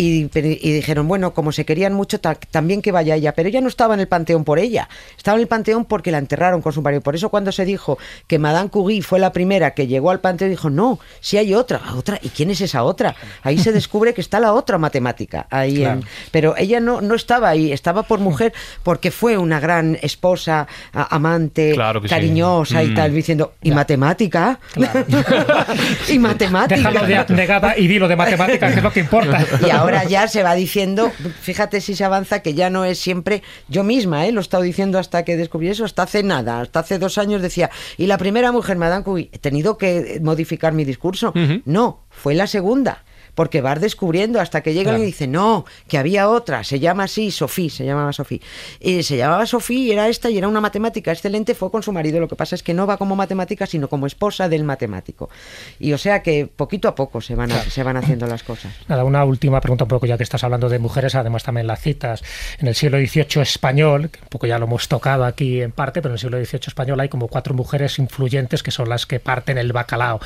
[0.00, 0.24] y,
[0.72, 3.32] dijeron, bueno, como se querían mucho, ta- también que vaya ella.
[3.32, 6.18] Pero ella no estaba en el panteón por ella, estaba en el panteón porque la
[6.18, 7.00] enterraron con su marido.
[7.02, 10.50] Por eso cuando se dijo que Madame Curie fue la primera que llegó al panteón,
[10.50, 12.18] dijo, no, si hay otra, otra.
[12.22, 13.16] ¿Y quién es esa otra?
[13.42, 15.46] Ahí se descubre que está la otra matemática.
[15.50, 19.98] Ahí en- pero ella no, no estaba ahí, estaba por mujer porque fue una gran
[20.02, 22.14] esposa, a- amante, Claro que sí.
[22.14, 22.94] cariñosa y Mm.
[22.94, 24.60] tal, diciendo, ¿y matemática?
[26.08, 26.76] y matemática.
[26.76, 29.44] Déjalo de abnegada y dilo de matemáticas, que es lo que importa.
[29.66, 31.10] Y ahora ya se va diciendo,
[31.40, 34.32] fíjate si se avanza, que ya no es siempre yo misma, ¿eh?
[34.32, 37.42] lo he estado diciendo hasta que descubrí eso, hasta hace nada, hasta hace dos años
[37.42, 41.32] decía, y la primera mujer, Madame Curie, he tenido que modificar mi discurso.
[41.64, 43.04] No, fue la segunda.
[43.38, 45.02] Porque vas descubriendo hasta que llega Claro.
[45.04, 48.40] y dice, no, que había otra, se llama así, Sofía, se llamaba Sofía.
[48.80, 51.92] Y se llamaba Sofía y era esta y era una matemática excelente, fue con su
[51.92, 52.18] marido.
[52.18, 55.30] Lo que pasa es que no va como matemática, sino como esposa del matemático.
[55.78, 58.72] Y o sea que poquito a poco se van, a- se van haciendo las cosas.
[58.88, 61.80] Nada, una última pregunta, un poco ya que estás hablando de mujeres, además también las
[61.80, 62.24] citas.
[62.58, 66.02] En el siglo XVIII español, que un poco ya lo hemos tocado aquí en parte,
[66.02, 69.20] pero en el siglo XVIII español hay como cuatro mujeres influyentes que son las que
[69.20, 70.18] parten el bacalao.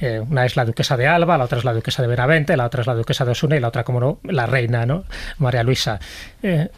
[0.00, 2.66] Eh, una es la duquesa de Alba, la otra es la duquesa de Benavente, la
[2.66, 5.04] otra es la duquesa de Osuna y la otra, como no, la reina, ¿no?
[5.38, 6.00] María Luisa.
[6.42, 6.68] Eh,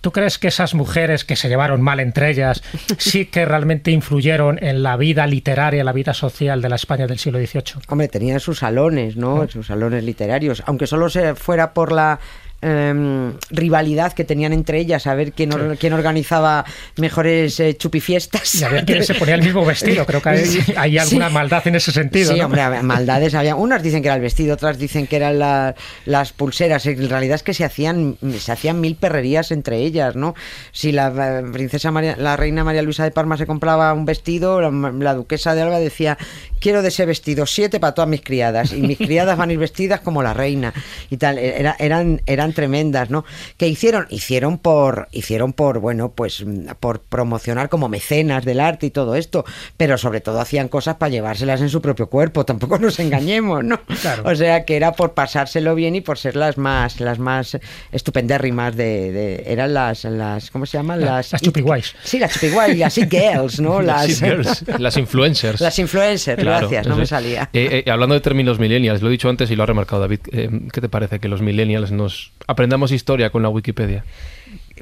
[0.00, 2.62] ¿Tú crees que esas mujeres que se llevaron mal entre ellas
[2.98, 7.18] sí que realmente influyeron en la vida literaria, la vida social de la España del
[7.18, 7.82] siglo XVIII?
[7.88, 9.46] Hombre, tenían sus salones, ¿no?
[9.48, 12.20] Sus salones literarios, aunque solo se fuera por la
[12.62, 16.64] em, rivalidad que tenían entre ellas, a ver quién, or- quién organizaba
[16.96, 18.54] mejores eh, chupifiestas.
[18.54, 20.06] Y a ver quién se ponía el mismo vestido.
[20.06, 21.34] Creo que hay, hay alguna Sí.
[21.34, 22.32] maldad en ese sentido.
[22.32, 22.46] Sí, ¿no?
[22.46, 23.56] hombre, maldades había.
[23.56, 25.74] Unas dicen que era el vestido, otras dicen que eran la-
[26.06, 26.86] las pulseras.
[26.86, 30.34] En realidad es que se hacían, se hacían mil perrerías entre ellas, ¿no?
[30.72, 34.70] Si la princesa María, la reina María Luisa de Parma se compraba un vestido, la,
[34.70, 36.16] la duquesa de Alba decía,
[36.62, 38.72] quiero de ese vestido siete para todas mis criadas.
[38.72, 40.72] Y mis criadas van a ir vestidas como la reina.
[41.10, 43.24] Y tal, era- eran, eran tremendas, ¿no?
[43.56, 46.44] Que hicieron, hicieron por, hicieron por, bueno, pues
[46.80, 49.44] por promocionar como mecenas del arte y todo esto,
[49.76, 53.80] pero sobre todo hacían cosas para llevárselas en su propio cuerpo, tampoco nos engañemos, ¿no?
[54.00, 54.22] Claro.
[54.26, 57.58] O sea que era por pasárselo bien y por ser las más, las más
[57.90, 61.00] estupendérrimas de, de- eran las, las, ¿cómo se llaman?
[61.00, 61.94] La- Las, las chupiguays.
[62.04, 63.80] Sí, las chupiguay, las it girls, ¿no?
[63.92, 65.60] Las, Las girls, las influencers.
[65.60, 67.50] las influencers, Claro, gracias, no me salía.
[67.52, 70.20] Eh, eh, hablando de términos millennials, lo he dicho antes y lo ha remarcado David,
[70.32, 74.04] eh, ¿qué te parece que los millennials nos aprendamos historia con la Wikipedia?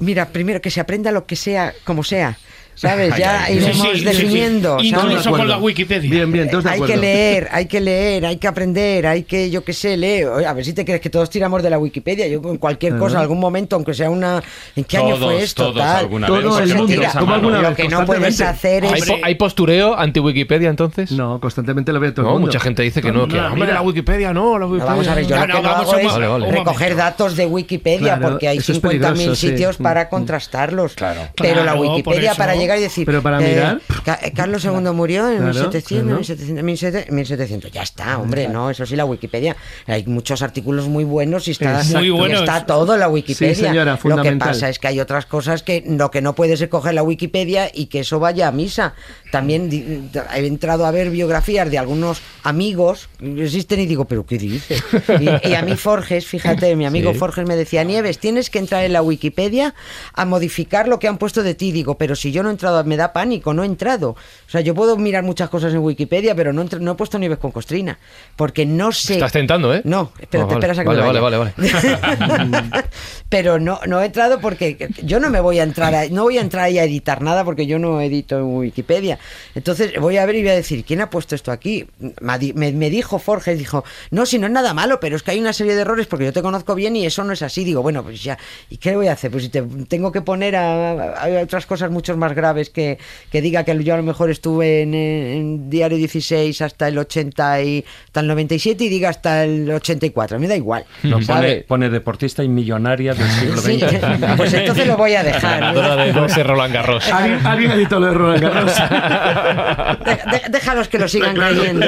[0.01, 2.39] Mira, primero que se aprenda lo que sea, como sea.
[2.81, 3.15] ¿Sabes?
[3.17, 4.79] Ya Ay, ay, iremos Sí, sí, sí, definiendo.
[4.81, 4.91] sí.
[4.91, 5.05] ¿sabes?
[5.05, 6.11] Incluso con la Wikipedia.
[6.11, 9.51] Bien, bien, todos de hay que leer, hay que leer, hay que aprender, hay que,
[9.51, 10.29] yo qué sé, leer.
[10.29, 12.27] Oye, A ver si te crees que todos tiramos de la Wikipedia.
[12.29, 13.23] Yo con cualquier cosa, Ajá.
[13.23, 14.43] algún momento, aunque sea una.
[14.75, 15.63] ¿En qué año Todos, fue esto?
[15.65, 15.97] todos tal?
[15.97, 16.71] alguna Todo vez.
[16.71, 19.05] el mundo, alguna Lo que no puedes hacer ¿Hay, es.
[19.07, 21.13] po- hay postureo anti-Wikipedia entonces?
[21.13, 22.47] No, constantemente lo veo todo el No, mundo.
[22.47, 23.75] mucha gente dice que no, que hombre, mira.
[23.75, 24.91] la Wikipedia no, la No, Wikipedia.
[24.91, 28.19] vamos a ver, yo No, lo no, que no hago es recoger datos de Wikipedia
[28.19, 29.49] porque hay eso es 50.000 peligroso, sí.
[29.49, 30.09] sitios para Mm.
[30.09, 30.95] contrastarlos.
[30.95, 31.21] Claro.
[31.37, 33.07] Pero la Wikipedia para llegar y decir.
[33.07, 33.81] Pero para mirar.
[34.05, 36.17] Ca- eh, Carlos II murió en Claro, 1700, claro.
[36.19, 37.71] 1700, 1700, 1700.
[37.73, 39.57] Ya está, hombre, no, eso sí, la Wikipedia.
[39.87, 41.83] Hay muchos artículos muy buenos y está.
[41.95, 43.55] Muy y está todo en la Wikipedia.
[43.55, 46.61] Sí, señora, lo que pasa es que hay otras cosas que lo que no puedes
[46.61, 48.95] es coger la Wikipedia y que eso vaya a misa.
[49.33, 54.39] También he entrado a ver biografías de algunos amigos que existen y digo, ¿pero qué
[54.39, 54.83] dices?
[55.21, 57.19] Y, y a mí Forges, fíjate, mi amigo Sí.
[57.19, 59.75] Forges me decía, Nieves, tienes que entrar en la Wikipedia
[60.15, 61.73] a modificar lo que han puesto de ti.
[61.73, 64.11] Digo, pero si yo no he entrado, me da pánico, no he entrado.
[64.11, 67.39] O sea, yo puedo mirar muchas cosas en Wikipedia, pero no, no he puesto Nieves
[67.39, 67.99] con Costrina,
[68.37, 69.15] porque no sé...
[69.15, 69.83] Estás tentando, ¿eh?
[69.85, 70.59] No, espera, Oh, te vale.
[70.67, 71.55] esperas a que vale, me vale, vaya.
[71.57, 72.73] vale, vale.
[73.29, 76.39] pero no, no he entrado porque yo no me voy a entrar, a- no voy
[76.39, 79.19] a entrar ahí a editar nada porque yo no edito en Wikipedia.
[79.55, 81.87] Entonces voy a ver y voy a decir, ¿quién ha puesto esto aquí?
[82.21, 85.23] Me, di- me- me dijo Forges, dijo, no, si no es nada malo, pero es
[85.23, 87.43] que hay una serie de errores porque yo te conozco bien y eso no es
[87.43, 87.65] así.
[87.65, 89.31] Digo, bueno, pues ya, ¿y qué voy a hacer?
[89.31, 92.40] Pues si te, tengo que poner a, a otras cosas mucho más graves
[92.73, 92.99] que,
[93.31, 97.63] que diga que yo a lo mejor estuve en, en Diario 16 hasta el 80
[97.63, 100.39] y hasta el 97 y diga hasta el 84.
[100.39, 100.85] Me da igual.
[101.03, 104.35] No, pone, pone deportista y millonaria del siglo Sí, XX.
[104.37, 105.61] pues entonces lo voy a dejar.
[105.61, 107.13] Ganadora de 12 Roland Garros.
[107.13, 108.75] ¿Alguien, alguien editó lo de Roland Garros.
[110.05, 111.87] De- de- déjalos que lo sigan creyendo.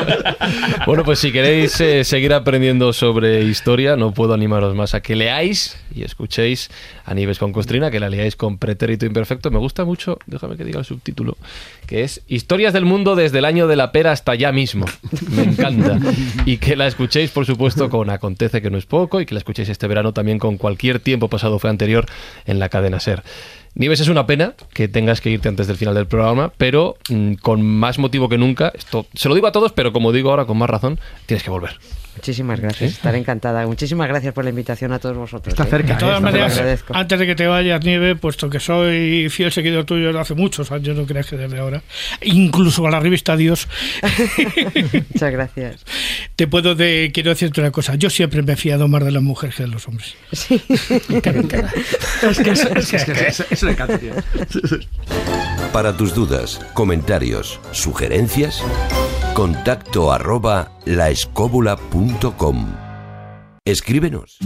[0.86, 5.16] Bueno, pues si queréis eh, seguir aprendiendo sobre historia, no puedo animaros más a que
[5.16, 6.70] leáis y escuchéis
[7.04, 9.50] a Nieves con Costrina, que la leáis con pretérito imperfecto.
[9.50, 11.36] Me gusta mucho, déjame que diga el subtítulo,
[11.86, 14.86] que es Historias del mundo desde el año de la pera hasta ya mismo.
[15.30, 15.98] Me encanta.
[16.44, 19.38] Y que la escuchéis, por supuesto, con Acontece, que no es poco, y que la
[19.38, 22.06] escuchéis este verano también con cualquier tiempo pasado fue anterior
[22.46, 23.22] en la cadena Ser.
[23.74, 27.34] Nieves, es una pena que tengas que irte antes del final del programa, pero mm,
[27.34, 30.44] con más motivo que nunca, esto se lo digo a todos, pero como digo ahora
[30.44, 31.78] con más razón, tienes que volver.
[32.16, 33.66] Muchísimas gracias, estaré encantada.
[33.66, 35.52] Muchísimas gracias por la invitación a todos vosotros.
[35.52, 35.70] Está ¿eh?
[35.70, 35.94] cerca.
[35.94, 36.60] De todas maneras,
[36.93, 40.70] antes de que te vayas, Nieve, puesto que soy fiel seguidor tuyo desde hace muchos
[40.72, 41.82] años, no creas que desde ahora,
[42.20, 43.66] incluso a la revista Dios,
[45.12, 45.84] Muchas gracias.
[46.36, 49.22] te puedo de, quiero decirte una cosa, yo siempre me he fiado más de las
[49.22, 50.14] mujeres que de los hombres.
[50.32, 50.62] Sí.
[50.68, 54.12] Es que es, es, que es, que es, es un encanto, tío.
[55.72, 58.62] Para tus dudas, comentarios, sugerencias,
[59.34, 62.66] contacto arroba laescóbula.com.
[63.64, 64.38] Escríbenos.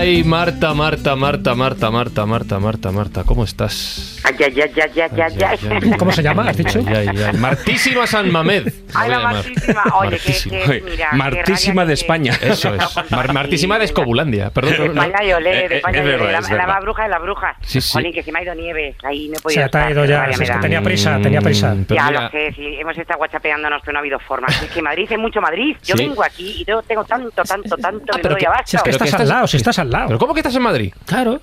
[0.00, 4.20] Ay, Marta, Marta, Marta, Marta, Marta, Marta, Marta, Marta, ¿cómo estás?
[4.22, 5.90] Ay, ay, ay, ay, ay, ay, ay.
[5.98, 6.48] ¿Cómo se llama?
[6.48, 6.80] ¿Has dicho?
[6.86, 7.36] Ay, ay, ay.
[7.36, 8.72] Martísima San Mamed.
[8.94, 9.82] Ay, la martísima.
[9.98, 10.56] Oye, que, Martísima.
[10.66, 12.32] que, mira, qué Martísima de que- España.
[12.42, 13.10] Eso es.
[13.10, 14.50] Mar- Martísima de Escobulandia.
[14.50, 14.72] Perdón.
[14.78, 16.80] De España y olé, Eh, de eh, España es y olé, verdad, la, la más
[16.82, 17.56] bruja de las brujas.
[17.62, 17.92] Sí, sí.
[17.94, 20.06] Jolín, que se me ha ido nieves, ahí no he Se podido te ha qué
[20.08, 20.24] ya.
[20.26, 21.74] es que tenía prisa, tenía prisa.
[21.74, 24.46] Mm, Ya mira, lo sé, sí, hemos estado guachapeándonos, pero no ha habido forma.
[24.46, 25.76] Es que Madrid es mucho Madrid.
[25.82, 26.06] Yo Sí.
[26.06, 28.44] vengo aquí y yo tengo tanto, tanto, tanto Ah, que pero que-
[28.84, 30.06] que estás que al lado, si estás al lado.
[30.08, 30.92] ¿Pero cómo que estás en Madrid?
[31.06, 31.40] Claro.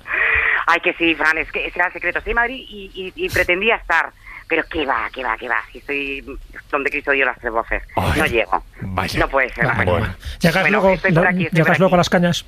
[0.66, 2.18] Ay, que sí, Fran, es que ese era el secreto.
[2.18, 4.10] Estoy en Madrid y, y, y pretendía estar.
[4.48, 5.56] Pero qué va, qué va, qué va.
[5.72, 6.24] Si estoy
[6.70, 7.82] donde Cristo dio las tres voces.
[7.96, 8.62] Ay, no llego.
[8.80, 9.18] vaya.
[9.20, 9.64] No puede ser.
[9.66, 10.14] Vale, Bueno, bueno.
[10.40, 12.00] Llegas Bueno, luego, estoy por aquí, estoy llegas por luego a aquí.
[12.00, 12.46] las cañas.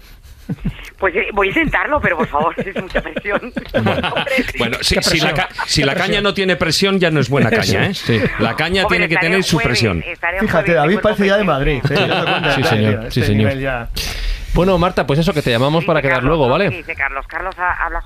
[0.99, 3.53] Pues eh, voy a intentarlo, pero por favor, es mucha presión.
[4.53, 4.59] Sí.
[4.59, 5.35] Bueno, si, Qué si la, presión.
[5.35, 7.95] ca- si la caña no tiene presión, ya no es buena caña, ¿eh?
[7.95, 8.21] Sí.
[8.39, 10.03] La caña Hombre, tiene que tener el su jueves, presión.
[10.03, 11.45] Fíjate, jueves, David parece ya de.
[11.45, 11.83] Madrid.
[11.91, 12.53] ¿eh?
[12.55, 13.59] Sí, ya, señor, tío, sí, este señor.
[13.59, 13.89] ya-
[14.55, 16.53] Bueno, Marta, pues eso, que te llamamos para quedar Carlos, luego, ¿no?
[16.53, 16.71] ¿vale?
[16.71, 17.27] Dice Carlos.
[17.29, 18.03] Carlos ha- habla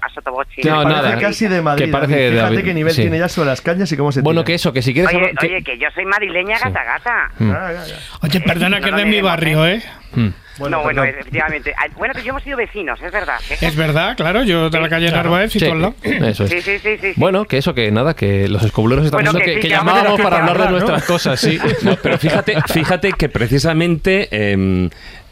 [0.00, 0.62] a sotoboche.
[0.64, 1.18] No, Parece nada.
[1.18, 1.86] casi de Madrid.
[1.86, 2.28] Que parece David.
[2.30, 3.02] Fíjate David, qué nivel sí.
[3.02, 4.46] tiene ya sobre las cañas y cómo se Bueno, tira.
[4.46, 5.08] que eso, que si quieres...
[5.10, 6.64] Oye, hablar- que- oye, que yo soy madrileña Sí.
[6.64, 7.30] gata gata.
[7.38, 7.50] Mm.
[7.50, 7.96] Ah, ya, ya.
[8.22, 9.82] Oye, perdona no que es lo de mi barrio, ¿eh?
[10.12, 10.20] Mm.
[10.26, 11.06] no, bueno, perdón.
[11.08, 11.74] efectivamente.
[11.76, 13.38] Ah, Bueno, que yo hemos sido vecinos, es verdad.
[13.50, 13.56] ¿eh?
[13.60, 15.94] Es verdad, claro, yo de la calle Narváez y Sí, todo al lado.
[16.02, 16.50] eso es.
[16.50, 17.12] Sí, sí, sí, sí.
[17.16, 19.74] Bueno, que eso, que nada, que los escobuleros están Bueno, diciendo que que, sí, que
[19.74, 20.70] llamábamos para que hablar de ¿no?
[20.72, 21.58] nuestras cosas, sí.
[21.82, 24.28] No, pero fíjate, fíjate que precisamente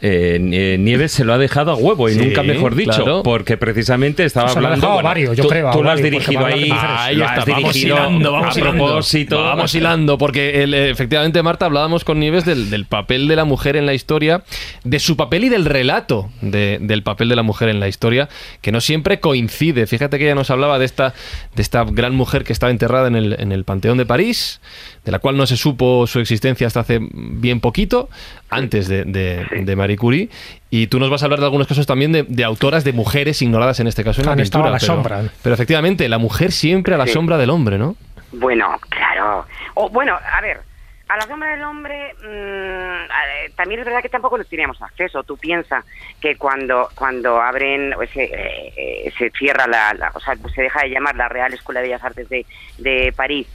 [0.01, 3.23] eh, Nieves se lo ha dejado a huevo y Sí, nunca mejor dicho, claro.
[3.23, 5.01] porque precisamente estaba Se hablando.
[5.01, 6.69] varios, yo tú, creo, tú lo has dirigido ahí.
[6.71, 8.85] Ahí lo está, has vamos dirigido hilando, vamos a hilando.
[8.85, 9.43] propósito.
[9.43, 13.45] Vamos hilando, porque el, eh, efectivamente, Marta, hablábamos con Nieves del, del papel de la
[13.45, 14.43] mujer en la historia,
[14.83, 18.29] de su papel y del relato de- del papel de la mujer en la historia,
[18.61, 19.87] que no siempre coincide.
[19.87, 21.13] Fíjate que ella nos hablaba de esta,
[21.55, 24.61] de esta gran mujer que estaba enterrada en el, en el Panteón de París,
[25.07, 28.09] de la cual no se supo su existencia hasta hace bien poquito,
[28.49, 30.27] antes de, de, de Marie Curie.
[30.69, 33.41] Y tú nos vas a hablar de algunos casos también de, de autoras, de mujeres
[33.41, 34.67] ignoradas en este caso en Han la pintura.
[34.67, 35.23] a la pero, sombra.
[35.41, 37.13] pero efectivamente, la mujer siempre a la Sí.
[37.13, 37.95] sombra del hombre, ¿no?
[38.33, 39.45] Bueno, claro.
[39.75, 40.59] O, bueno, a ver,
[41.07, 45.23] a la sombra del hombre mm, también es verdad que tampoco nos teníamos acceso.
[45.23, 45.85] Tú piensas
[46.19, 50.63] que cuando cuando abren, o se, eh, eh, se cierra la, la- o sea, se
[50.63, 52.45] deja de llamar la Real Escuela de Bellas Artes de,
[52.77, 53.47] de París,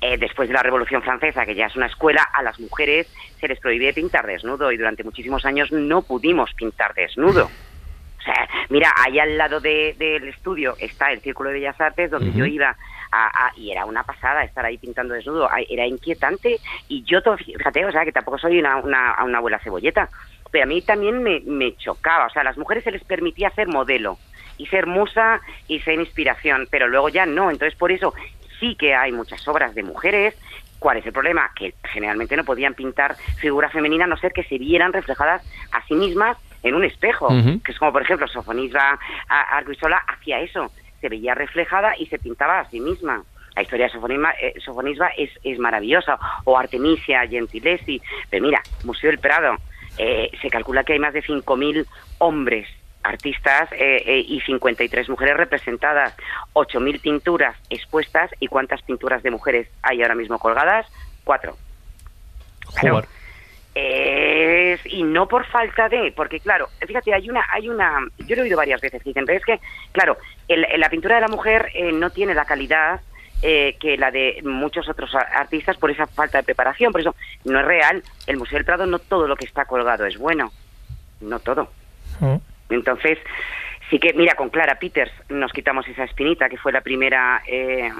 [0.00, 3.06] eh, después de la Revolución Francesa, que ya es una escuela, a las mujeres
[3.40, 7.46] se les prohíbe pintar desnudo y durante muchísimos años no pudimos pintar desnudo.
[7.46, 12.10] O sea, mira, ahí al lado de- del estudio está el Círculo de Bellas Artes,
[12.10, 12.76] donde yo iba
[13.10, 16.58] a, a- y era una pasada estar ahí pintando desnudo, era inquietante
[16.88, 20.10] y yo, to- fíjate, o sea, que tampoco soy una, una, una abuela cebolleta,
[20.50, 23.50] pero a mí también me, me chocaba, o sea, a las mujeres se les permitía
[23.50, 24.18] ser modelo
[24.58, 28.14] y ser musa y ser inspiración, pero luego ya no, entonces por eso
[28.60, 30.34] sí que hay muchas obras de mujeres.
[30.78, 31.50] ¿Cuál es el problema?
[31.56, 35.84] Que generalmente no podían pintar figura femenina a no ser que se vieran reflejadas a
[35.86, 37.28] sí mismas en un espejo,
[37.64, 38.98] que es como por ejemplo Sofonisba
[39.28, 40.70] Arguisola hacía eso,
[41.00, 43.22] se veía reflejada y se pintaba a sí misma.
[43.54, 49.10] La historia de Sofonisba, eh, Sofonisba es, es maravillosa, o Artemisia Gentileschi, pero mira, Museo
[49.10, 49.56] del Prado,
[49.98, 51.84] eh, se calcula que hay más de 5.000
[52.18, 52.68] hombres
[53.02, 56.14] artistas eh, eh, y 53 mujeres representadas,
[56.54, 60.86] 8.000 pinturas expuestas y cuántas pinturas de mujeres hay ahora mismo colgadas?
[61.24, 61.56] Cuatro.
[62.80, 63.04] Claro.
[63.74, 68.42] Es- y no por falta de, porque claro, fíjate, hay una, hay una, yo lo
[68.42, 69.60] he oído varias veces que dicen, pero es que,
[69.92, 70.16] claro,
[70.48, 73.00] el- la pintura de la mujer eh, no tiene la calidad
[73.40, 77.14] eh, que la de muchos otros artistas por esa falta de preparación, por eso
[77.44, 78.02] no es real.
[78.26, 80.50] El Museo del Prado no todo lo que está colgado es bueno,
[81.20, 81.70] no todo.
[82.18, 82.34] Mm.
[82.70, 83.18] Entonces,
[83.90, 87.90] sí que, mira, con Clara Peters nos quitamos esa espinita, que fue la primera eh,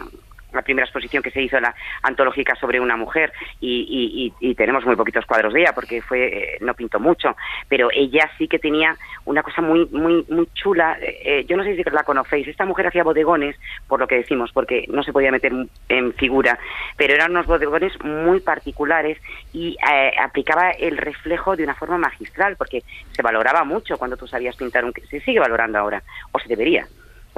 [0.52, 4.96] la primera exposición que se hizo, la antológica sobre una mujer, y, y- tenemos muy
[4.96, 7.36] poquitos cuadros de ella, porque fue eh, no pintó mucho,
[7.68, 11.62] pero ella sí que tenía una cosa muy muy muy chula, eh, eh, yo no
[11.64, 13.56] sé si la conocéis, esta mujer hacía bodegones,
[13.86, 15.52] por lo que decimos, porque no se podía meter
[15.88, 16.58] en figura,
[16.96, 19.18] pero eran unos bodegones muy particulares
[19.52, 24.26] y eh, aplicaba el reflejo de una forma magistral, porque se valoraba mucho cuando tú
[24.26, 24.92] sabías pintar un...
[25.10, 26.02] Se sigue valorando ahora,
[26.32, 26.86] o se debería.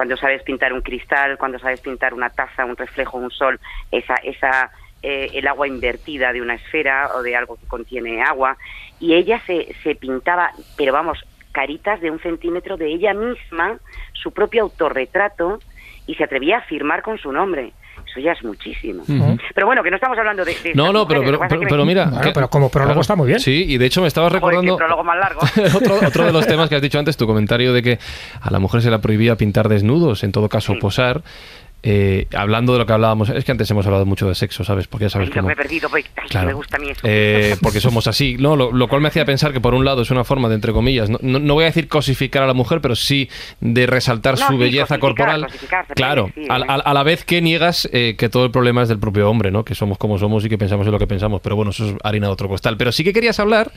[0.01, 3.59] Cuando sabes pintar un cristal, cuando sabes pintar una taza, un reflejo, un sol,
[3.91, 4.71] esa, esa,
[5.03, 8.57] eh, el agua invertida de una esfera o de algo que contiene agua.
[8.99, 13.77] Y ella se, se pintaba, pero vamos, caritas de un centímetro de ella misma,
[14.13, 15.59] su propio autorretrato,
[16.07, 17.71] y se atrevía a firmar con su nombre.
[18.11, 19.03] Eso ya es muchísimo.
[19.55, 20.53] Pero bueno, que no estamos hablando de...
[20.61, 22.05] de No, no, pero, mujeres, pero, pero, me- mira.
[22.05, 23.39] Bueno, que- pero como prólogo está muy bien.
[23.39, 24.75] Sí, y de hecho me estabas recordando.
[24.75, 25.39] prólogo más largo.
[25.77, 27.99] otro, otro de los temas que has dicho antes, tu comentario de que
[28.41, 31.21] a la mujer se le prohibía pintar desnudos, en todo caso posar.
[31.83, 34.87] Eh, hablando de lo que hablábamos, es que antes hemos hablado mucho de sexo, ¿sabes?
[34.87, 35.47] Porque ya sabes Ay, cómo.
[35.47, 36.47] me he perdido, pues, ay, Claro.
[36.47, 37.01] me gusta a mí eso.
[37.03, 38.35] Eh, porque somos así.
[38.39, 40.55] No, lo, lo cual me hacía pensar que por un lado es una forma de,
[40.55, 43.29] entre comillas, no, no- no voy a decir cosificar a la mujer, pero sí
[43.61, 45.47] de resaltar No, su sí, belleza corporal.
[45.95, 46.47] claro, decir, ¿eh?
[46.49, 49.65] a la vez que niegas eh, que todo el problema es del propio hombre, ¿no?
[49.65, 51.41] Que somos como somos y que pensamos en lo que pensamos.
[51.41, 52.77] Pero bueno, eso es harina de otro costal.
[52.77, 53.71] Pero sí que querías hablar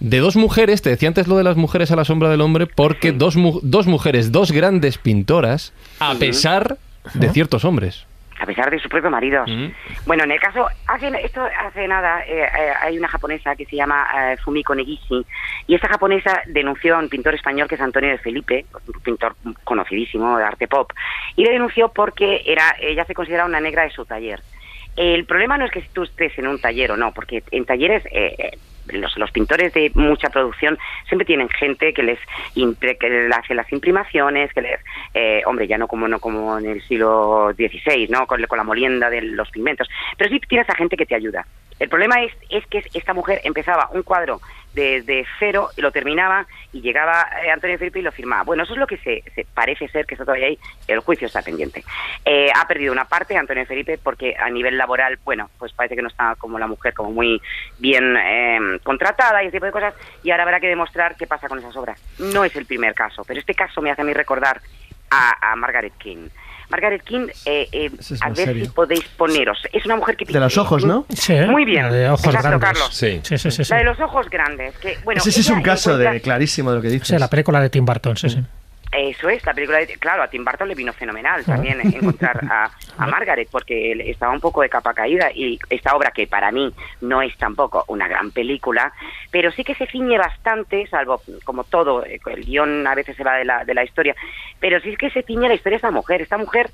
[0.00, 2.66] de dos mujeres, te decía antes lo de las mujeres a la sombra del hombre,
[2.68, 6.78] porque dos, mu- dos mujeres, dos grandes pintoras, a pesar
[7.14, 8.06] de ciertos hombres.
[8.40, 9.44] a pesar de su propio marido.
[9.46, 9.72] Mm.
[10.06, 13.74] Bueno, en el caso, hace, esto hace nada, eh, eh, hay una japonesa que se
[13.76, 15.26] llama eh, Fumiko Negishi,
[15.66, 19.34] y esta japonesa denunció a un pintor español que es Antonio de Felipe, un pintor
[19.64, 20.92] conocidísimo de arte pop,
[21.34, 24.40] y le denunció porque era ella se considera una negra de su taller.
[24.98, 28.02] El problema no es que tú estés en un taller o no, porque en talleres
[28.10, 28.58] eh,
[28.92, 32.18] los, los pintores de mucha producción siempre tienen gente que les
[32.54, 34.80] impre- que les hace las imprimaciones, que les,
[35.14, 38.64] eh, hombre, ya no como no como en el siglo XVI, no con, con la
[38.64, 41.46] molienda de los pigmentos, pero sí tienes a gente que te ayuda.
[41.78, 44.40] El problema es, es que esta mujer empezaba un cuadro
[44.74, 48.42] de, de cero y lo terminaba y llegaba eh, Antonio Felipe y lo firmaba.
[48.42, 51.26] Bueno, eso es lo que se, se parece ser que está todavía ahí, el juicio
[51.26, 51.84] está pendiente.
[52.24, 56.02] Eh, ha perdido una parte Antonio Felipe porque a nivel laboral, bueno, pues parece que
[56.02, 57.40] no está como la mujer como muy
[57.78, 61.48] bien eh, contratada y ese tipo de cosas y ahora habrá que demostrar qué pasa
[61.48, 62.00] con esas obras.
[62.18, 64.60] No es el primer caso, pero este caso me hace a mí recordar
[65.10, 66.28] a, a Margaret King.
[66.70, 68.64] Margaret King, eh, eh, es a ver serio.
[68.66, 69.58] si podéis poneros.
[69.72, 71.06] Es una mujer que De los ojos, ¿no?
[71.08, 71.84] Sí, Muy bien.
[71.84, 72.68] la de ojos Exacto, grandes.
[72.68, 72.88] Carlos.
[72.94, 73.20] Sí.
[73.22, 73.64] Sí, sí, sí.
[73.64, 73.70] sí.
[73.72, 74.76] La de los ojos grandes.
[74.78, 77.08] Que, bueno, Ese sí es un caso de encuentra- clarísimo de lo que dices.
[77.08, 78.38] Sí, la película de Tim Burton, sí, sí.
[78.90, 79.86] Eso es, la película de...
[79.98, 84.32] Claro, a Tim Burton le vino fenomenal también encontrar a, a Margaret, porque él estaba
[84.32, 88.08] un poco de capa caída y esta obra, que para mí no es tampoco una
[88.08, 88.92] gran película,
[89.30, 93.24] pero sí que se ciñe bastante, salvo como todo, eh, el guion a veces se
[93.24, 94.16] va de la, de la historia,
[94.58, 96.22] pero sí que se ciñe la historia de esta mujer.
[96.22, 96.70] Esta mujer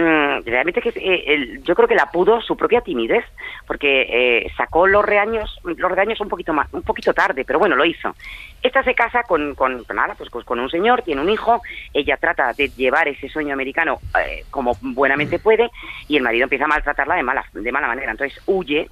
[0.00, 3.24] mm, realmente que eh, el- yo creo que la pudo su propia timidez
[3.66, 7.74] porque eh, sacó los reaños los reaños un poquito más un poquito tarde pero bueno
[7.76, 8.14] lo hizo.
[8.62, 11.62] Esta se casa con, con, con nada pues, pues con un señor tiene un hijo
[11.92, 15.70] ella trata de llevar ese sueño americano eh, como buenamente puede
[16.08, 18.10] y el marido empieza a maltratarla de mala de mala manera.
[18.10, 18.88] Entonces huye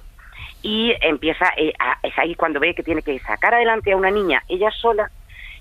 [0.61, 4.09] y empieza eh, a- es ahí cuando ve que tiene que sacar adelante a una
[4.11, 5.09] niña ella sola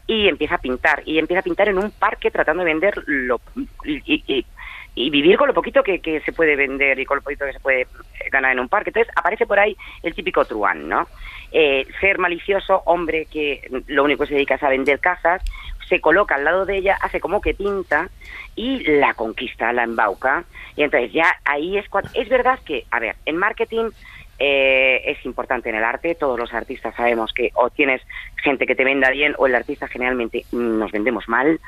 [0.07, 3.41] y empieza a pintar y empieza a pintar en un parque tratando de vender lo
[3.85, 4.47] y, y-
[4.95, 7.61] y vivir con lo poquito que, se puede vender y con lo poquito que se
[7.61, 7.87] puede eh,
[8.31, 8.91] ganar en un parque.
[8.91, 11.09] Entonces aparece por ahí el típico truán, ¿no?
[11.53, 15.43] Eh, ser malicioso, hombre que lo único que se dedica es a vender casas,
[15.89, 18.09] se coloca al lado de ella, hace como que pinta
[18.57, 20.45] y la conquista, la embauca.
[20.77, 22.11] Y entonces ya ahí es cuando...
[22.15, 23.91] Es verdad que, a ver, en marketing
[24.39, 28.03] eh, es importante en el arte, todos los artistas sabemos que o tienes
[28.43, 31.61] gente que te venda bien o el artista generalmente nos vendemos mal.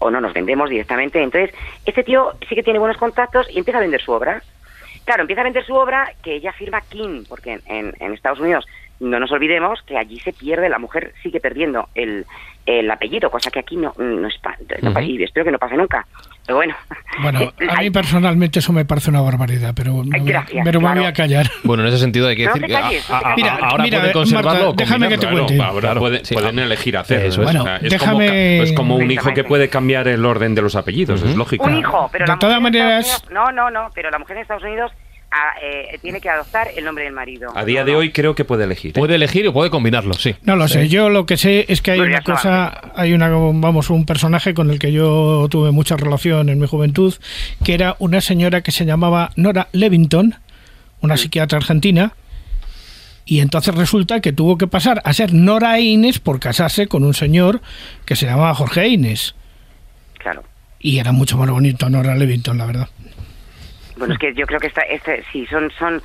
[0.00, 1.22] O no nos vendemos directamente.
[1.22, 1.54] Entonces,
[1.86, 4.42] este tío sí que tiene buenos contactos y empieza a vender su obra.
[5.04, 8.66] Claro, empieza a vender su obra que ella firma King, porque en, en Estados Unidos
[9.00, 12.26] no nos olvidemos que allí se pierde, la mujer sigue perdiendo el,
[12.66, 15.58] el apellido, cosa que aquí no, no es pa- no pa- y espero que no
[15.58, 16.06] pase nunca.
[16.46, 16.74] Pero bueno,
[17.22, 20.80] Bueno, a mí personalmente eso me parece una barbaridad, pero, me voy a- gracias, pero
[20.80, 21.00] me claro.
[21.00, 21.46] voy a callar.
[21.64, 23.62] Bueno, en ese sentido hay que decir que a- calles, no te a- a- calles.
[23.62, 25.62] ahora Mira, pueden conservarlo Marta, o déjame que te cuente.
[25.62, 26.34] ahora Claro, pueden, sí.
[26.34, 27.28] pueden elegir hacerlo.
[27.28, 27.48] Eso ¿no?
[27.48, 27.48] es.
[27.48, 28.26] O sea, Bueno, es, como, déjame-
[28.58, 31.64] ca- es como un hijo que puede cambiar el orden de los apellidos, es lógico.
[31.64, 34.42] un hijo, pero De la todas maneras- Unidos- no, no, no, pero la mujer en
[34.42, 34.92] Estados Unidos
[35.30, 37.52] ah, eh, tiene que adoptar el nombre del marido.
[37.56, 37.98] A día No, de no.
[37.98, 38.90] hoy creo que puede elegir.
[38.90, 38.98] ¿eh?
[38.98, 40.34] Puede elegir o puede combinarlo, sí.
[40.42, 43.28] No lo sé, yo lo que sé es que hay Pues una cosa, hay una,
[43.28, 47.14] vamos, un personaje con el que yo tuve mucha relación en mi juventud,
[47.64, 50.34] que era una señora que se llamaba Nora Levington,
[51.00, 52.12] una psiquiatra argentina,
[53.24, 57.14] y entonces resulta que tuvo que pasar a ser Nora Inés por casarse con un
[57.14, 57.60] señor
[58.04, 59.34] que se llamaba Jorge Inés.
[60.18, 60.42] Claro.
[60.80, 62.88] Y era mucho más bonito Nora Levington, la verdad.
[64.00, 66.02] Bueno, es que yo creo que esta, este, sí, son, son,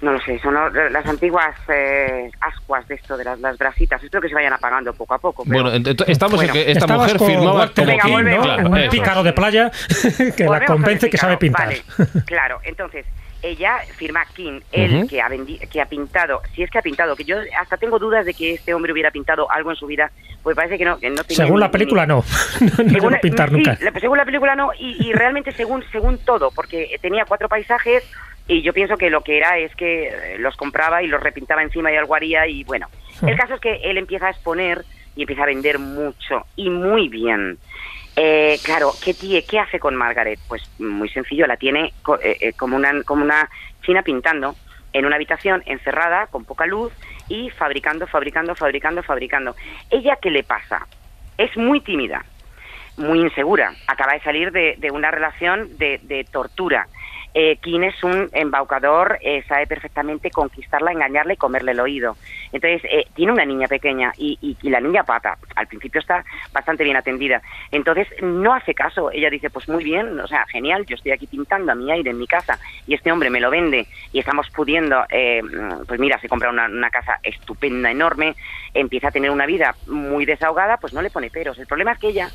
[0.00, 0.54] no lo sé, son
[0.92, 4.02] las antiguas eh, ascuas de esto, de las, las brasitas.
[4.02, 5.44] Espero que se vayan apagando poco a poco.
[5.44, 5.76] pero- Bueno,
[6.06, 6.42] estamos Bueno.
[6.48, 8.46] en que esta Estabas mujer firmaba como Venga, King, volvemos.
[8.46, 9.70] claro, un pícaro de playa
[10.36, 11.66] que la convence que sabe pintar.
[11.66, 11.82] Vale,
[12.24, 13.04] claro, entonces
[13.42, 15.28] ella firma King, él que, ha
[15.70, 18.54] que ha pintado, si es que ha pintado, que yo hasta tengo dudas de que
[18.54, 20.10] este hombre hubiera pintado algo en su vida,
[20.42, 20.98] pues parece que no.
[20.98, 22.24] Que no Según ni- la película, ni- no.
[22.60, 23.78] no según, a pintar nunca.
[23.80, 28.02] la- según la película no, y, y realmente según, según todo, porque tenía cuatro paisajes
[28.48, 31.62] y yo pienso que lo que era es que eh, los compraba y los repintaba
[31.62, 32.88] encima y algo haría y bueno.
[33.26, 34.84] El caso es que él empieza a exponer
[35.16, 37.58] y empieza a vender mucho y muy bien.
[38.20, 40.40] Eh, claro, ¿qué, tie- ¿qué hace con Margaret?
[40.48, 43.48] Pues muy sencillo, la tiene co- eh, eh, como, una, como una
[43.86, 44.56] china pintando
[44.92, 46.92] en una habitación encerrada, con poca luz,
[47.28, 49.54] y fabricando, fabricando, fabricando, fabricando.
[49.88, 50.84] ¿Ella qué le pasa?
[51.36, 52.24] Es muy tímida,
[52.96, 53.72] muy insegura.
[53.86, 56.88] Acaba de salir de, de una relación de, de tortura.
[57.40, 62.16] Eh, Kim es un embaucador, eh, sabe perfectamente conquistarla, engañarla y comerle el oído.
[62.50, 65.38] Entonces, eh, tiene una niña pequeña y, y- y la niña pata.
[65.54, 67.40] Al principio está bastante bien atendida.
[67.70, 69.12] Entonces, no hace caso.
[69.12, 72.10] Ella dice, pues muy bien, o sea, genial, yo estoy aquí pintando a mi aire
[72.10, 72.58] en mi casa
[72.88, 75.40] y este hombre me lo vende y estamos pudiendo, eh,
[75.86, 78.34] pues mira, se compra una casa estupenda, enorme,
[78.74, 81.56] empieza a tener una vida muy desahogada, pues no le pone peros.
[81.60, 82.30] El problema es que ella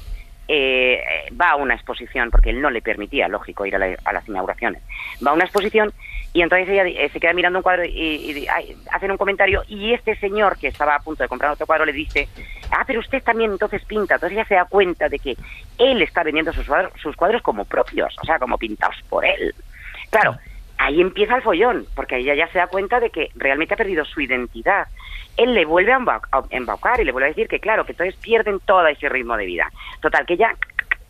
[0.48, 1.02] eh,
[1.40, 4.28] va a una exposición, porque él no le permitía, lógico, ir a, la- a las
[4.28, 4.82] inauguraciones.
[5.26, 5.94] Va a una exposición
[6.34, 8.48] y entonces ella eh, se queda mirando un cuadro y,
[8.91, 11.94] hacen un comentario y este señor que estaba a punto de comprar otro cuadro le
[11.94, 12.28] dice,
[12.72, 14.15] ah, pero usted también entonces pinta.
[14.15, 15.38] Entonces ella se da cuenta de que
[15.78, 19.53] él está vendiendo sus cuadros, sus cuadros como propios, o sea, como pintados por él.
[20.10, 20.38] Claro,
[20.78, 24.06] ahí empieza el follón, porque ella ya se da cuenta de que realmente ha perdido
[24.06, 24.88] su identidad.
[25.38, 27.94] Él le vuelve a embau- a embaucar y le vuelve a decir que, claro, que
[27.94, 29.72] entonces pierden todo ese ritmo de vida.
[30.02, 30.56] Total, que ella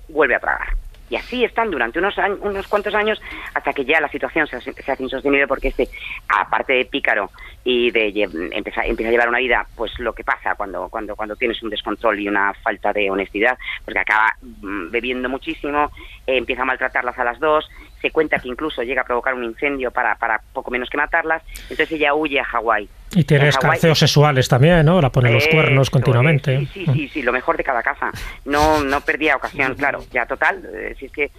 [0.07, 0.67] vuelve a tragar.
[1.09, 3.21] Y así están durante unos, años, unos cuantos años
[3.53, 5.87] hasta que ya la situación se, se hace insostenible porque este,
[6.27, 7.29] aparte de pícaro
[7.63, 11.35] y de empezar, empieza a llevar una vida, pues lo que pasa cuando, cuando, cuando
[11.35, 15.91] tienes un descontrol y una falta de honestidad, porque acaba mm, bebiendo muchísimo,
[16.25, 17.69] eh, empieza a maltratarlas a las dos,
[18.03, 21.41] se cuenta que incluso llega a provocar un incendio para, para poco menos que matarlas,
[21.69, 22.89] entonces ella huye a Hawái.
[23.15, 24.99] Y tiene En escarceos sexuales también, ¿no?
[24.99, 26.59] La pone los cuernos continuamente.
[26.59, 28.11] Sí, sí, sí, sí, lo mejor de cada casa.
[28.43, 30.03] No, no perdía ocasión, claro.
[30.11, 31.31] Ya total, eh, si es que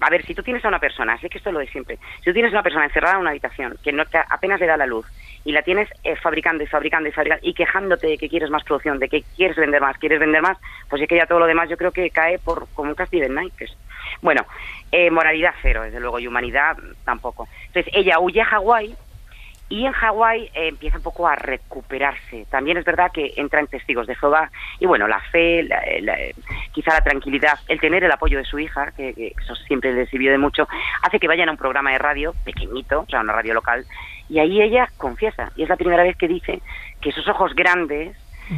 [0.00, 1.98] a ver, si tú tienes a una persona, sé que esto es lo de siempre,
[2.18, 4.66] si tú tienes a una persona encerrada en una habitación que no te, apenas le
[4.66, 5.06] da la luz
[5.44, 8.64] y la tienes eh, fabricando y fabricando y fabricando y quejándote de que quieres más
[8.64, 10.56] producción, de que quieres vender más, quieres vender más,
[10.88, 13.24] pues es que ya todo lo demás yo creo que cae por como un castillo
[13.24, 13.76] de naipes.
[14.22, 14.44] Bueno,
[14.92, 17.48] eh, moralidad cero, desde luego, y humanidad tampoco.
[17.66, 18.94] Entonces ella huye a Hawái
[19.68, 22.44] y en Hawái eh, empieza un poco a recuperarse.
[22.50, 24.50] También es verdad que entra en testigos de Jehová
[24.80, 26.18] y bueno, la fe, la- la-
[26.72, 30.06] quizá la tranquilidad, el tener el apoyo de su hija, que, que eso siempre le
[30.06, 30.66] sirvió de mucho,
[31.02, 33.84] hace que vayan a un programa de radio pequeñito, o sea, una radio local,
[34.28, 36.60] y ahí ella confiesa, y es la primera vez que dice
[37.00, 38.16] que esos ojos grandes,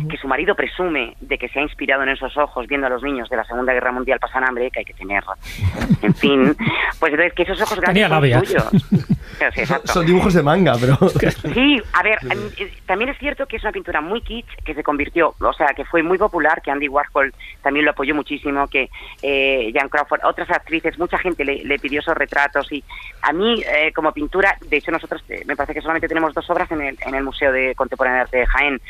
[0.09, 3.03] que su marido presume de que se ha inspirado en esos ojos viendo a los
[3.03, 5.23] niños de la Segunda Guerra Mundial pasar hambre, que hay que tener,
[6.03, 6.57] en fin,
[6.99, 8.81] pues entonces que esos ojos grandes son
[9.55, 9.93] sí, exacto.
[9.93, 10.97] Son dibujos de manga, pero...
[11.55, 14.75] Sí, a ver, em, eh, también es cierto que es una pintura muy kitsch, que
[14.75, 18.69] se convirtió, o sea, que fue muy popular, que Andy Warhol también lo apoyó muchísimo,
[18.69, 18.91] que
[19.23, 22.83] eh, Jan Crawford, otras actrices, mucha gente le, le pidió esos retratos y
[23.23, 26.49] a mí eh, como pintura, de hecho nosotros eh, me parece que solamente tenemos dos
[26.51, 28.81] obras en el, en el Museo de Contemporáneo de Arte de Jaén.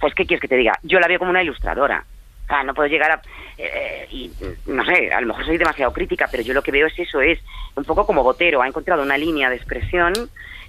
[0.00, 0.78] Pues, ¿qué quieres que te diga?
[0.82, 2.04] Yo la veo como una ilustradora.
[2.48, 3.22] Sea, no puedo llegar a...
[3.58, 4.32] eh, y
[4.66, 7.20] no sé, a lo mejor soy demasiado crítica, pero yo lo que veo es eso,
[7.20, 7.38] es
[7.76, 10.12] un poco como Botero, ha encontrado una línea de expresión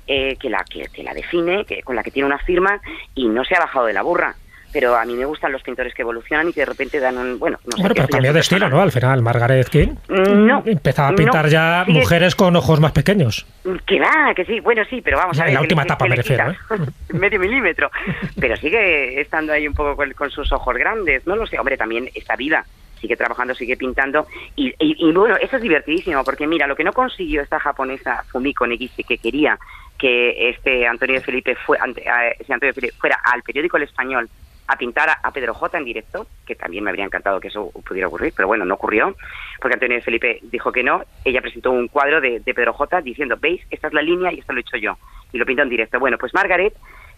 [0.06, 2.82] eh, que, la, que la define, que, con la que tiene una firma
[3.16, 4.36] y no se ha bajado de la burra.
[4.72, 7.40] Pero a mí me gustan los pintores que evolucionan y que de repente dan un...
[7.40, 8.70] Bueno, no sé, Bueno, pero cambió de estilo.
[8.70, 8.82] ¿no?
[8.82, 10.64] Al final, Margaret King Mm, No.
[10.66, 13.46] empezaba a pintar no, ya mujeres con ojos más pequeños.
[13.86, 15.54] Que va, que sí, bueno, sí, pero vamos a En ver.
[15.54, 17.92] la que última le- etapa me refiero, quita Medio milímetro.
[18.40, 21.60] Pero sigue estando ahí un poco con, con sus ojos grandes, no lo sé.
[21.60, 22.64] Hombre, también está viva,
[23.00, 24.28] sigue trabajando, sigue pintando.
[24.56, 28.24] Y, y- y bueno, eso es divertidísimo, porque mira, lo que no consiguió esta japonesa
[28.32, 29.58] Fumiko Negishi, que quería
[29.98, 33.78] que este Antonio de Felipe fue, ante- eh, ese Antonio de Felipe fuera al periódico
[33.78, 34.28] El Español
[34.72, 38.08] a pintar a, Pedro J en directo, que también me habría encantado que eso pudiera
[38.08, 39.16] ocurrir, pero bueno, no ocurrió,
[39.60, 41.04] porque Antonio Felipe dijo que no.
[41.26, 44.54] Ella presentó un cuadro de, Pedro J diciendo, veis, esta es la línea y esto
[44.54, 44.98] lo he hecho yo.
[45.34, 46.00] Y lo pintó en directo.
[46.00, 46.74] Bueno, pues Margaret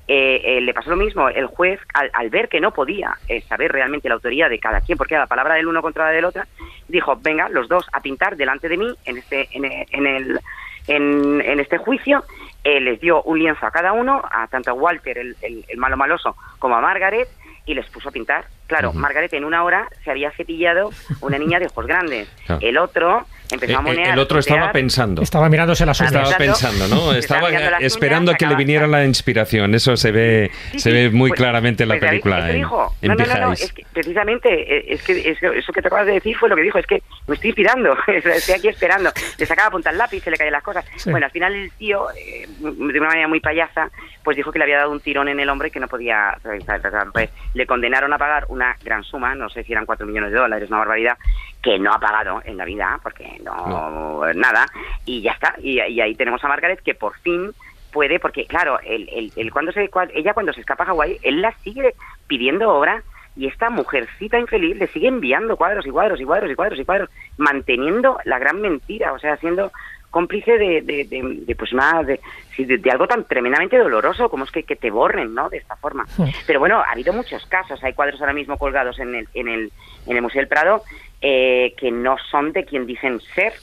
[0.08, 1.30] eh, eh, le pasó lo mismo.
[1.30, 4.82] El juez, al, al ver que no podía eh, saber realmente la autoría de cada
[4.82, 6.44] quien, porque era la palabra del uno contra la del otro,
[6.88, 10.40] dijo, venga, los dos a pintar delante de mí en este, en, e- en el,
[10.88, 12.24] en, en este juicio.
[12.66, 15.78] Eh, les dio un lienzo a cada uno, a tanto a Walter, el, el- el
[15.78, 17.28] malo maloso, como a Margaret,
[17.66, 18.46] y les puso a pintar.
[18.68, 20.92] Claro, Margaret en una hora se había cepillado
[21.22, 22.28] una niña de ojos grandes.
[22.46, 22.62] Claro.
[22.62, 24.14] El otro empezó a El, monear.
[24.14, 24.74] el otro estaba tutear.
[24.74, 25.22] pensando.
[25.22, 26.14] Estaba mirándose las uñas.
[26.14, 27.14] Estaba pensando, ¿no?
[27.14, 27.50] Estaba
[27.80, 29.76] esperando uñas, a que le viniera la inspiración.
[29.76, 32.40] Eso se ve, Sí, se sí, ve muy pues- claramente en la pues película.
[32.40, 32.96] eso en- dijo.
[33.02, 35.82] en no, no, no, no, es que precisamente eh, es que, es que eso que
[35.82, 38.68] te acabas de decir fue lo que dijo, es que me estoy inspirando, estoy aquí
[38.68, 39.12] esperando.
[39.38, 40.86] Le sacaba punta al lápiz, se le caían las cosas.
[40.98, 41.12] Sí.
[41.12, 43.90] Bueno, al final el tío, eh, de una manera muy payasa,
[44.24, 46.38] pues dijo que le había dado un tirón en el hombre y que no podía
[46.44, 46.82] realizar.
[47.12, 50.38] Pues, le condenaron a pagar una gran suma, no sé si eran cuatro millones de
[50.38, 51.18] dólares, una barbaridad,
[51.64, 54.66] que no ha pagado en la vida, porque no, nada,
[55.06, 55.56] y ya está.
[55.60, 57.52] Y, y ahí tenemos a Margaret que por fin
[57.92, 61.42] puede, porque claro, el, el, el cuando se, ella cuando se escapa a Hawái, él
[61.42, 61.96] la sigue
[62.28, 63.02] pidiendo obra
[63.36, 66.86] y esta mujercita infeliz le sigue enviando cuadros y cuadros y cuadros y cuadros y
[66.86, 69.72] cuadros, manteniendo la gran mentira, o sea, siendo
[70.10, 71.72] cómplice de, de, de- de, pues
[72.06, 72.20] de,
[72.56, 75.58] sí, de- de algo tan tremendamente doloroso como es que, que te borren no de
[75.58, 76.06] esta forma.
[76.46, 79.72] Pero bueno ha habido muchos casos hay cuadros ahora mismo colgados en el en el
[80.06, 80.84] en el museo del Prado
[81.26, 83.54] eh, que no son de quien dicen ser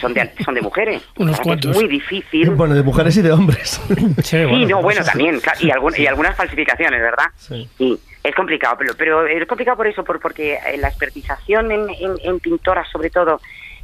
[0.00, 1.72] son de son de mujeres Unos cuantos.
[1.72, 3.78] es muy difícil Bueno, de mujeres y de hombres.
[4.22, 7.26] Sí, Sí, no, bueno, pues, también, claro, y, algún- y algunas falsificaciones, ¿verdad?
[7.36, 7.68] Sí.
[8.24, 12.14] es complicado, pero, pero es complicado por eso, por, porque eh, la expertización en, en,
[12.24, 13.40] en pintoras, sobre todo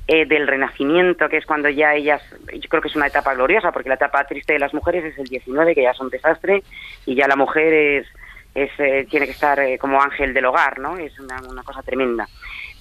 [0.09, 2.23] eh, del Renacimiento, que es cuando ya ellas,
[2.53, 5.19] yo creo que es una etapa gloriosa, porque la etapa triste de las mujeres es
[5.19, 6.63] el 19, que ya es un desastre,
[7.07, 8.07] y ya la mujer es,
[8.55, 10.97] es eh, tiene que estar eh, como ángel del hogar, ¿no?
[10.99, 12.27] Es una, una cosa tremenda.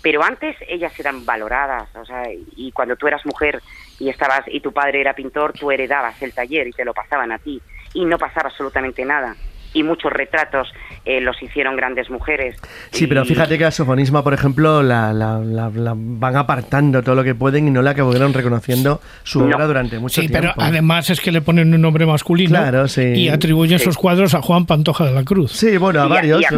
[0.02, 3.62] Pero antes ellas eran valoradas, o sea, y cuando tú eras mujer
[4.00, 7.32] y estabas y tu padre era pintor, tú heredabas el taller y te lo pasaban
[7.32, 7.62] a ti
[7.94, 9.38] y no pasaba absolutamente nada.
[9.74, 10.68] Y muchos retratos
[11.06, 12.58] eh, los hicieron grandes mujeres.
[12.92, 17.02] Sí, Y- pero fíjate que a Sofonisma, por ejemplo, la, la- la- la van apartando
[17.02, 19.56] todo lo que pueden y no la acabaron reconociendo su No.
[19.56, 20.50] obra durante mucho Sí, tiempo.
[20.56, 23.02] pero además es que le ponen un nombre masculino Claro, sí.
[23.02, 23.86] y atribuyen Sí.
[23.86, 25.54] sus cuadros a Juan Pantoja de la Cruz.
[25.54, 26.42] Sí, bueno, a varios.
[26.42, 26.50] y a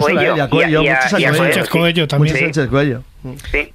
[0.49, 0.83] Coello.
[1.07, 2.33] Sánchez Coello también.
[2.33, 2.53] Muchos Sí.
[2.53, 3.03] Sánchez Coello.
[3.51, 3.71] Sí.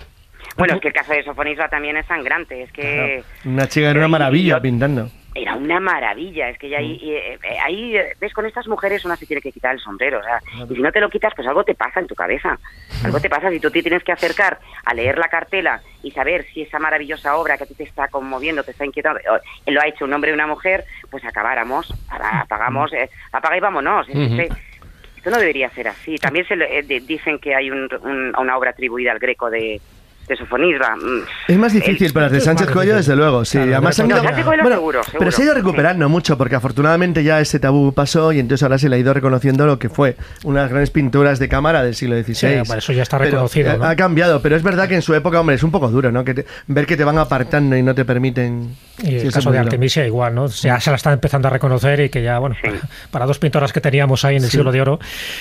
[0.56, 3.23] Bueno, es que el caso de Sofonisba también es sangrante, es que...
[3.44, 5.09] Una chica era una maravilla pintando.
[5.34, 8.66] Era una maravilla, es que ya ahí, y, eh, eh, ahí, eh, ves, con estas
[8.66, 11.10] mujeres una se tiene que quitar el sombrero, o sea, y si no te lo
[11.10, 12.59] quitas, pues algo te pasa en tu cabeza,
[13.05, 16.46] algo te pasa si tú te tienes que acercar a leer la cartela y saber
[16.52, 19.20] si esa maravillosa obra que a ti te está conmoviendo, te está inquietando,
[19.66, 23.60] lo ha hecho un hombre y una mujer, pues acabáramos, apa- apagamos, eh, apaga y
[23.60, 24.22] vámonos, que Ujú.
[24.40, 24.48] este-
[25.18, 26.16] esto no debería ser así.
[26.16, 29.80] También se le- eh, dicen que hay un- un- una obra atribuida al Greco de,
[30.28, 30.94] de Sofonisba.
[30.96, 31.50] Mm.
[31.52, 32.94] Es más difícil, El- pero las de Sánchez difícil.
[32.94, 33.44] desde luego.
[33.44, 36.55] Sí, Claro, además han ido- Sánchez bueno, seguro, Pero se ha ido recuperando mucho, porque
[36.55, 39.88] afortunadamente ya ese tabú pasó y entonces ahora se le ha ido reconociendo lo que
[39.88, 42.34] fue unas grandes pinturas de cámara del siglo XVI.
[42.34, 43.84] Sí, bueno, eso ya está reconocido, eh, ¿no?
[43.84, 46.24] Ha cambiado, pero es verdad que en su época, hombre, es un poco duro, ¿no?
[46.24, 48.76] Que te- ver que te van apartando y no te permiten.
[49.02, 49.59] Y el caso de.
[49.59, 50.46] Artemisia igual, ¿no?
[50.48, 52.68] Ya se la están empezando a reconocer y que ya, bueno, Sí.
[53.10, 54.98] para dos pintoras que teníamos ahí en el siglo de oro,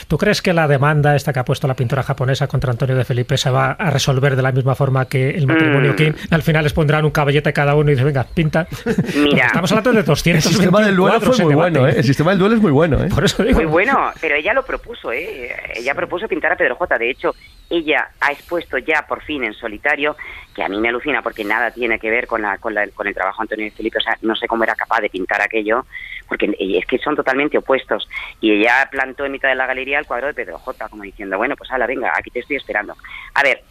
[0.08, 3.04] ¿tú crees que la demanda esta que ha puesto la pintora japonesa contra Antonio de
[3.04, 5.96] Felipe se va a resolver de la misma forma que el matrimonio Mm.
[5.96, 6.12] King?
[6.32, 8.68] Al final les pondrán un caballete cada uno y dicen, venga, pinta.
[8.86, 11.96] Estamos hablando de El 200 sistema del duelo fue muy bueno, ¿eh?
[11.98, 13.10] El sistema del duelo es muy bueno, ¿eh?
[13.14, 13.58] Por eso digo.
[13.58, 15.54] Muy bueno, pero ella lo propuso, ¿eh?
[15.76, 16.98] Ella propuso pintar a Pedro J.
[16.98, 17.36] De hecho,
[17.70, 20.16] ella ha expuesto ya por fin en solitario,
[20.56, 23.08] que a mí me alucina porque nada tiene que ver con, la, con, la- con
[23.08, 23.98] el trabajo de Antonio de Felipe.
[23.98, 25.86] O sea, no sé cómo era capaz de pintar aquello,
[26.28, 28.08] porque es que son totalmente opuestos.
[28.40, 30.88] Y ella plantó en mitad de la galería el cuadro de Pedro J.
[30.90, 32.96] como diciendo, bueno, pues ala, venga, aquí te estoy esperando.
[33.34, 33.62] A ver,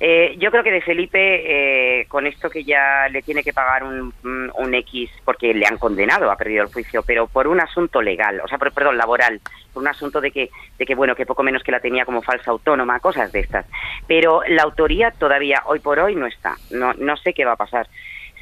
[0.00, 3.84] eh, yo creo que de Felipe, eh, con esto que ya le tiene que pagar
[3.84, 8.02] un, un- X, porque le han condenado, ha perdido el juicio, pero por un asunto
[8.02, 9.40] legal, o sea, por- perdón, laboral,
[9.72, 12.22] por un asunto de que, de que, bueno, que poco menos que la tenía como
[12.22, 13.66] falsa autónoma, cosas de estas.
[14.08, 16.56] Pero la autoría todavía, hoy por hoy, no está.
[16.70, 17.86] No, no sé qué va a pasar.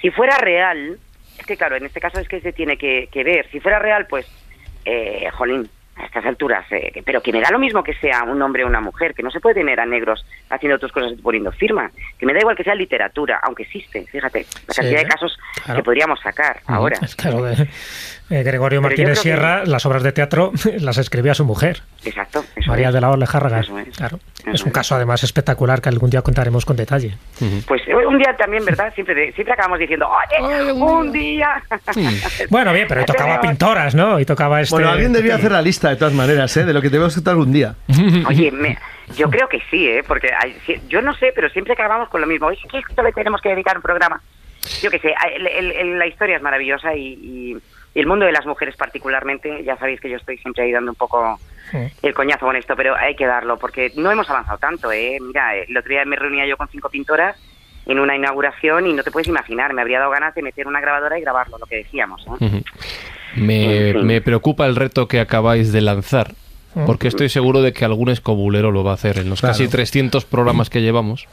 [0.00, 0.98] Si fuera real,
[1.38, 3.46] es que claro, en este caso es que se tiene que, que ver.
[3.50, 4.26] Si fuera real, pues,
[4.84, 5.68] eh, jolín,
[6.04, 8.80] estas alturas, eh, pero que me da lo mismo que sea un hombre o una
[8.80, 12.26] mujer, que no se puede tener a negros haciendo tus cosas y poniendo firma, que
[12.26, 15.04] me da igual que sea literatura, aunque existe, fíjate, la cantidad ¿eh?
[15.04, 15.78] de casos Claro.
[15.78, 16.98] que podríamos sacar ahora.
[17.16, 17.46] Claro,
[18.32, 22.44] eh, Gregorio Pero Martínez que- Sierra, las obras de teatro las escribía su mujer, Exacto.
[22.56, 22.94] eso María es.
[22.94, 23.60] de la Ole Járraga.
[23.60, 23.68] Es.
[23.96, 24.18] Claro.
[24.52, 24.74] Es un es.
[24.74, 27.16] caso además espectacular que algún día contaremos con detalle.
[27.66, 28.92] Pues eh, un día también, ¿verdad?
[28.94, 31.62] Siempre, acabamos diciendo, oye, un día.
[32.50, 34.18] Bueno, bien, pero tocaba pintoras, ¿no?
[34.18, 34.74] Y tocaba este.
[34.74, 36.64] Bueno, alguien debía hacer la lista de todas maneras, ¿eh?
[36.64, 37.74] De lo que debemos hacer algún día.
[38.28, 38.78] Oye, me-
[39.16, 40.02] yo creo que sí, ¿eh?
[40.06, 40.56] Porque hay-
[40.88, 42.46] yo no sé, pero siempre acabamos con lo mismo.
[42.46, 44.20] Oye, ¿qué esto le tenemos que dedicar un programa?
[44.80, 47.56] Yo qué sé, el- el- el- la historia es maravillosa y, y-
[47.94, 50.90] y el mundo de las mujeres particularmente, ya sabéis que yo estoy siempre ahí dando
[50.92, 51.38] un poco
[52.02, 55.18] el coñazo con esto, pero hay que darlo porque no hemos avanzado tanto, ¿eh?
[55.20, 57.36] Mira, el otro día me reunía yo con cinco pintoras
[57.86, 60.80] en una inauguración y no te puedes imaginar, me habría dado ganas de meter una
[60.80, 62.24] grabadora y grabarlo, lo que decíamos.
[62.40, 62.62] ¿eh?
[63.36, 66.32] Me, me preocupa el reto que acabáis de lanzar,
[66.86, 69.52] porque estoy seguro de que algún escobulero lo va a hacer en los Claro.
[69.54, 71.26] casi 300 programas que llevamos,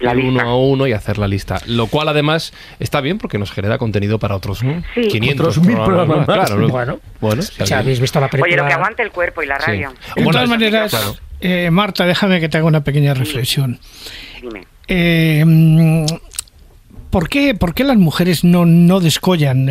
[0.00, 0.30] La ir lista.
[0.30, 1.60] uno a uno y hacer la lista.
[1.66, 4.66] Lo cual además está bien porque nos genera contenido para otros Sí.
[5.08, 6.36] 500 Otros mil programas programas más.
[6.38, 6.46] más.
[6.50, 7.00] Claro, Bueno.
[7.20, 8.62] bueno, si Si alguien- habéis visto la Oye, película.
[8.62, 9.66] lo que aguante el cuerpo y la Sí.
[9.66, 9.90] radio.
[9.90, 11.16] De Bueno, todas maneras, claro.
[11.40, 13.78] eh, Marta, déjame que te haga una pequeña reflexión.
[14.42, 14.64] Dime.
[14.88, 16.06] Eh, mm,
[17.10, 19.66] ¿Por qué, por qué las mujeres no, no descollan,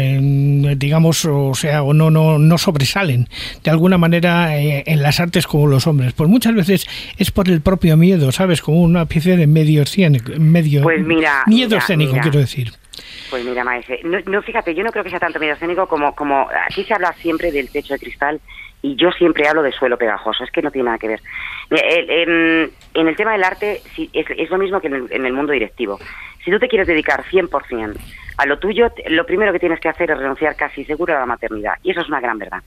[0.77, 3.27] digamos, o sea, o no, no, no sobresalen
[3.63, 6.11] de alguna manera eh, en las artes como los hombres?
[6.13, 6.85] Pues muchas veces
[7.17, 8.61] es por el propio miedo, ¿sabes?
[8.61, 10.33] Como una especie de medio escénico.
[10.37, 12.23] Medio, Pues mira, miedo mira, escénico, mira.
[12.23, 12.73] quiero decir.
[13.29, 16.13] Pues mira, Maese, no, no, fíjate, yo no creo que sea tanto medio escénico como,
[16.15, 18.41] como aquí se habla siempre del techo de cristal
[18.81, 21.21] y yo siempre hablo de suelo pegajoso, es que no tiene nada que ver.
[21.69, 24.93] Mira, el- En, en el tema del arte sí, es, es lo mismo que en
[24.95, 25.99] el, en el mundo directivo.
[26.43, 27.95] Si tú te quieres dedicar 100%
[28.37, 31.25] a lo tuyo, lo primero que tienes que hacer es renunciar casi seguro a la
[31.25, 32.63] maternidad y eso es una gran verdad.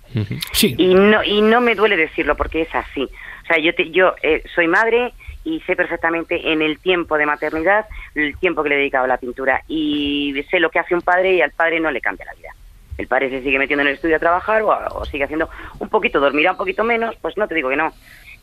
[0.53, 0.75] Sí.
[0.77, 3.03] Y no, y no me duele decirlo porque es así.
[3.05, 5.15] O sea, yo, te- yo eh, soy madre
[5.45, 9.09] y sé perfectamente en el tiempo de maternidad el tiempo que le he dedicado a
[9.09, 12.27] la pintura y sé lo que hace un padre y al padre no le cambia
[12.27, 12.51] la vida.
[12.99, 15.49] El padre se sigue metiendo en el estudio a trabajar o, o sigue haciendo
[15.79, 17.93] un poquito, dormirá un poquito menos, pues no te digo que no,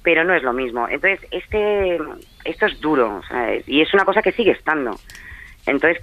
[0.03, 0.87] pero no es lo mismo.
[0.87, 1.99] Entonces, este,
[2.45, 3.21] esto es duro
[3.67, 4.97] y es una cosa que sigue estando.
[5.65, 6.01] Entonces,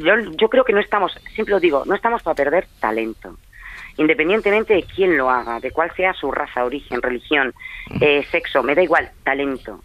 [0.00, 3.36] yo, yo creo que no estamos, siempre lo digo, no estamos para perder talento
[3.96, 7.54] independientemente de quién lo haga, de cuál sea su raza, origen, religión,
[8.00, 9.80] eh, sexo, me da igual, talento.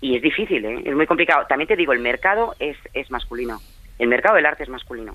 [0.00, 0.82] Y es difícil, ¿eh?
[0.84, 1.46] es muy complicado.
[1.46, 3.60] También te digo, el mercado es, es masculino.
[3.98, 5.14] El mercado del arte es masculino.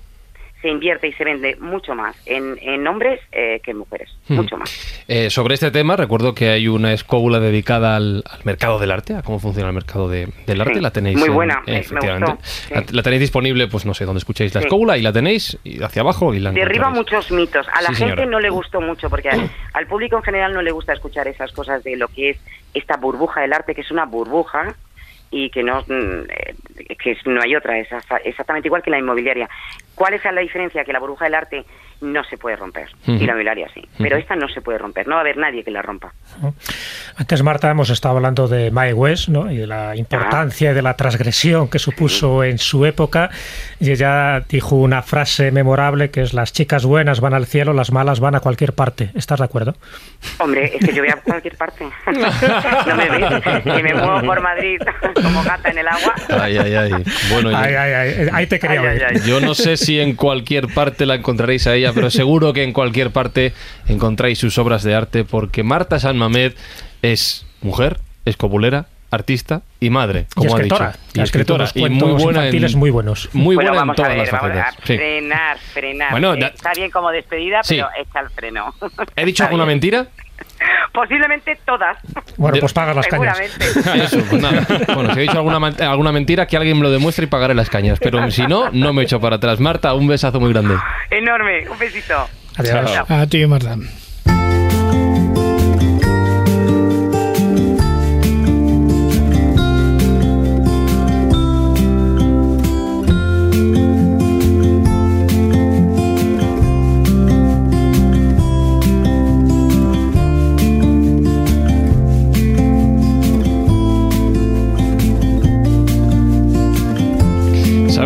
[0.60, 4.10] Se invierte y se vende mucho más en, en hombres eh, que en mujeres.
[4.28, 4.34] Hmm.
[4.34, 5.04] Mucho más.
[5.06, 9.14] Eh, sobre este tema, recuerdo que hay una escóbula dedicada al, al mercado del arte,
[9.14, 10.74] a cómo funciona el mercado de- del arte.
[10.74, 11.16] Sí, La tenéis.
[11.16, 12.74] muy en- buena, me- gustó, sí.
[12.74, 14.66] La, la tenéis disponible, pues no sé, donde escuchéis la Sí.
[14.66, 17.66] escóbula y la tenéis y hacia abajo y la Derriba muchos mitos.
[17.68, 18.26] A la gente señora.
[18.26, 21.52] no le gustó mucho porque al, al público en general no le gusta escuchar esas
[21.52, 22.38] cosas de lo que es
[22.74, 24.74] esta burbuja del arte, que es una burbuja
[25.30, 26.54] y que no mm, eh,
[26.98, 27.88] que no hay otra, es
[28.24, 29.48] exactamente igual que la inmobiliaria.
[29.94, 30.84] ¿Cuál es la diferencia?
[30.84, 31.64] Que la burbuja del arte
[32.00, 35.14] no se puede romper y la inmobiliaria sí, pero esta no se puede romper, no
[35.14, 36.12] va a haber nadie que la rompa.
[37.16, 39.50] Antes, Marta, hemos estado hablando de Mae West ¿no?
[39.50, 43.30] y de la importancia y de la transgresión que supuso en su época.
[43.80, 47.90] Y ella dijo una frase memorable que es: Las chicas buenas van al cielo, las
[47.90, 49.10] malas van a cualquier parte.
[49.14, 49.74] ¿Estás de acuerdo?
[50.38, 51.84] Hombre, es que yo voy a cualquier parte.
[52.06, 54.78] no me ves, que me muevo por Madrid
[55.22, 56.14] como gata en el agua.
[56.40, 56.90] Ay, ay, ay.
[57.32, 59.12] Bueno, yo- Ay, ay, ay, ahí te quería.
[59.26, 62.72] Yo no sé si en cualquier parte la encontraréis a ella, pero seguro que en
[62.72, 63.52] cualquier parte
[63.86, 66.52] encontráis sus obras de arte, porque Marta San Mamed
[67.02, 70.92] es mujer, escobulera, artista y madre, Y como ha escritora.
[71.08, 71.20] dicho.
[71.20, 73.30] Ha escrito unos y muy buena en, muy buenos.
[73.32, 74.74] Muy bueno, buena en todas ver, las vamos a facetas.
[74.86, 74.96] Sí.
[74.96, 76.10] frenar, frenar.
[76.10, 77.76] Bueno, Eh, da- Está bien como despedida, Sí.
[77.76, 78.74] pero echa el freno.
[79.16, 79.76] ¿He dicho Está alguna bien.
[79.76, 80.06] mentira?
[80.92, 81.98] Posiblemente todas.
[82.36, 83.38] Bueno, pues pagas las cañas.
[83.38, 84.04] Seguramente.
[84.04, 84.66] Eso, pues nada.
[84.94, 85.56] Bueno, si he dicho alguna,
[85.90, 87.98] alguna mentira, que alguien me lo demuestre y pagaré las cañas.
[88.00, 89.60] Pero si no, no me echo para atrás.
[89.60, 90.76] Marta, un besazo muy grande.
[91.10, 91.68] Enorme.
[91.68, 92.14] Un besito.
[92.56, 92.92] Adiós.
[92.92, 93.06] Chao.
[93.08, 93.76] A ti, Marta.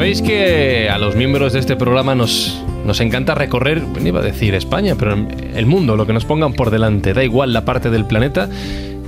[0.03, 4.25] Sabéis que a los miembros de este programa nos, nos encanta recorrer, bueno, iba a
[4.25, 7.15] decir España, pero el mundo, lo que nos pongan por delante.
[7.15, 8.49] Da igual la parte del planeta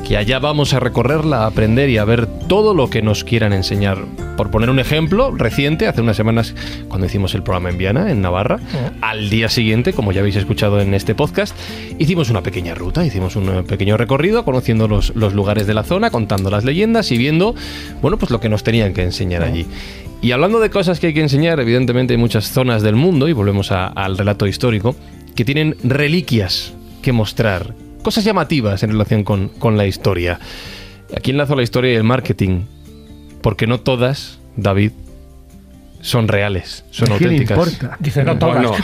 [0.07, 3.53] que allá vamos a recorrerla, a aprender y a ver todo lo que nos quieran
[3.53, 4.05] enseñar.
[4.37, 6.55] Por poner un ejemplo reciente, hace unas semanas
[6.89, 8.61] cuando hicimos el programa en Viana, en Navarra,
[9.01, 11.57] al día siguiente, como ya habéis escuchado en este podcast,
[11.99, 16.11] hicimos una pequeña ruta, hicimos un pequeño recorrido conociendo los, los lugares de la zona,
[16.11, 17.55] contando las leyendas y viendo,
[18.01, 19.67] bueno, pues lo que nos tenían que enseñar allí.
[20.25, 23.35] Y hablando de cosas que hay que enseñar, evidentemente hay muchas zonas del mundo, y
[23.35, 24.97] volvemos al relato histórico,
[25.37, 26.73] que tienen reliquias
[27.03, 30.41] que mostrar, cosas llamativas en relación con, con la historia.
[31.15, 32.63] Aquí enlazo la historia y el marketing,
[33.43, 34.93] porque no todas, David,
[36.05, 37.57] son reales, son ¿A quién le auténticas.
[37.75, 37.97] importa?
[37.99, 38.57] Dice, no todas.
[38.63, 38.77] Bueno,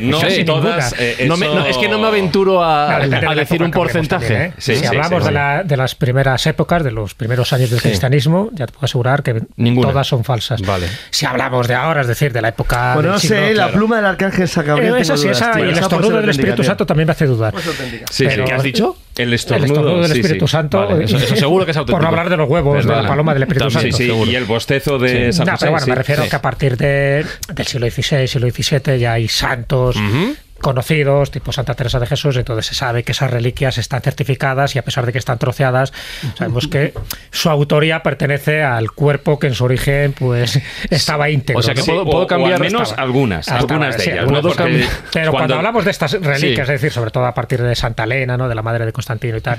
[0.02, 0.94] no Casi todas.
[0.96, 3.00] eh, No me- no, es que no me aventuro a,
[3.34, 4.28] decir un porcentaje.
[4.28, 4.54] también, ¿eh?
[4.58, 5.34] Sí, si sí, hablamos sí, de, sí.
[5.34, 7.88] la- de las primeras épocas, de los primeros años del Sí.
[7.88, 9.88] cristianismo, ya te puedo asegurar que Ninguna.
[9.88, 10.62] todas son falsas.
[10.62, 10.86] Vale.
[11.10, 12.94] Si hablamos de ahora, es decir, de la época.
[12.94, 13.72] Bueno, no siglo- sé, la claro.
[13.72, 14.96] pluma del arcángel San Eh, Gabriel.
[14.98, 17.52] esa tengo sí, esa, y el Esa estornudo del Espíritu Santo también me hace dudar.
[17.54, 17.64] Pues.
[18.12, 18.96] Sí, ¿Qué has dicho?
[19.18, 20.52] El El estornudo, estornudo del sí, Espíritu sí.
[20.52, 20.78] Santo.
[20.86, 21.96] Vale, eso- eso seguro que es auténtico.
[21.96, 23.96] Por no hablar de los huevos de la paloma del Espíritu Sí, Santo.
[23.96, 24.30] sí, seguro.
[24.30, 25.60] y el bostezo de San No, José.
[25.66, 26.30] pero bueno, sí, me refiero sí.
[26.30, 29.96] que a partir de, del siglo XVI, siglo XVII ya hay santos
[30.60, 34.78] conocidos, tipo Santa Teresa de Jesús, entonces se sabe que esas reliquias están certificadas y
[34.78, 35.92] a pesar de que están troceadas,
[36.36, 36.92] sabemos que
[37.30, 40.60] su autoría pertenece al cuerpo que en su origen pues
[40.90, 41.60] estaba íntegro.
[41.60, 41.86] O sea que ¿no?
[41.86, 43.02] puedo- puedo o cambiar- al menos Estaba.
[43.02, 44.26] algunas, algunas de sí, ellas.
[45.12, 46.74] Pero cuando hablamos de estas reliquias, Sí.
[46.74, 48.48] es decir, sobre todo a partir de Santa Elena, ¿no?
[48.48, 49.58] de la madre de Constantino y tal,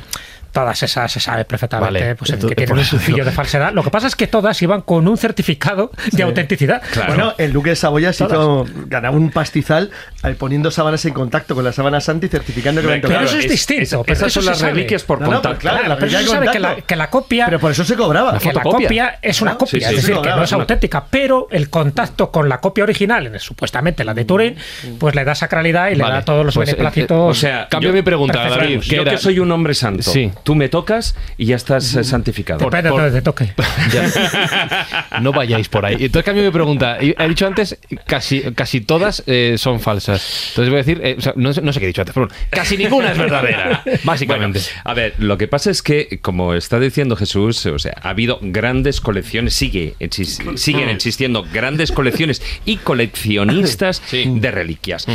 [0.52, 3.74] todas esas se sabe perfectamente Vale, pues, entonces, que tienen un digo- de falsedad.
[3.74, 6.82] Lo que pasa es que todas iban con un certificado de autenticidad.
[6.92, 7.14] Claro.
[7.14, 9.92] Bueno, el duque de Saboya se hizo, ganaba un pastizal
[10.24, 13.50] eh, poniendo sábanas en contacto con la sábana santa y certificando que Pero eso es
[13.50, 16.60] distinto, pero esas eso son las reliquias por No, claro, la pero se sabe que
[16.60, 18.38] la, que la copia Pero por eso se cobraba.
[18.38, 18.88] que la fotocopia.
[18.88, 21.70] copia es una Claro, copia, sí, es decir, que no es es auténtica, pero el
[21.70, 24.56] contacto con la copia original, en- supuestamente la de Turín,
[25.00, 27.38] pues le da sacralidad y le da todos los pues, eh, beneplácitos.
[27.38, 28.50] O sea, Cambio mi pregunta.
[28.50, 28.82] David.
[28.82, 30.32] yo que soy un hombre santo, Sí.
[30.44, 32.60] Tú me tocas y ya estás eh, santificado.
[32.66, 33.54] Depende por- de te toque.
[33.94, 34.10] Ya.
[35.22, 35.96] No vayáis por ahí.
[36.00, 36.98] Entonces, cambio mi pregunta.
[37.00, 40.50] He dicho antes, casi, casi todas eh, son falsas.
[40.50, 42.14] Entonces voy a decir, eh, o sea, no, sé- no sé qué he dicho antes,
[42.14, 44.60] pero casi ninguna es verdadera, básicamente.
[44.60, 48.10] Bueno, a ver, lo que pasa es que, como está diciendo Jesús, o sea, ha
[48.10, 54.26] habido grandes colecciones, sigue, exis- siguen existiendo grandes colecciones y coleccionistas Sí.
[54.28, 55.06] de reliquias.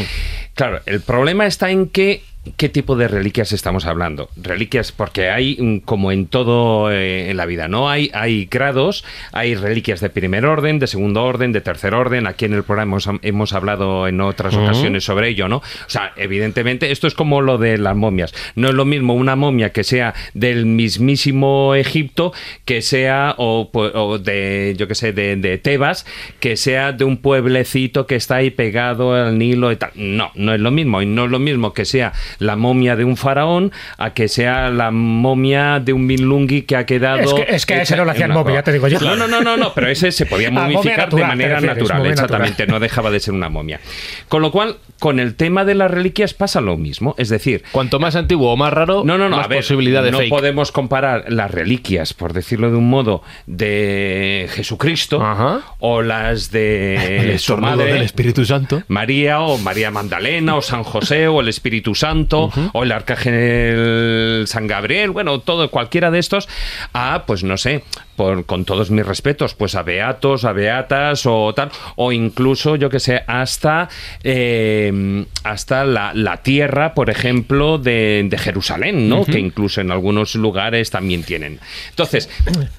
[0.54, 2.22] Claro, el problema está en que
[2.56, 4.28] ¿Qué tipo de reliquias estamos hablando?
[4.36, 7.88] Reliquias, porque hay, mm, como en todo eh, en la vida, ¿no?
[7.88, 9.02] Hay, hay grados,
[9.32, 12.26] hay reliquias de primer orden, de segundo orden, de tercer orden.
[12.26, 15.56] Aquí en el programa hemos, hemos hablado en otras ocasiones sobre ello, ¿no?
[15.58, 18.34] O sea, evidentemente, esto es como lo de las momias.
[18.56, 22.34] No es lo mismo una momia que sea del mismísimo Egipto,
[22.66, 26.04] que sea, o, o de, yo qué sé, de, de Tebas,
[26.40, 29.92] que sea de un pueblecito que está ahí pegado al Nilo y tal.
[29.94, 31.00] No, no es lo mismo.
[31.00, 34.70] Y no es lo mismo que sea la momia de un faraón a que sea
[34.70, 37.20] la momia de un milungui que ha quedado.
[37.20, 39.00] Es que- es que a ese no le hacían momia, ya te digo yo.
[39.00, 41.78] No, no, no, no, no, pero ese se podía Ah, momificar natural, de manera refieres,
[41.82, 42.66] natural, exactamente.
[42.66, 43.80] No dejaba de ser una momia.
[44.28, 47.14] Con lo cual, con el tema de las reliquias pasa lo mismo.
[47.18, 49.36] Es decir, Cuanto más antiguo o más raro, no, no, no.
[49.36, 50.30] más a ver, posibilidad de no fake.
[50.30, 53.22] podemos comparar las reliquias, por decirlo de un modo,
[53.68, 55.60] de Jesucristo Ajá.
[55.78, 58.82] o las de El su estornudo madre del Espíritu Santo.
[58.88, 64.66] María o María Magdalena o San José o el Espíritu Santo o el Arcángel San
[64.66, 66.48] Gabriel, bueno, todo cualquiera de estos
[66.92, 67.84] a pues no sé,
[68.16, 72.88] por, con todos mis respetos, pues a beatos, a beatas o tal o incluso yo
[72.90, 73.88] que sé hasta
[74.22, 79.24] eh, hasta la, la tierra, por ejemplo, de, de Jerusalén, ¿no?
[79.24, 81.60] Que incluso en algunos lugares también tienen.
[81.90, 82.28] Entonces,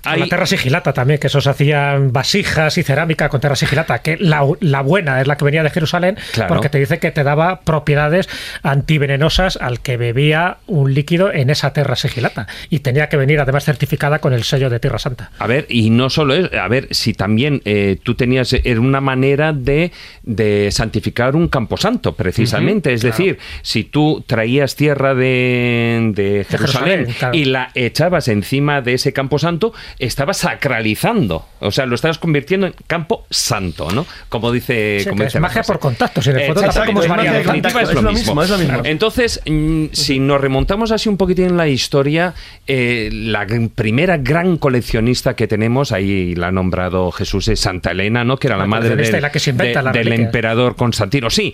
[0.04, 4.18] hay La terra sigilata también, que esos hacían vasijas y cerámica con terra sigilata, que
[4.18, 6.50] la, la buena es la que venía de Jerusalén, Claro.
[6.50, 8.28] porque te dice que te daba propiedades
[8.64, 12.48] antivenenosas al que bebía un líquido en esa terra sigilata.
[12.70, 15.25] Y tenía que venir además certificada con el sello de Tierra Santa.
[15.40, 19.02] A ver, y no solo es, a ver, si también eh, tú tenías, era una
[19.02, 19.92] manera de,
[20.24, 22.94] de santificar un camposanto, precisamente.
[22.94, 27.38] es decir, si tú traías tierra de, de Jerusalén, Jerusalén, claro.
[27.38, 31.46] y la echabas encima de ese camposanto, estabas sacralizando.
[31.60, 34.06] O sea, lo estabas convirtiendo en campo santo, ¿no?
[34.30, 35.00] Como dice.
[35.02, 37.54] Sí, como dice es magia por contacto, si en el fondo tampoco es de definitiva
[37.54, 38.36] contacto, es lo es lo mismo.
[38.36, 38.82] mismo, es lo mismo.
[38.84, 42.34] Entonces, mm, si nos remontamos así un poquitín en la historia,
[42.68, 47.92] eh, la primera gran coleccionista protagonista que tenemos, ahí la ha nombrado Jesús, es Santa
[47.92, 48.38] Elena, ¿no?
[48.38, 50.26] Que era la, La madre del, y la que se inventa de- las del reliquias.
[50.28, 51.30] emperador Constantino.
[51.30, 51.54] Sí,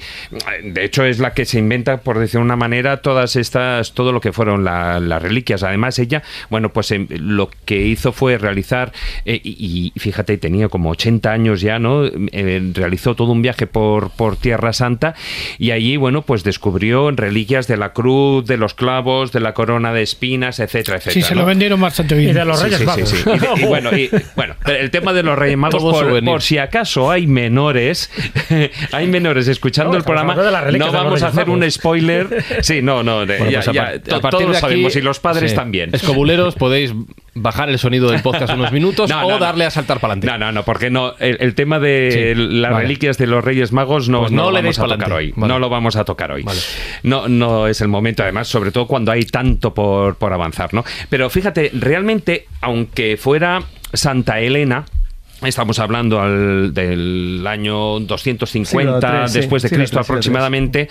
[0.64, 4.12] de hecho es la que se inventa, por decir de una manera, todas estas, todo
[4.12, 5.64] lo que fueron la- las reliquias.
[5.64, 8.92] Además, ella, bueno, pues em, lo que hizo fue realizar,
[9.26, 12.06] eh, y, y fíjate, tenía como 80 años ya, ¿no?
[12.06, 15.14] Eh, realizó todo un viaje por, por Tierra Santa
[15.60, 19.94] y allí, bueno, pues descubrió reliquias de la cruz, de los clavos, de la corona
[19.94, 21.14] de espinas, etcétera, etcétera.
[21.14, 22.32] Sí, se lo vendieron bastante bien.
[22.32, 23.10] Y de los Sí, Reyes sí, Magos.
[23.10, 23.30] sí, sí.
[23.30, 26.57] Y, de- y bueno, y- bueno, pero el tema de los Reyes Magos, por, si
[26.57, 28.10] acaso hay menores,
[28.91, 32.44] hay menores escuchando No, el programa, no vamos a hacer un spoiler.
[32.61, 34.52] Sí, no, no, de- Bueno, ya- pues a ya, par- to- a partir todos lo
[34.52, 35.56] de aquí, sabemos y los padres sí.
[35.56, 35.90] también.
[35.94, 36.94] Escobuleros, podéis
[37.34, 39.40] bajar el sonido del podcast unos minutos No, o no, no.
[39.40, 40.45] darle a saltar para No, adelante.
[40.45, 41.14] no, no, porque no.
[41.20, 42.84] El, el tema de Sí, las vale.
[42.84, 45.34] reliquias de los Reyes Magos no, Pues no no lo le vamos a tocar hoy.
[45.36, 45.53] Vale.
[45.53, 46.44] No lo vamos a tocar hoy.
[46.44, 46.60] Vale.
[47.03, 50.84] No, no es el momento, además, sobre todo cuando hay tanto por, por avanzar, ¿no?
[51.10, 53.62] Pero fíjate, realmente, aunque fuera
[53.94, 54.86] Santa Elena.
[55.43, 60.88] Estamos hablando al- del año 250 Siglo tres, sí, después de Cristo siglo aproximadamente.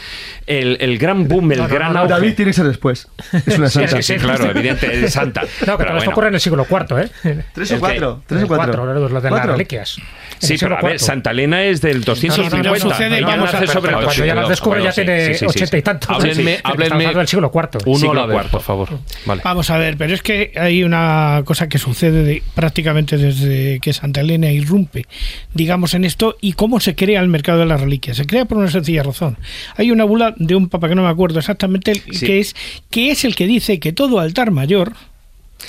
[0.46, 2.12] El, el gran boom, el No, gran no, no, auge.
[2.14, 3.08] David tiene que ser después.
[3.46, 4.02] Es una Sí, santa.
[4.02, 5.42] sí, Sí, claro, evidente, es santa.
[5.44, 6.10] No, que Pero todo esto bueno.
[6.12, 7.44] ocurre en el siglo IV, ¿eh?
[7.54, 8.22] ¿Tres o El cuatro?
[8.26, 8.66] ¿Tres o cuatro?
[8.74, 9.52] cuatro, lo de las ¿Cuatro?
[9.52, 9.96] reliquias.
[10.38, 10.98] Sí, pero a ver.
[10.98, 12.56] Santa Elena es del 250.
[12.56, 14.48] No, no, no, sucede, Ella vamos a- sobre Cuando ya las 200.
[14.48, 15.84] descubre ya tiene sí, sí, sí, ochenta y sí.
[15.84, 16.10] tantos.
[16.10, 17.68] Háblenme, háblenme del siglo IV.
[17.84, 18.88] Uno Siglo a la por favor.
[19.26, 19.42] Vale.
[19.44, 23.92] Vamos a ver, pero es que hay una cosa que sucede de- prácticamente desde que
[23.92, 25.06] Santa Elena irrumpe,
[25.54, 28.16] digamos, en esto y cómo se crea el mercado de las reliquias.
[28.16, 29.36] Se crea por una sencilla razón.
[29.76, 32.26] Hay una bula de un papa que no me acuerdo exactamente, el- Sí.
[32.26, 32.54] que, es,
[32.90, 34.92] que es el que dice que todo altar mayor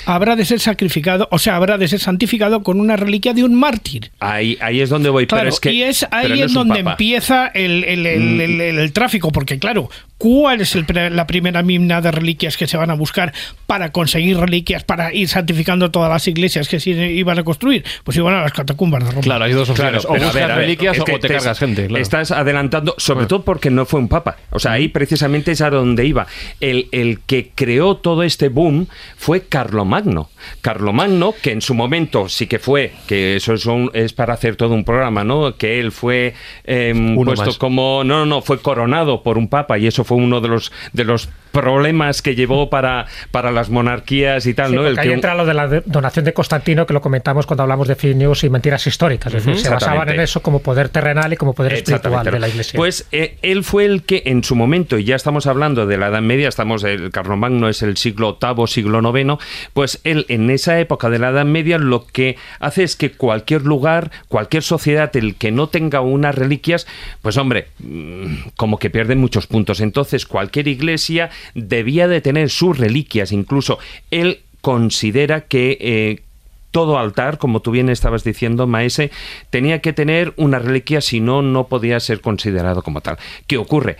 [0.06, 3.54] habrá de ser sacrificado, o sea, habrá de ser santificado con una reliquia de un
[3.54, 4.10] mártir.
[4.20, 5.26] Ahí, ahí es donde voy.
[5.26, 6.90] Claro, pero es que, y es ahí no es donde papa.
[6.90, 6.92] Mm.
[6.92, 9.88] empieza el, el- el- el- el- el tráfico, porque claro,
[10.18, 10.76] ¿cuál es
[11.10, 13.32] la primera mina de reliquias que se van a buscar
[13.66, 17.84] para conseguir reliquias, para ir santificando todas las iglesias que se iban a construir?
[18.04, 19.22] Pues iban a las catacumbas de Roma.
[19.22, 20.04] Claro, hay dos Claro, opciones.
[20.04, 21.86] o buscas ver, a ver, reliquias es o que te cargas gente.
[21.86, 22.02] Claro.
[22.02, 24.36] Estás adelantando, sobre todo porque no fue un papa.
[24.50, 26.26] O sea, ahí precisamente es a donde iba.
[26.60, 28.86] El, el que creó todo este boom
[29.16, 29.42] fue
[29.82, 30.30] Carlomagno.
[30.60, 34.56] Carlomagno, que en su momento sí que fue, que eso es, un- es para hacer
[34.56, 35.56] todo un programa, ¿no?
[35.56, 36.34] Que él fue
[36.64, 37.58] eh, Uno puesto más.
[37.58, 38.04] como.
[38.04, 41.04] No, no, no, fue coronado por un papa y eso fue uno de los, de
[41.04, 44.82] los problemas que llevó para, para las monarquías y tal, Sí, ¿no?
[44.82, 47.88] porque ahí que entra lo de la donación de Constantino, que lo comentamos cuando hablamos
[47.88, 49.34] de fake news y mentiras históricas.
[49.34, 52.48] Es decir, se basaban en eso como poder terrenal y como poder espiritual de la
[52.48, 52.76] iglesia.
[52.76, 56.08] Pues eh, él fue el que en su momento, y ya estamos hablando de la
[56.08, 59.38] Edad Media, estamos el Carlomagno es el siglo VIII, siglo IX,
[59.72, 63.62] pues él en esa época de la Edad Media lo que hace es que cualquier
[63.62, 66.86] lugar, cualquier sociedad, el que no tenga unas reliquias,
[67.20, 69.80] pues hombre, mm, como que pierden muchos puntos.
[69.80, 73.78] Entonces cualquier iglesia debía de tener sus reliquias, incluso
[74.10, 76.22] él considera que eh,
[76.70, 79.10] todo altar, como tú bien estabas diciendo, Maese,
[79.50, 83.18] tenía que tener una reliquia, si no, no podía ser considerado como tal.
[83.46, 83.96] ¿Qué ocurre?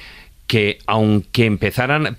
[0.52, 2.18] que aunque empezaran,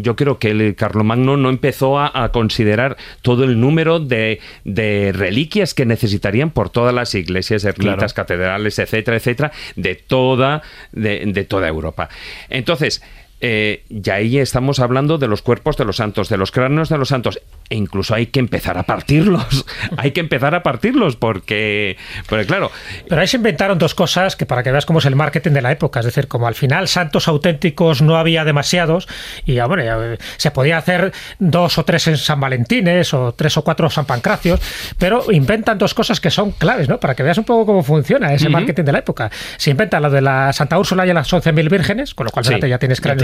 [0.00, 5.12] yo creo que el Carlomagno no empezó a, a considerar todo el número de, de
[5.12, 11.44] reliquias que necesitarían por todas las iglesias, ermitas, catedrales, etcétera, etcétera, de toda, de, de
[11.44, 12.08] toda Europa.
[12.48, 13.02] Entonces,
[13.40, 16.98] eh, y ahí estamos hablando de los cuerpos de los santos, de los cráneos de
[16.98, 17.40] los santos.
[17.68, 19.66] E incluso hay que empezar a partirlos.
[19.96, 21.96] hay que empezar a partirlos porque,
[22.28, 22.70] porque claro,
[23.08, 25.62] Pero ahí se inventaron dos cosas que para que veas cómo es el marketing de
[25.62, 26.00] la época.
[26.00, 29.08] Es decir, como al final santos auténticos no había demasiados
[29.44, 33.62] y bueno, ya, se podía hacer dos o tres en San Valentines o tres o
[33.62, 34.60] cuatro San Pancracios,
[34.98, 37.00] pero inventan dos cosas que son claves, ¿no?
[37.00, 39.30] Para que veas un poco cómo funciona ese marketing de la época.
[39.56, 42.54] Se inventa lo de la Santa Úrsula y las 11.000 vírgenes, con lo cual Sí,
[42.68, 43.23] ya tienes cráneos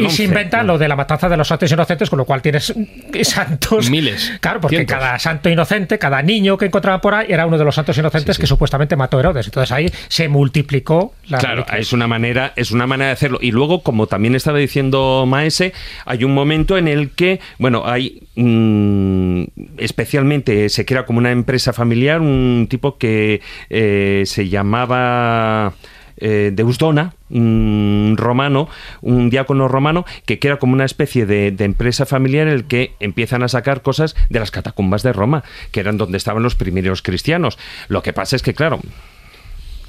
[0.00, 0.72] Y se 11, inventa ¿no?
[0.72, 2.74] lo de la matanza de los santos inocentes, con lo cual tienes
[3.22, 3.90] santos.
[3.90, 4.96] Miles, Claro, porque cientos.
[4.98, 8.38] cada santo inocente, cada niño que encontraba por ahí era uno de los santos inocentes
[8.38, 9.46] que supuestamente mató Herodes.
[9.46, 13.38] Entonces ahí se multiplicó la Claro, es una manera, es una manera de hacerlo.
[13.40, 15.72] Y luego, como también estaba diciendo Maese,
[16.04, 19.44] hay un momento en el que, bueno, hay mm,
[19.78, 25.72] especialmente se crea como una empresa familiar un tipo que eh, se llamaba
[26.20, 28.68] eh, Deusdona, un romano,
[29.00, 32.94] un diácono romano, que crea como una especie de, de empresa familiar en el que
[33.00, 37.02] empiezan a sacar cosas de las catacumbas de Roma, que eran donde estaban los primeros
[37.02, 37.58] cristianos.
[37.88, 38.80] Lo que pasa es que, claro,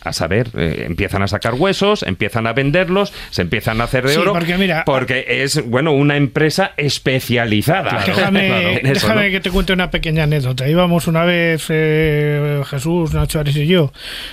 [0.03, 4.14] a saber, eh, empiezan a sacar huesos, empiezan a venderlos, se empiezan a hacer de
[4.14, 8.03] Sí, oro, porque mira- porque es, bueno, una empresa especializada.
[8.07, 9.32] Déjame, Claro, en eso, déjame ¿no?
[9.32, 10.68] que te cuente una pequeña anécdota.
[10.68, 13.91] Íbamos una vez, eh, Jesús, Nacho Ares y yo,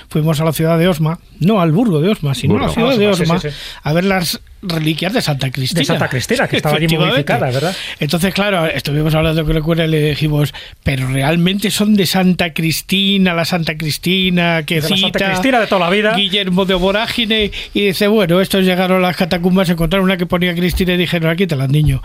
[0.09, 2.97] fuimos a la ciudad de Osma, no al burgo de Osma, sino a la ciudad
[2.97, 3.55] de Osma, sí, Osma, sí, sí.
[3.83, 5.79] a ver las reliquias de Santa Cristina.
[5.79, 7.75] De Santa Cristina, que estaba allí momificada, ¿verdad?
[7.99, 10.53] Entonces, claro, estuvimos hablando con el cura y le dijimos,
[10.83, 15.59] pero realmente son de Santa Cristina, la Santa Cristina que De la cita Santa Cristina
[15.59, 16.15] de toda la vida.
[16.15, 20.53] Guillermo de Vorágine y dice, bueno, estos llegaron a las catacumbas, encontraron una que ponía
[20.55, 22.01] Cristina y dijeron, aquí te la niño.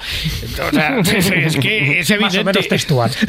[0.67, 2.45] O sea, es, es que es Más o evidente.
[2.45, 3.11] menos textual.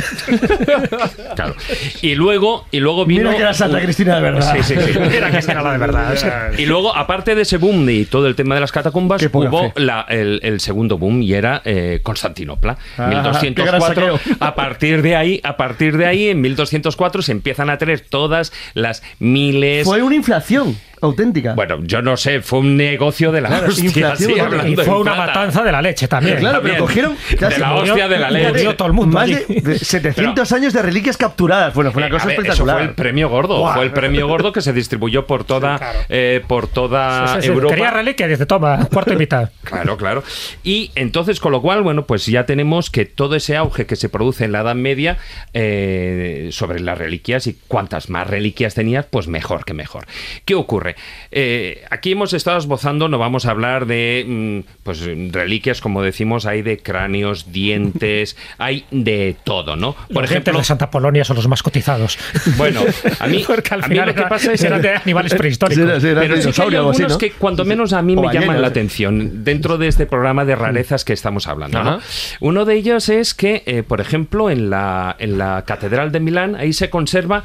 [1.36, 1.56] Claro.
[2.02, 3.24] Y luego, y luego vino.
[3.24, 4.56] Mira que era Santa Cristina de verdad.
[4.56, 5.00] Sí, sí, sí.
[5.00, 6.54] Mira que será la de verdad.
[6.58, 9.15] Y luego, aparte de ese boom y todo el tema de las catacumbas,
[9.50, 12.78] Hubo la- el, el segundo boom y era eh, Constantinopla.
[12.98, 14.18] Ah, qué gran 1204.
[14.18, 14.38] saqueo.
[14.40, 18.52] A partir de ahí, a partir de ahí, en 1204 se empiezan a tener todas
[18.74, 19.86] las miles.
[19.86, 21.54] Fue una inflación auténtica.
[21.54, 24.34] Bueno, yo no sé, fue un negocio de la Claro, hostia, sí,
[24.68, 25.26] y fue una plata.
[25.28, 26.38] matanza de la leche también.
[26.38, 26.80] claro, pero también.
[26.80, 28.74] cogieron De casi la murió- hostia de la murió leche.
[28.74, 31.74] todo el mundo Más de, de 700 años de reliquias capturadas.
[31.74, 32.78] Bueno, fue una Eh, cosa ver, eso espectacular.
[32.78, 36.00] fue el premio gordo, fue el premio gordo que se distribuyó por toda, claro.
[36.10, 37.48] eh, por toda Sí, sí, sí.
[37.48, 37.76] Europa.
[37.76, 39.50] Quería reliquia, dice, toma, cuarto y mitad.
[39.64, 40.24] Claro, claro.
[40.64, 44.10] Y entonces, con lo cual, bueno, pues ya tenemos que todo ese auge que se
[44.10, 45.18] produce en la Edad Media
[45.54, 50.06] eh, sobre las reliquias y cuantas más reliquias tenías, pues mejor que mejor.
[50.46, 50.95] ¿Qué ocurre?
[51.32, 55.02] Eh, aquí hemos estado esbozando, no vamos a hablar de mm, pues
[55.32, 59.94] reliquias, como decimos, hay de cráneos, dientes, hay de todo, ¿no?
[60.14, 62.18] Por Los ejemplo, de Santa Polonia son los más cotizados.
[62.58, 62.82] bueno,
[63.20, 65.84] a mí, Porque al a mí final lo que pasa es eran de animales prehistóricos.
[66.04, 67.18] Era- era pero sí que hay algo así, algunos ¿no?
[67.18, 68.72] que cuando menos a mí O me llaman la sí.
[68.72, 71.84] atención dentro de este programa de rarezas que estamos hablando.
[71.84, 72.00] ¿no?
[72.40, 76.56] Uno de ellos es que, eh, por ejemplo, en la, en la Catedral de Milán,
[76.56, 77.44] ahí se conserva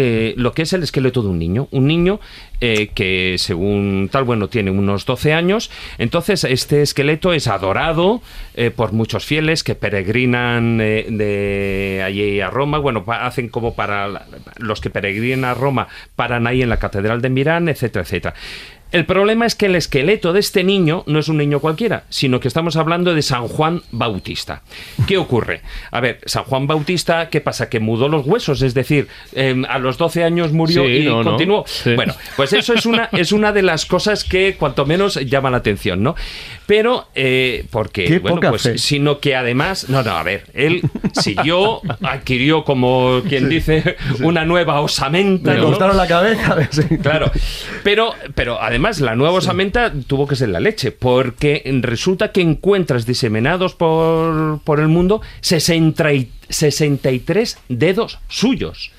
[0.00, 1.66] eh, lo que es el esqueleto de un niño.
[1.72, 2.20] Un niño
[2.60, 5.72] eh, que, según tal, bueno, tiene unos 12 años.
[5.98, 8.22] Entonces, este esqueleto es adorado
[8.54, 12.78] eh, por muchos fieles que peregrinan de allí a Roma.
[12.78, 17.30] Bueno, hacen como para los que peregrinan a Roma, paran ahí en la Catedral de
[17.30, 18.34] Milán, etcétera, etcétera.
[18.90, 22.40] El problema es que el esqueleto de este niño no es un niño cualquiera, sino
[22.40, 24.62] que estamos hablando de San Juan Bautista.
[25.06, 25.60] ¿Qué ocurre?
[25.90, 27.68] A ver, San Juan Bautista, ¿qué pasa?
[27.68, 31.22] Que mudó los huesos, es decir, em, a los 12 años murió Sí, y no,
[31.22, 31.30] no.
[31.32, 31.64] continuó.
[31.66, 31.94] Sí.
[31.94, 35.58] Bueno, pues eso es una, es una de las cosas que cuanto menos llama la
[35.58, 36.14] atención, ¿no?
[36.68, 38.76] Pero, eh, porque, Qué bueno, pues, fe.
[38.76, 40.82] sino que además, no, no, a ver, él
[41.18, 45.52] siguió, adquirió, como quien dice, una nueva osamenta.
[45.54, 45.64] Me ¿no?
[45.64, 46.58] cortaron la cabeza.
[46.70, 46.82] sí.
[47.00, 47.32] Claro,
[47.82, 53.06] pero, pero además la nueva osamenta tuvo que ser la leche, porque resulta que encuentras
[53.06, 58.90] diseminados por, por el mundo 60 y- 63 dedos suyos.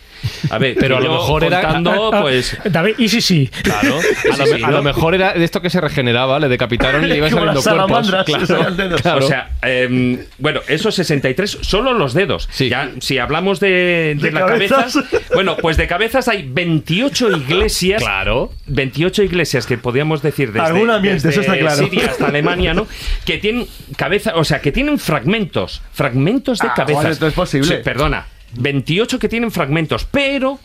[0.50, 2.58] A ver, Pero a lo mejor era- contando, Ah, pues...
[2.66, 3.50] David, y sí, sí.
[3.64, 3.98] Claro,
[4.32, 4.72] a, Sí, lo, sí, a ¿no?
[4.78, 8.78] lo mejor era de esto que se regeneraba, le decapitaron y le Como saliendo cuerpos.
[8.78, 9.02] dedos.
[9.02, 9.26] claro.
[9.26, 12.48] O sea, em, bueno, esos 63, solo los dedos.
[12.52, 12.70] Sí.
[12.70, 15.04] Ya, si hablamos de, de De la cabeza, cabezas.
[15.34, 18.02] bueno, pues de cabezas hay 28 iglesias.
[18.02, 18.52] Claro.
[18.68, 21.78] 28 iglesias que podíamos decir desde, Alguna miente, desde eso está claro.
[21.84, 22.88] Siria hasta Alemania, ¿no?
[23.26, 23.68] Que tienen
[23.98, 26.96] cabeza, o sea, que tienen fragmentos, fragmentos de Ah, cabezas.
[27.02, 27.78] joder, esto es posible.
[27.78, 28.26] Sí, perdona,
[28.58, 30.60] 28 que tienen fragmentos, pero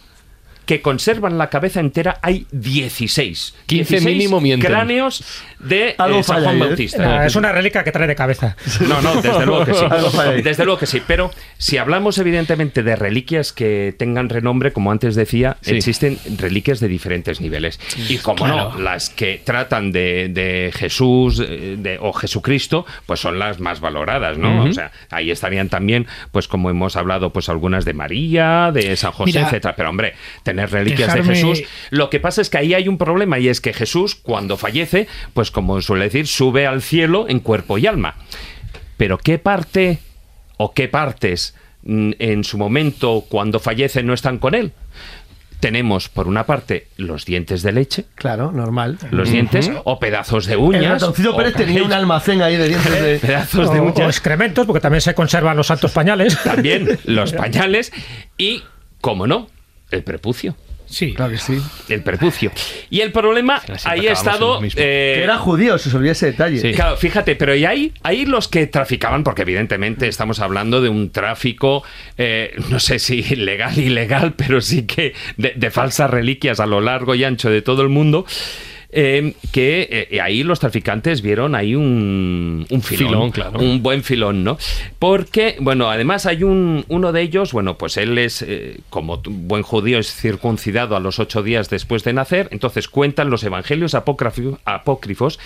[0.67, 3.55] que conservan la cabeza entera hay 16.
[3.67, 4.71] 15 mínimo mienten.
[4.71, 5.25] cráneos
[5.59, 6.65] de eh, San Juan ahí, ¿eh?
[6.67, 6.99] Bautista.
[6.99, 8.57] Nah, es una reliquia que trae de cabeza.
[8.89, 9.85] No, no, desde luego que sí.
[10.43, 11.03] Desde luego que sí.
[11.07, 15.77] Pero si hablamos evidentemente de reliquias que tengan renombre, como antes decía, Sí.
[15.77, 17.81] existen reliquias de diferentes niveles.
[18.09, 23.39] Y como no, las que tratan de, de Jesús eh, de- o Jesucristo, pues son
[23.39, 24.65] las más valoradas, ¿no?
[24.65, 29.13] O sea, ahí estarían también, pues como hemos hablado, pues algunas de María, de San
[29.13, 29.75] José, Mira, etcétera.
[29.77, 30.15] Pero hombre,
[30.55, 31.63] tener reliquias de Jesús.
[31.91, 35.09] Lo que pasa es que ahí hay un problema y es que Jesús, cuando fallece,
[35.33, 38.15] pues como suele decir, sube al cielo en cuerpo y alma.
[38.97, 39.99] Pero ¿qué parte
[40.57, 44.73] o qué partes mm, en su momento cuando fallece no están con él?
[45.61, 48.99] Tenemos, por una parte, los dientes de leche, Claro, normal.
[49.11, 50.83] los dientes o pedazos de uñas.
[50.83, 53.19] El ratoncito Pérez tenía un almacén ahí de dientes de...
[53.27, 54.09] pedazos de O, o uñas.
[54.09, 56.37] excrementos, porque también se conservan los santos pañales.
[56.43, 57.93] También los pañales
[58.37, 58.63] y,
[59.01, 59.49] como no,
[59.95, 60.57] el prepucio.
[60.87, 61.15] Sí.
[61.15, 61.59] Claro que sí.
[61.89, 62.53] El prepucio.
[62.91, 64.63] Y el problema ahí ha estado.
[64.63, 66.61] eh, Que era judío, se os olvidó ese detalle.
[66.61, 66.73] Sí.
[66.73, 71.11] Claro, fíjate, pero y ahí, ahí los que traficaban, porque evidentemente estamos hablando de un
[71.11, 71.83] tráfico,
[72.19, 76.81] eh, no sé si legal, ilegal, pero sí que de, de falsas reliquias a lo
[76.83, 78.27] largo y ancho de todo el mundo.
[78.95, 83.59] Eh, que eh, ahí los traficantes vieron ahí un, un filón, Filón, claro.
[83.61, 84.57] un buen filón, ¿no?
[84.99, 89.63] Porque, bueno, además hay un, uno de ellos, bueno, pues él es, eh, como buen
[89.63, 94.59] judío, es circuncidado a los ocho días después de nacer, entonces cuentan los evangelios apócrifo-
[94.65, 95.39] apócrifos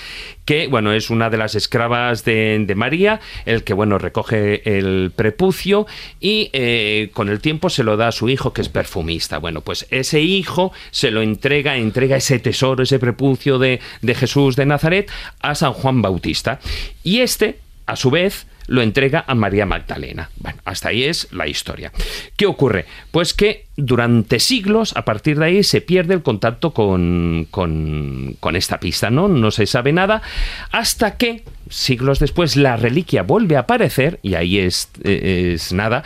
[0.45, 5.11] que, bueno, es una de las esclavas de, de María, el que, bueno, recoge el
[5.17, 5.87] prepucio
[6.21, 9.39] y eh, con el tiempo se lo da a su hijo, que es perfumista.
[9.39, 13.81] Bueno, pues ese hijo se lo entrega, entrega ese tesoro, ese prepucio de
[14.15, 15.11] Jesús de Nazaret
[15.41, 16.61] a San Juan Bautista.
[17.03, 20.31] Y este, a su vez, lo entrega a María Magdalena.
[20.37, 21.91] Bueno, hasta ahí es la historia.
[22.37, 22.85] ¿Qué ocurre?
[23.11, 28.57] Pues que durante siglos, a partir de ahí, se pierde el contacto con, con, con
[28.57, 29.27] esta pista, ¿no?
[29.27, 30.23] No se sabe nada,
[30.71, 36.05] hasta que, siglos después, la reliquia vuelve a aparecer, y ahí es, eh, es nada,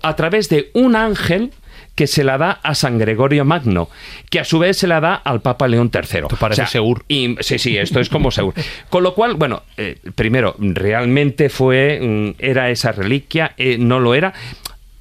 [0.00, 1.50] a través de un ángel
[1.94, 3.88] que se la da a San Gregorio Magno,
[4.30, 6.22] que a su vez se la da al Papa León III.
[6.22, 7.04] Esto parece Segur.
[7.08, 8.54] Y, sí, sí, esto es como Segur.
[8.90, 14.14] Con lo cual, bueno, eh, primero, realmente fue, mm, era esa reliquia, eh, no lo
[14.14, 14.34] era.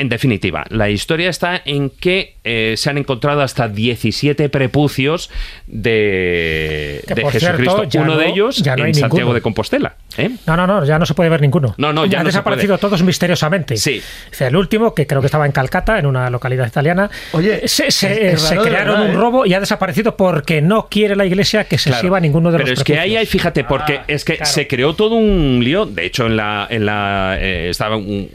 [0.03, 5.29] En definitiva, la historia está en que eh, se han encontrado hasta 17 prepucios
[5.67, 7.77] de, Que, de Jesucristo.
[7.89, 9.33] cierto, Uno no- de ellos ya no hay en Santiago ninguno.
[9.35, 9.95] de Compostela.
[10.17, 10.29] ¿eh?
[10.45, 11.73] No, no, no, ya no se puede ver ninguno.
[11.77, 12.81] No, no, ya han no se desaparecido puede.
[12.89, 13.77] todos misteriosamente.
[13.77, 14.01] Sí.
[14.39, 18.27] El último, que creo que estaba en Calcata, en una localidad italiana, Oye, se, se-
[18.27, 19.19] es- es se raro de crearon verdad, un ¿eh?
[19.21, 22.01] robo y ha desaparecido porque no quiere la iglesia que se Claro.
[22.01, 23.19] exhiba ninguno de Pero los es que ahí prepucios.
[23.21, 24.51] hay, fíjate, porque es que claro.
[24.51, 25.85] se creó todo un lío.
[25.85, 28.29] De hecho, en la, en la eh, estaba un-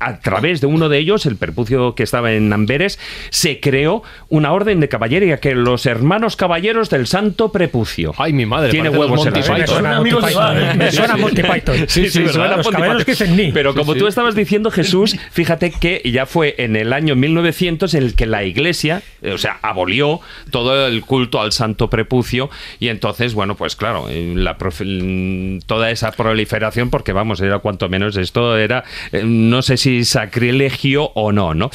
[0.00, 2.98] a través de uno de ellos, el perpucio que estaba en Amberes,
[3.30, 8.12] se creó una orden de caballería que los hermanos caballeros del Santo Prepucio.
[8.18, 8.70] Ay, mi madre.
[8.70, 9.38] Tiene huevos asunto.
[9.38, 10.76] Me suena Monty Python.
[10.88, 11.20] Sí, suena sí.
[11.20, 11.76] Monty Python.
[11.88, 12.32] Sí, sí, ¿verdad?
[12.32, 13.28] suena Los Monty caballeros que Python.
[13.28, 13.52] dicen ni.
[13.52, 13.98] Pero como sí.
[13.98, 18.26] tú estabas diciendo, Jesús, fíjate que ya fue en el año 1900 en el que
[18.26, 22.50] la Iglesia, eh, o sea, abolió todo el culto al Santo Prepucio
[22.80, 27.58] y entonces, bueno, pues claro, eh, la profe- mm, toda esa proliferación, porque vamos, era
[27.60, 31.70] cuanto menos esto era, eh, no sé si sacrilegio o no, ¿no?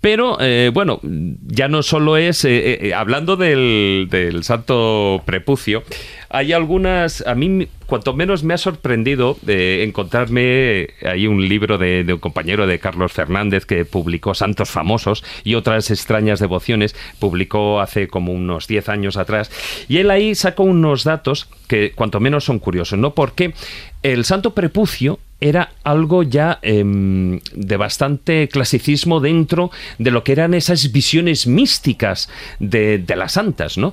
[0.00, 5.82] Pero eh, bueno, ya no solo es, eh, eh, hablando del, del Santo Prepucio,
[6.30, 12.12] hay algunas, a mí cuanto menos me ha sorprendido encontrarme ahí un libro de, de
[12.14, 18.08] un compañero de Carlos Fernández que publicó Santos Famosos y otras extrañas devociones, publicó hace
[18.08, 19.50] como unos 10 años atrás,
[19.88, 23.14] y él ahí sacó unos datos que cuanto menos son curiosos, ¿no?
[23.14, 23.54] Porque
[24.02, 30.54] el Santo Prepucio era algo ya em, de bastante clasicismo dentro de lo que eran
[30.54, 32.30] esas visiones místicas
[32.60, 33.92] de, las santas, ¿no?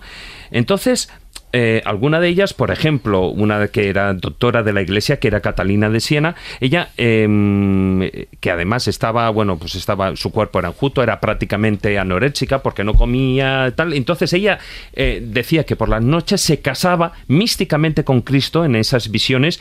[0.49, 1.09] Entonces,
[1.51, 5.41] eh, alguna de ellas, por ejemplo, una que era doctora de la iglesia, que era
[5.41, 8.09] Catalina de Siena, ella, em,
[8.39, 12.93] que además estaba, bueno, pues estaba, su cuerpo era enjuto, era prácticamente anoréxica porque no
[12.93, 13.91] comía tal.
[13.91, 14.59] Entonces ella
[14.93, 19.59] eh, decía que por las noches se casaba místicamente con Cristo en esas visiones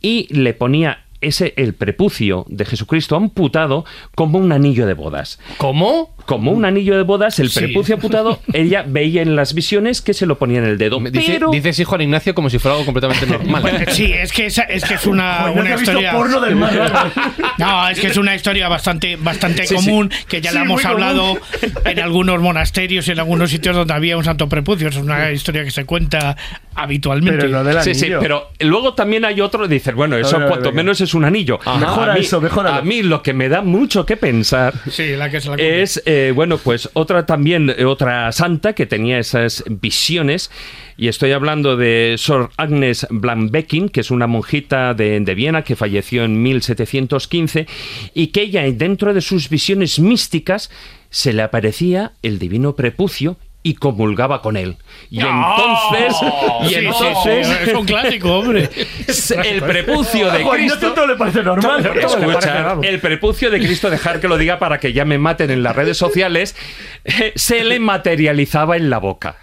[0.00, 3.84] y le ponía ese el prepucio de Jesucristo amputado
[4.14, 5.40] como un anillo de bodas.
[5.56, 6.14] ¿Cómo?
[6.26, 7.60] Como un anillo de bodas, el Sí.
[7.60, 10.98] prepucio amputado, ella veía en las visiones que se lo ponía en el dedo.
[11.00, 13.84] Dice, pero dices hijo Juan Ignacio como si fuera algo completamente normal.
[13.90, 16.12] Sí, es que, es, que es una, una historia.
[16.12, 16.56] porno del.
[17.58, 20.84] No, es que es una historia bastante, bastante Sí, común, que ya Sí, la hemos
[20.84, 21.38] hablado
[21.84, 24.88] en algunos monasterios, en algunos sitios donde había un santo prepucio.
[24.88, 26.36] Es una historia que se cuenta
[26.74, 27.38] habitualmente.
[27.40, 30.38] Pero lo del Sí, sí, pero luego también hay otro, dices, bueno, eso ver, a
[30.40, 31.58] ver, cuanto menos es un anillo.
[31.78, 32.76] Mejora a mí, eso, mejóralo.
[32.76, 35.74] A mí lo que me da mucho que pensar Sí, la que se la cuenta.
[35.76, 40.50] es, eh, bueno, pues otra también, eh, otra santa que tenía esas visiones,
[40.98, 45.74] y estoy hablando de Sor Agnes Blanbeckin, que es una monjita de, de Viena que
[45.74, 47.66] falleció en 1715,
[48.12, 50.70] y que ella, dentro de sus visiones místicas,
[51.08, 54.76] se le aparecía el divino prepucio y comulgaba con él.
[55.10, 56.16] Y entonces,
[56.64, 58.68] y sí, entonces sí, es un clásico, hombre.
[59.44, 61.86] el prepucio de Cristo todo le parece normal.
[61.96, 65.62] Escucha, el prepucio de Cristo, dejar que lo diga para que ya me maten en
[65.62, 66.56] las redes sociales,
[67.34, 69.36] se le materializaba en la boca.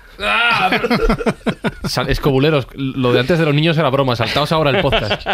[1.88, 5.26] Sal- Escobuleros, lo de antes de los niños era broma, saltaos ahora el podcast.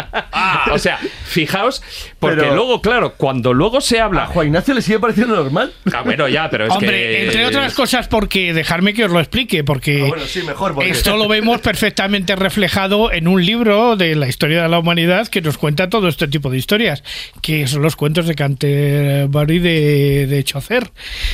[0.72, 1.82] O sea, fijaos,
[2.18, 4.26] porque Pero- luego, claro, cuando luego se ¿A habla.
[4.26, 5.72] Juan Ignacio le sigue pareciendo normal?
[5.94, 7.24] Ah, bueno, ya, pero es Hombre, que.
[7.26, 10.74] entre otras cosas, porque dejarme que os lo explique, porque Ah, bueno, sí, mejor.
[10.74, 10.90] Porque...
[10.90, 15.40] esto lo vemos perfectamente reflejado en un libro de la historia de la humanidad que
[15.40, 17.02] nos cuenta todo este tipo de historias,
[17.42, 20.90] que son los cuentos de Canterbury de, de Chaucer.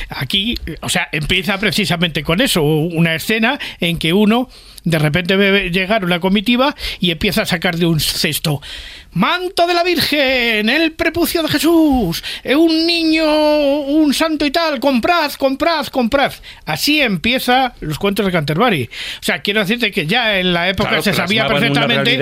[0.09, 4.49] Aquí, o sea, empieza precisamente con eso, una escena en que uno
[4.83, 8.61] de repente ve llegar una comitiva y empieza a sacar de un cesto
[9.13, 14.79] manto de la Virgen, el prepucio de Jesús, eh, un niño, un santo y tal,
[14.79, 16.33] comprad, comprad, comprad.
[16.65, 18.89] Así empieza los cuentos de Canterbury.
[19.21, 22.19] O sea, quiero decirte que ya en la época Claro, se sabía perfectamente.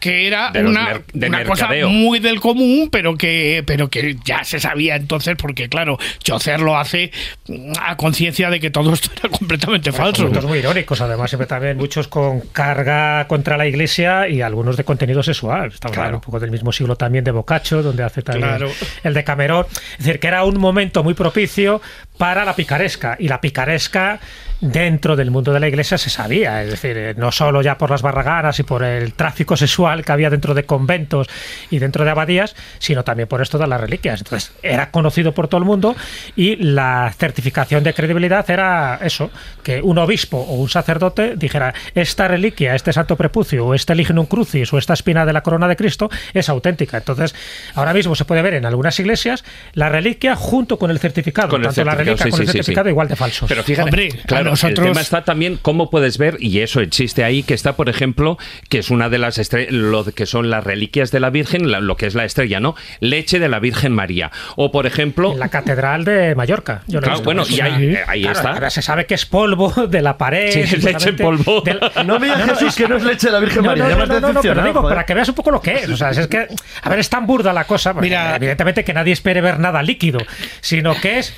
[0.00, 4.44] Que era De una, de una cosa muy del común, pero que, pero que ya
[4.44, 7.10] se sabía entonces, porque claro, Chocer lo hace
[7.48, 10.32] mm, a conciencia de que todo esto era completamente falso.
[10.32, 14.84] Son muy irónicos, además, siempre también muchos con carga contra la iglesia y algunos de
[14.84, 15.70] contenido sexual.
[15.72, 16.06] Estamos Claro.
[16.08, 18.70] hablando un poco del mismo siglo también de Boccaccio, donde hace también Claro.
[19.04, 19.66] el de Camerón.
[19.98, 21.80] Es decir, que era un momento muy propicio
[22.18, 23.16] para la picaresca.
[23.18, 24.20] Y la picaresca
[24.60, 26.62] dentro del mundo de la iglesia se sabía.
[26.62, 30.12] Es decir, eh, no solo ya por las barraganas y por el tráfico sexual que
[30.12, 31.28] había dentro de conventos
[31.70, 34.20] y dentro de abadías, sino también por esto de las reliquias.
[34.20, 35.94] Entonces, era conocido por todo el mundo
[36.34, 39.30] y la certificación de credibilidad era eso,
[39.62, 44.26] que un obispo o un sacerdote dijera, esta reliquia, este santo prepucio, o este lignum
[44.26, 46.98] crucis, o esta espina de la corona de Cristo, es auténtica.
[46.98, 47.34] Entonces,
[47.74, 51.48] ahora mismo se puede ver en algunas iglesias la reliquia junto con el certificado.
[51.48, 52.58] Con el tanto la reliquia sí, con el sí, sí, sí.
[52.58, 53.48] certificado igual de falsos.
[53.48, 57.24] Pero fíjate, Hombre, claro, nosotros- el tema está también cómo puedes ver, y eso existe
[57.24, 60.64] ahí, que está, por ejemplo, que es una de las estrellas, lo que son las
[60.64, 62.74] reliquias de la Virgen, la- lo que es la estrella, ¿no?
[63.00, 64.30] Leche de la Virgen María.
[64.56, 66.82] O, por ejemplo, en la catedral de Mallorca.
[66.86, 68.52] Yo Claro, bueno, y ahí, eh, ahí Claro, está.
[68.52, 70.50] Ahora se sabe que es polvo de la pared.
[70.52, 71.60] Sí, es leche en polvo.
[71.62, 73.62] del- No me digas, No, no, Jesús, es- que no es leche de la Virgen
[73.62, 73.84] No, María.
[73.84, 75.88] no, no, no, no, pero digo, para que veas un poco lo que es.
[75.90, 76.46] O sea, es que,
[76.82, 77.92] a ver, es tan burda la cosa.
[77.94, 80.18] Mira- evidentemente que nadie espere ver nada líquido,
[80.60, 81.34] sino que es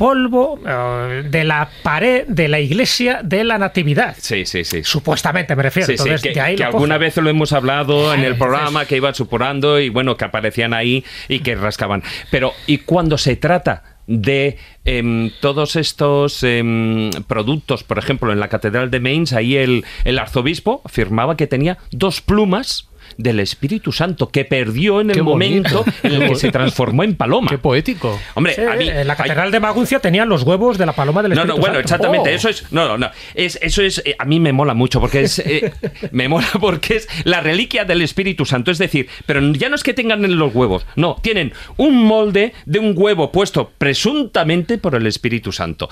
[0.00, 4.16] polvo eh, de la pared de la iglesia de la Natividad.
[4.18, 4.82] Sí, sí, sí.
[4.82, 5.94] Supuestamente me refiero.
[5.94, 8.96] Sí, que, de ahí que lo alguna vez lo hemos hablado en el programa, que
[8.96, 12.02] iban supurando y bueno, que aparecían ahí y que rascaban.
[12.30, 14.56] Pero, ¿y cuando se trata de
[14.86, 20.18] em, todos estos em, productos, por ejemplo, en la Catedral de Mainz, ahí el, el
[20.18, 22.89] arzobispo afirmaba que tenía dos plumas
[23.22, 25.84] del Espíritu Santo que perdió en el bonito.
[25.84, 27.48] momento en el que se transformó en paloma.
[27.50, 28.18] Qué poético.
[28.34, 30.92] Hombre, Sí, a mí en la hay- catedral de Maguncia tenían los huevos de la
[30.92, 31.80] paloma del no, Espíritu no, bueno, Santo.
[31.94, 32.30] exactamente.
[32.30, 32.34] Oh.
[32.34, 32.72] Eso es.
[32.72, 33.10] No, no, no.
[33.34, 34.02] Es, eso es.
[34.04, 35.38] eh, a mí me mola mucho porque es.
[35.40, 35.72] eh,
[36.12, 38.70] me mola porque es la reliquia del Espíritu Santo.
[38.70, 40.86] Es decir, pero ya no es que tengan en los huevos.
[40.96, 45.88] No, tienen un molde de un huevo puesto presuntamente por el Espíritu Santo.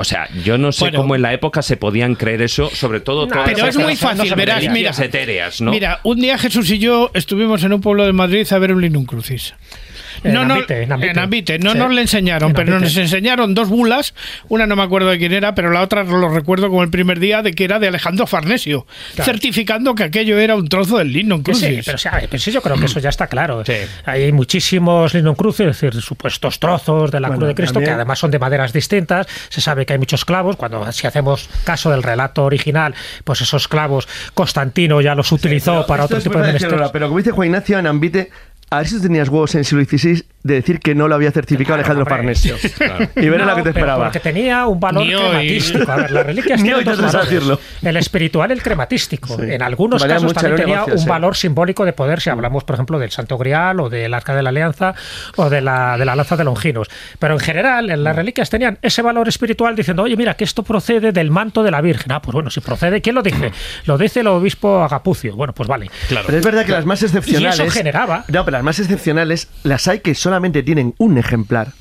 [0.00, 1.02] O sea, yo no sé Bueno.
[1.02, 4.34] cómo en la época se podían creer eso, sobre todo todas Pero es muy fácil,
[4.34, 4.92] verás, mira.
[4.98, 5.72] etéreas, ¿no?
[5.72, 8.80] Mira, un día Jesús y yo estuvimos en un pueblo de Madrid a ver un
[8.80, 9.52] Linum Crucis.
[10.22, 11.10] En no, no, Ambite, en Ambite.
[11.12, 11.58] en Ambite.
[11.58, 11.78] No Sí.
[11.78, 12.84] nos le enseñaron, En pero Ambite.
[12.90, 14.14] nos enseñaron dos bulas.
[14.48, 17.20] Una no me acuerdo de quién era, pero la otra lo recuerdo como el primer
[17.20, 19.30] día de que era de Alejandro Farnesio, Claro.
[19.32, 21.68] certificando que aquello era un trozo del Que Crucis.
[21.68, 23.64] Sí, pero, sí, pero yo creo que eso ya está claro.
[23.64, 23.72] Sí.
[24.04, 27.90] Hay muchísimos Linum Crucis, es decir, supuestos trozos de la Bueno, cruz de Cristo, también-
[27.92, 29.26] que además son de maderas distintas.
[29.48, 30.56] Se sabe que hay muchos clavos.
[30.56, 32.94] Cuando si hacemos caso del relato original,
[33.24, 36.90] pues esos clavos Constantino ya los utilizó para otro tipo de menesteres.
[36.92, 38.30] Pero como dice Juan Ignacio en Ambite,
[38.70, 41.14] a ver si tú tenías huevos en el siglo XVI de decir que no lo
[41.14, 42.06] había certificado Alejandro.
[42.06, 42.56] Farnesio.
[43.16, 44.04] Y verás No, lo que te esperaba.
[44.04, 45.22] Porque tenía un valor Ni hoy.
[45.28, 45.92] crematístico.
[45.92, 47.58] A ver, las reliquias tienen dos valores.
[47.82, 49.36] El espiritual y el crematístico.
[49.36, 49.42] Sí.
[49.48, 51.08] En algunos Valía casos también tenía negocio, un sí.
[51.08, 54.42] valor simbólico de poder, si hablamos, por ejemplo, del Santo Grial o del Arca de
[54.42, 54.94] la Alianza
[55.36, 56.88] o de la, de la Lanza de Longinos.
[57.18, 60.62] Pero en general, en las reliquias tenían ese valor espiritual diciendo, oye, mira, que esto
[60.62, 62.12] procede del manto de la Virgen.
[62.12, 63.52] Ah, pues bueno, si procede, ¿quién lo dice?
[63.84, 65.36] Lo dice el obispo Agapucio.
[65.36, 65.90] Bueno, pues vale.
[66.08, 67.58] Pero es verdad que las más excepcionales.
[67.58, 71.72] Y eso generaba- No, pero las más excepcionales las hay que solamente tienen un ejemplar.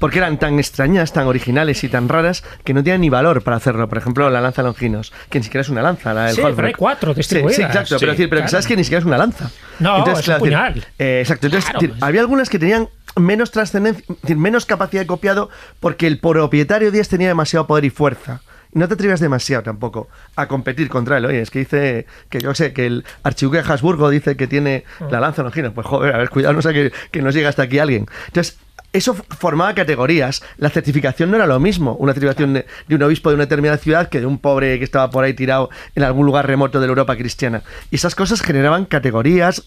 [0.00, 3.56] Porque eran tan extrañas, tan originales y tan raras que no tienen ni valor para
[3.56, 3.88] hacerlo.
[3.88, 6.12] Por ejemplo, la lanza Longinos, que ni siquiera es una lanza.
[6.12, 7.54] La del Sí, pero hay cuatro distribuidas.
[7.54, 7.94] Sí, exacto.
[7.94, 8.50] Sí, pero decir, pero claro.
[8.50, 9.48] sabes que ni siquiera es una lanza.
[9.78, 10.84] No, es un decir, puñal.
[10.98, 11.46] eh, exacto.
[11.46, 12.02] Entonces, Claro, decir, pues.
[12.02, 16.90] había algunas que tenían menos trascendencia, es decir, menos capacidad de copiado porque el propietario
[16.90, 18.40] Díaz tenía demasiado poder y fuerza.
[18.72, 21.26] No te atrevías demasiado tampoco a competir contra él.
[21.26, 24.84] Oye, es que dice que yo sé que el archiduque de Habsburgo dice que tiene
[25.10, 25.72] la lanza longinos.
[25.74, 28.06] Pues joder, a ver, cuidado, no sé que, que nos llegue hasta aquí alguien.
[28.28, 28.58] Entonces,
[28.92, 30.42] eso formaba categorías.
[30.58, 31.94] La certificación no era lo mismo.
[31.94, 34.84] Una certificación de, de un obispo de una determinada ciudad que de un pobre que
[34.84, 37.62] estaba por ahí tirado en algún lugar remoto de la Europa cristiana.
[37.90, 39.62] Y esas cosas generaban categorías,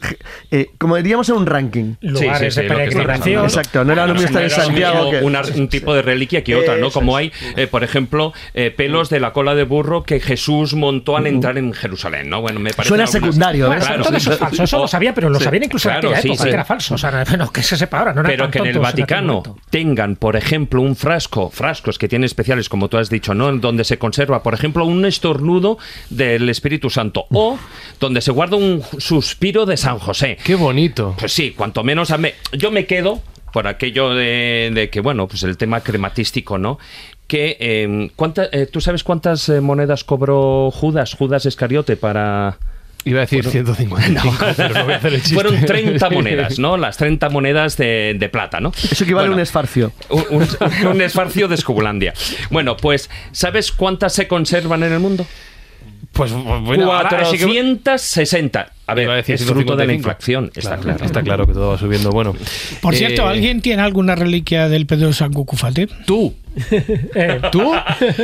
[0.52, 1.96] eh, como diríamos en un ranking.
[2.02, 3.44] Lugares sí, de lo que está peregrinación.
[3.46, 6.44] Exacto, no era lo mismo estar en era Santiago que- una- un tipo de reliquia
[6.44, 6.92] que otra, ¿no?
[6.92, 11.18] Como hay, eh, por ejemplo, eh, pelos de la cola de burro que Jesús montó
[11.18, 12.42] al entrar en Jerusalén, ¿no?
[12.42, 13.78] Bueno, me parece Suena secundario, ¿eh?
[13.80, 15.46] Bueno, todo eso es falso, eso lo sabían, pero lo Sí.
[15.46, 16.50] sabían incluso Claro, en aquella sí, época, sí.
[16.50, 16.96] que era falso.
[16.96, 19.15] O sea, no, que se sepa ahora, no eran pero tan que en el Vaticano
[19.24, 19.56] momento.
[19.70, 23.50] tengan, por ejemplo, un frasco, frascos que tienen especiales, como tú has dicho, ¿no?
[23.50, 25.78] En donde se conserva, por ejemplo, un estornudo
[26.10, 27.58] del Espíritu Santo o
[28.00, 30.38] donde se guarda un suspiro de San José.
[30.44, 31.16] Qué bonito.
[31.18, 33.22] Pues sí, cuanto menos a me- yo me quedo
[33.54, 36.78] por aquello de, de que, bueno, pues el tema crematístico, ¿no?
[37.28, 42.58] Que, eh, ¿cuánta- eh, ¿tú sabes cuántas eh, monedas cobró Judas, Judas Iscariote para...
[43.06, 45.36] Iba a decir 155, pero no voy a hacer el chiste.
[45.36, 46.76] Fueron 30 monedas, ¿no?
[46.76, 48.72] Las 30 monedas de, de plata, ¿no?
[48.92, 49.92] Eso equivale a un esfarcio.
[50.10, 52.14] un, un- un esfarcio de Escobulandia.
[52.50, 55.26] Bueno, pues, ¿sabes cuántas se conservan en el mundo?
[56.16, 56.90] Pues bueno,
[57.30, 58.72] sí que- 460.
[58.88, 59.96] A ver, Iba a decir es fruto de la 155.
[59.96, 61.04] inflación, está claro.
[61.04, 62.12] Está claro que todo va subiendo.
[62.12, 62.34] Bueno.
[62.82, 65.88] Por eh, cierto, ¿alguien tiene alguna reliquia del Pedro San Cucufate?
[66.06, 66.34] Tú.
[67.16, 67.74] Eh, ¿Tú?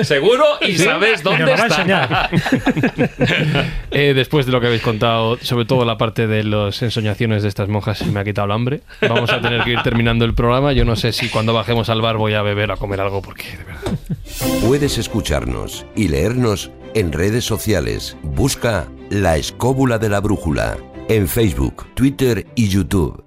[0.04, 2.30] Seguro y sabes dónde lo va a está.
[3.92, 7.50] Eh, después de lo que habéis contado, sobre todo la parte de las ensoñaciones de
[7.50, 8.82] estas monjas, se me ha quitado el hambre.
[9.02, 10.72] Vamos a tener que ir terminando el programa.
[10.72, 13.22] Yo no sé si cuando bajemos al bar voy a beber o a comer algo,
[13.22, 14.62] porque de verdad.
[14.66, 18.18] Puedes escucharnos y leernos en redes sociales.
[18.24, 20.78] Busca La Escóbula de la Brújula
[21.08, 23.24] en Facebook, Twitter y YouTube.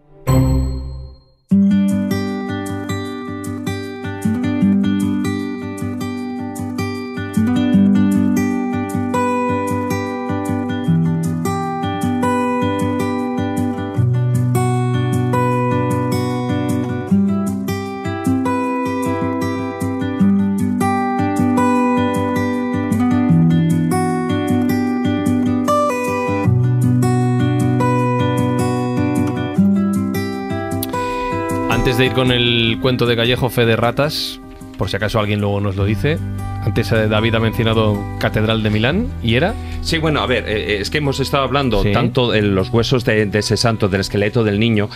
[32.05, 34.39] Ir con el cuento de Callejo Fe de Ratas,
[34.77, 36.19] por si acaso alguien luego nos lo dice,
[36.65, 40.79] antes eh, David ha mencionado Catedral de Milán y era Sí, bueno, a ver, eh,
[40.81, 41.93] es que hemos estado hablando Sí.
[41.93, 44.89] tanto de los huesos de, de ese santo, del esqueleto del niño.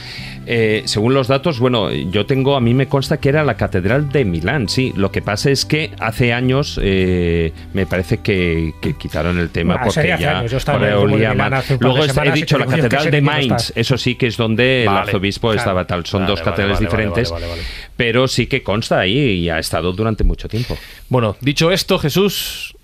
[0.47, 4.09] Eh, según los datos, bueno, yo tengo, a mí me consta que era la Catedral
[4.11, 4.95] de Milán, sí.
[4.97, 9.74] Lo que pasa es que hace años eh, me parece que, que quitaron el tema
[9.78, 11.62] Ah, porque ya años, yo estaba el olía mal.
[11.81, 13.20] Luego he dicho la Catedral de.
[13.20, 15.59] Mainz, eso sí que es donde el Vale, arzobispo claro.
[15.59, 16.07] estaba tal.
[16.07, 17.69] Son Vale, dos vale, catedrales vale, vale, diferentes, vale, vale, vale.
[17.95, 20.78] pero sí que consta ahí y ha estado durante mucho tiempo.
[21.11, 22.76] Bueno, dicho esto, Jesús,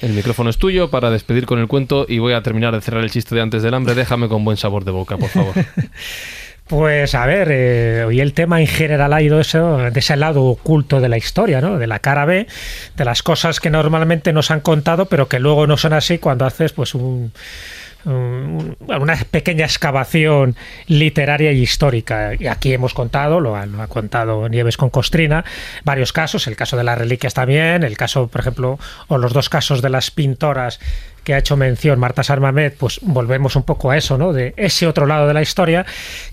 [0.00, 3.04] el micrófono es tuyo para despedir con el cuento y voy a terminar de cerrar
[3.04, 3.94] el chiste de antes del hambre.
[3.94, 5.54] Déjame con buen sabor de boca, por favor.
[6.70, 11.00] Pues a ver, eh, hoy el tema en general ha ido de ese lado oculto
[11.00, 11.78] de la historia, ¿no?
[11.78, 12.46] De la cara B,
[12.96, 16.46] de las cosas que normalmente nos han contado, pero que luego no son así cuando
[16.46, 17.32] haces pues un,
[18.04, 20.56] un- una pequeña excavación
[20.86, 22.32] literaria y histórica.
[22.38, 25.44] Y aquí hemos contado, lo ha, lo ha contado Nieves con Costrina,
[25.84, 28.78] varios casos, el caso de las reliquias también, el caso, por ejemplo,
[29.08, 30.80] o los dos casos de las pintoras
[31.24, 34.32] que ha hecho mención Marta Sarmamed, pues volvemos un poco a eso, ¿no?
[34.32, 35.86] De ese otro lado de la historia,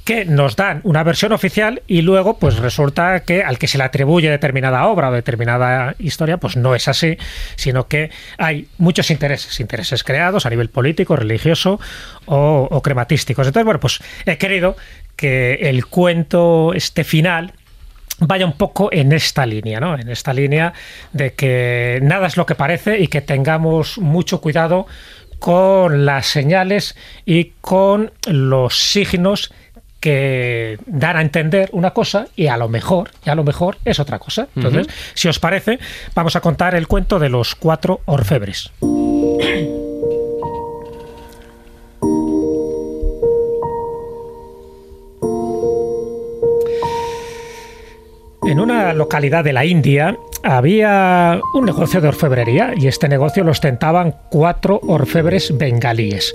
[0.04, 3.84] que nos dan una versión oficial y luego, pues resulta que al que se le
[3.84, 7.18] atribuye determinada obra o determinada historia, pues no es así,
[7.56, 11.80] sino que hay muchos intereses, intereses creados a nivel político, religioso
[12.26, 13.48] o, o crematísticos.
[13.48, 14.76] Entonces, bueno, pues he querido
[15.16, 17.54] que el cuento, este final,
[18.20, 19.98] vaya un poco en esta línea, ¿no?
[19.98, 20.74] En esta línea
[21.14, 24.88] de que nada es lo que parece y que tengamos mucho cuidado
[25.40, 26.96] con las señales
[27.26, 29.54] y con los signos
[30.00, 34.00] que dan a entender una cosa y a lo mejor, y a lo mejor es
[34.00, 34.48] otra cosa.
[34.56, 35.80] Entonces, si os parece,
[36.14, 38.72] vamos a contar el cuento de los cuatro orfebres.
[48.48, 53.52] En una localidad de la India había un negocio de orfebrería y este negocio lo
[53.52, 56.34] ostentaban cuatro orfebres bengalíes.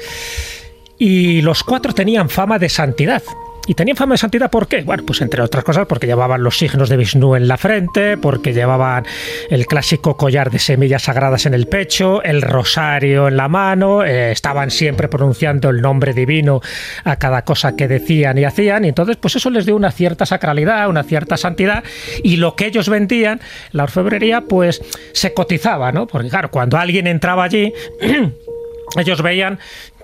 [0.98, 3.22] Y los cuatro tenían fama de santidad.
[3.66, 4.82] ¿Y tenían fama de santidad por qué?
[4.82, 8.52] Bueno, pues entre otras cosas porque llevaban los signos de Vishnu en la frente, porque
[8.52, 9.06] llevaban
[9.50, 14.32] el clásico collar de semillas sagradas en el pecho, el rosario en la mano, eh,
[14.32, 16.60] estaban siempre pronunciando el nombre divino
[17.04, 20.26] a cada cosa que decían y hacían, y entonces pues eso les dio una cierta
[20.26, 21.84] sacralidad, una cierta santidad,
[22.24, 23.40] y lo que ellos vendían,
[23.70, 24.82] la orfebrería, pues
[25.12, 26.08] se cotizaba, ¿no?
[26.08, 27.72] Porque claro, cuando alguien entraba allí,
[28.98, 29.58] ellos veían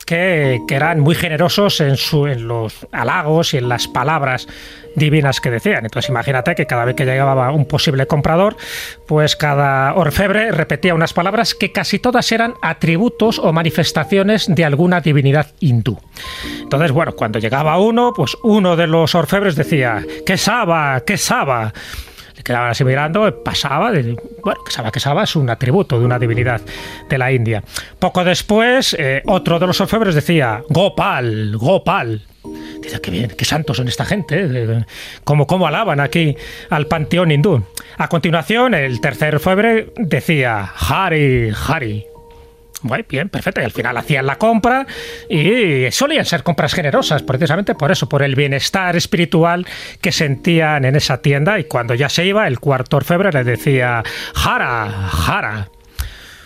[0.08, 4.48] que, eran muy generosos en, su, en los halagos y en las palabras
[4.96, 5.84] divinas que decían.
[5.84, 8.56] Entonces imagínate que cada vez que llegaba un posible comprador,
[9.06, 15.02] pues cada orfebre repetía unas palabras que casi todas eran atributos o manifestaciones de alguna
[15.02, 15.98] divinidad hindú.
[16.62, 21.02] Entonces, bueno, cuando llegaba uno, pues uno de los orfebres decía, ¡que saba!
[21.04, 21.74] ¡que saba!
[22.38, 26.60] Le quedaban así mirando, pasaba, de, bueno, que Saba es un atributo de una divinidad
[27.08, 27.62] de la India.
[27.98, 32.22] Poco después, eh, otro de los orfebres decía, Gopal, Gopal.
[32.80, 34.84] Dice, qué bien, qué santos son esta gente, eh,
[35.24, 36.36] cómo alaban aquí
[36.70, 37.64] al panteón hindú.
[37.96, 42.07] A continuación, el tercer orfebre decía, Hari, Hari.
[42.82, 43.60] Bueno, bien, perfecto.
[43.60, 44.86] Y al final hacían la compra
[45.28, 49.66] y solían ser compras generosas, precisamente por eso, por el bienestar espiritual
[50.00, 51.58] que sentían en esa tienda.
[51.58, 54.02] Y cuando ya se iba, el cuarto orfebre le decía,
[54.34, 55.68] Jara, Jara.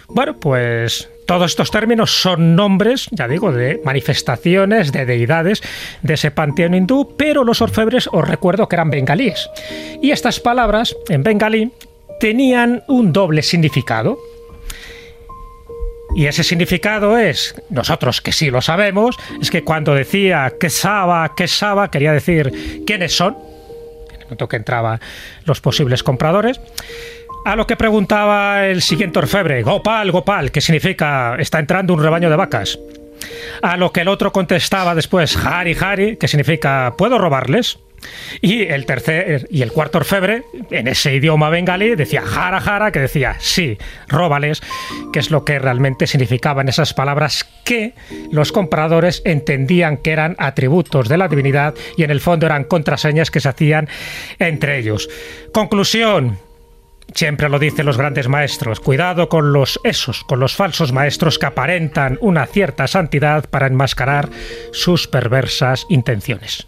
[0.09, 5.63] Bueno, pues todos estos términos son nombres, ya digo, de manifestaciones, de deidades
[6.03, 9.49] de ese panteón hindú, pero los orfebres os recuerdo que eran bengalíes.
[10.03, 11.73] Y estas palabras en bengalí
[12.21, 14.19] tenían un doble significado.
[16.15, 21.35] Y ese significado es, nosotros que sí lo sabemos, es que cuando decía que Saba,
[21.35, 23.37] que Saba, quería decir quiénes son,
[24.11, 25.01] en el momento que entraban
[25.47, 26.61] los posibles compradores.
[27.45, 32.31] A lo que preguntaba el siguiente orfebre, Gopal, Gopal, que significa está entrando un rebaño
[32.31, 32.79] de vacas.
[33.63, 37.79] A lo que el otro contestaba después, Hari, Hari, que significa ¿puedo robarles?
[38.41, 43.01] Y el tercer y el cuarto orfebre, en ese idioma bengalí, decía jara jara, que
[43.01, 44.63] decía sí, róbales,
[45.13, 47.95] que es lo que realmente significaban esas palabras que
[48.31, 53.31] los compradores entendían que eran atributos de la divinidad y en el fondo eran contraseñas
[53.31, 53.89] que se hacían
[54.39, 55.09] entre ellos.
[55.53, 56.39] Conclusión.
[57.15, 61.47] Siempre lo dicen los grandes maestros, cuidado con los esos, con los falsos maestros que
[61.47, 64.31] aparentan una cierta santidad para enmascarar
[64.73, 66.67] sus perversas intenciones.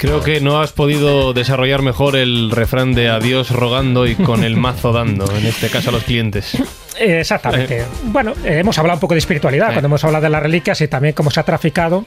[0.00, 4.56] Creo que no has podido desarrollar mejor el refrán de adiós rogando y con el
[4.56, 6.56] mazo dando, en este caso a los clientes.
[6.98, 7.84] Exactamente.
[8.04, 9.72] Bueno, eh, hemos hablado un poco de espiritualidad Sí.
[9.74, 12.02] cuando hemos hablado de las reliquias y también cómo se ha traficado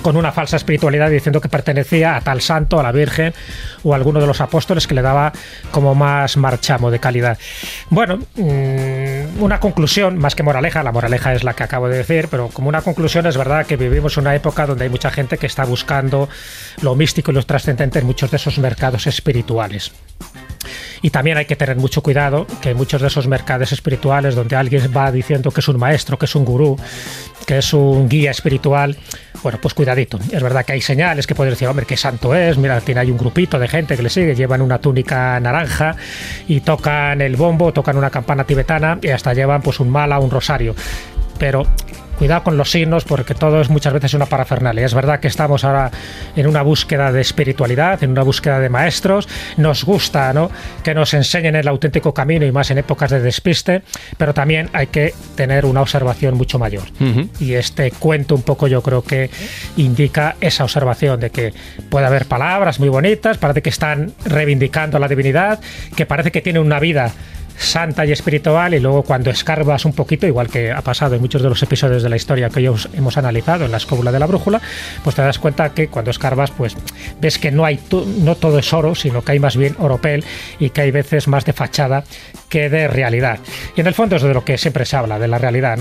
[0.00, 3.34] con una falsa espiritualidad diciendo que pertenecía a tal santo, a la Virgen
[3.84, 5.32] o a alguno de los apóstoles que le daba
[5.70, 7.38] como más marchamo de calidad.
[7.90, 12.28] Bueno, mm, una conclusión, más que moraleja, la moraleja es la que acabo de decir,
[12.30, 15.46] pero como una conclusión es verdad que vivimos una época donde hay mucha gente que
[15.46, 16.28] está buscando
[16.82, 19.92] lo místico y lo trascendente en muchos de esos mercados espirituales.
[21.02, 24.92] Y también hay que tener mucho cuidado que muchos de esos mercados espirituales donde alguien
[24.96, 26.76] va diciendo que es un maestro, que es un gurú,
[27.46, 28.96] que es un guía espiritual,
[29.42, 30.18] bueno, pues cuidadito.
[30.32, 33.10] Es verdad que hay señales que pueden decir, hombre, qué santo es, mira, tiene ahí
[33.10, 35.96] un grupito de gente que le sigue, llevan una túnica naranja
[36.46, 40.30] y tocan el bombo, tocan una campana tibetana y hasta llevan pues un mala, un
[40.30, 40.74] rosario.
[41.38, 41.66] Pero
[42.18, 44.84] cuidado con los signos porque todo es muchas veces una parafernalia.
[44.84, 45.90] Es verdad que estamos ahora
[46.34, 49.28] en una búsqueda de espiritualidad, en una búsqueda de maestros.
[49.56, 50.50] Nos gusta ¿no?
[50.82, 53.82] que nos enseñen el auténtico camino y más en épocas de despiste,
[54.16, 56.84] pero también hay que tener una observación mucho mayor.
[57.38, 59.30] Y este cuento un poco yo creo que
[59.76, 61.54] indica esa observación de que
[61.88, 65.60] puede haber palabras muy bonitas, parece que están reivindicando a la divinidad,
[65.94, 67.12] que parece que tiene una vida
[67.58, 71.42] santa y espiritual y luego cuando escarbas un poquito, igual que ha pasado en muchos
[71.42, 74.26] de los episodios de la historia que ellos hemos analizado en la escóbula de la
[74.26, 74.60] brújula,
[75.02, 76.76] pues te das cuenta que cuando escarbas pues
[77.20, 77.80] ves que no hay
[78.18, 80.24] no todo es oro, sino que hay más bien oropel
[80.58, 82.04] y que hay veces más de fachada
[82.48, 83.40] que de realidad.
[83.76, 85.78] Y en el fondo es de lo que siempre se habla, de la realidad,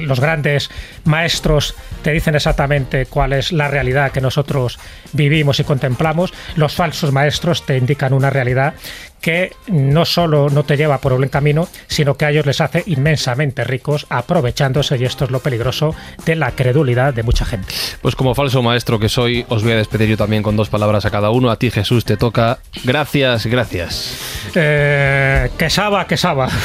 [0.00, 0.70] Los grandes
[1.04, 4.78] maestros te dicen exactamente cuál es la realidad que nosotros
[5.12, 8.74] vivimos y contemplamos, los falsos maestros te indican una realidad
[9.20, 12.60] que no solo no te lleva por el buen camino, sino que a ellos les
[12.60, 15.94] hace inmensamente ricos, aprovechándose, y esto es lo peligroso,
[16.24, 17.74] de la credulidad de mucha gente.
[18.02, 21.04] Pues como falso maestro que soy, os voy a despedir yo también con dos palabras
[21.06, 21.50] a cada uno.
[21.50, 22.58] A ti, Jesús, te toca.
[22.84, 24.18] Gracias, gracias.
[24.54, 26.48] Eh, que saba, que saba.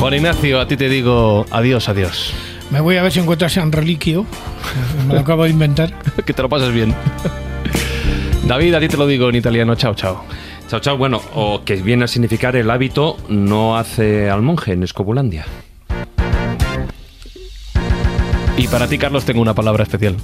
[0.00, 2.34] Juan Ignacio, a ti te digo adiós, adiós.
[2.70, 4.26] Me voy a ver si encuentro ese reliquio.
[5.06, 5.94] Me lo acabo de inventar.
[6.26, 6.94] que te lo pases bien.
[8.46, 9.74] David, a ti te lo digo en italiano.
[9.74, 10.24] Chao, chao.
[10.68, 10.98] Chao, chao.
[10.98, 15.46] Bueno, o que viene a significar el hábito no hace al monje en Escobulandia.
[18.56, 20.16] Y para ti, Carlos, tengo una palabra especial.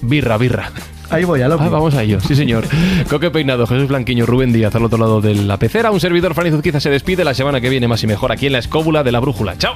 [0.00, 0.72] Birra, birra.
[1.10, 2.64] Ahí voy, a lo Ah, vamos a ello, sí señor.
[3.10, 5.90] Coque Peinado, Jesús Blanquiño, Rubén Díaz al otro lado de la pecera.
[5.90, 8.52] Un servidor Fanny Zuzquiza se despide la semana que viene más y mejor aquí en
[8.52, 9.56] la escóbula de la brújula.
[9.56, 9.74] ¡Chao!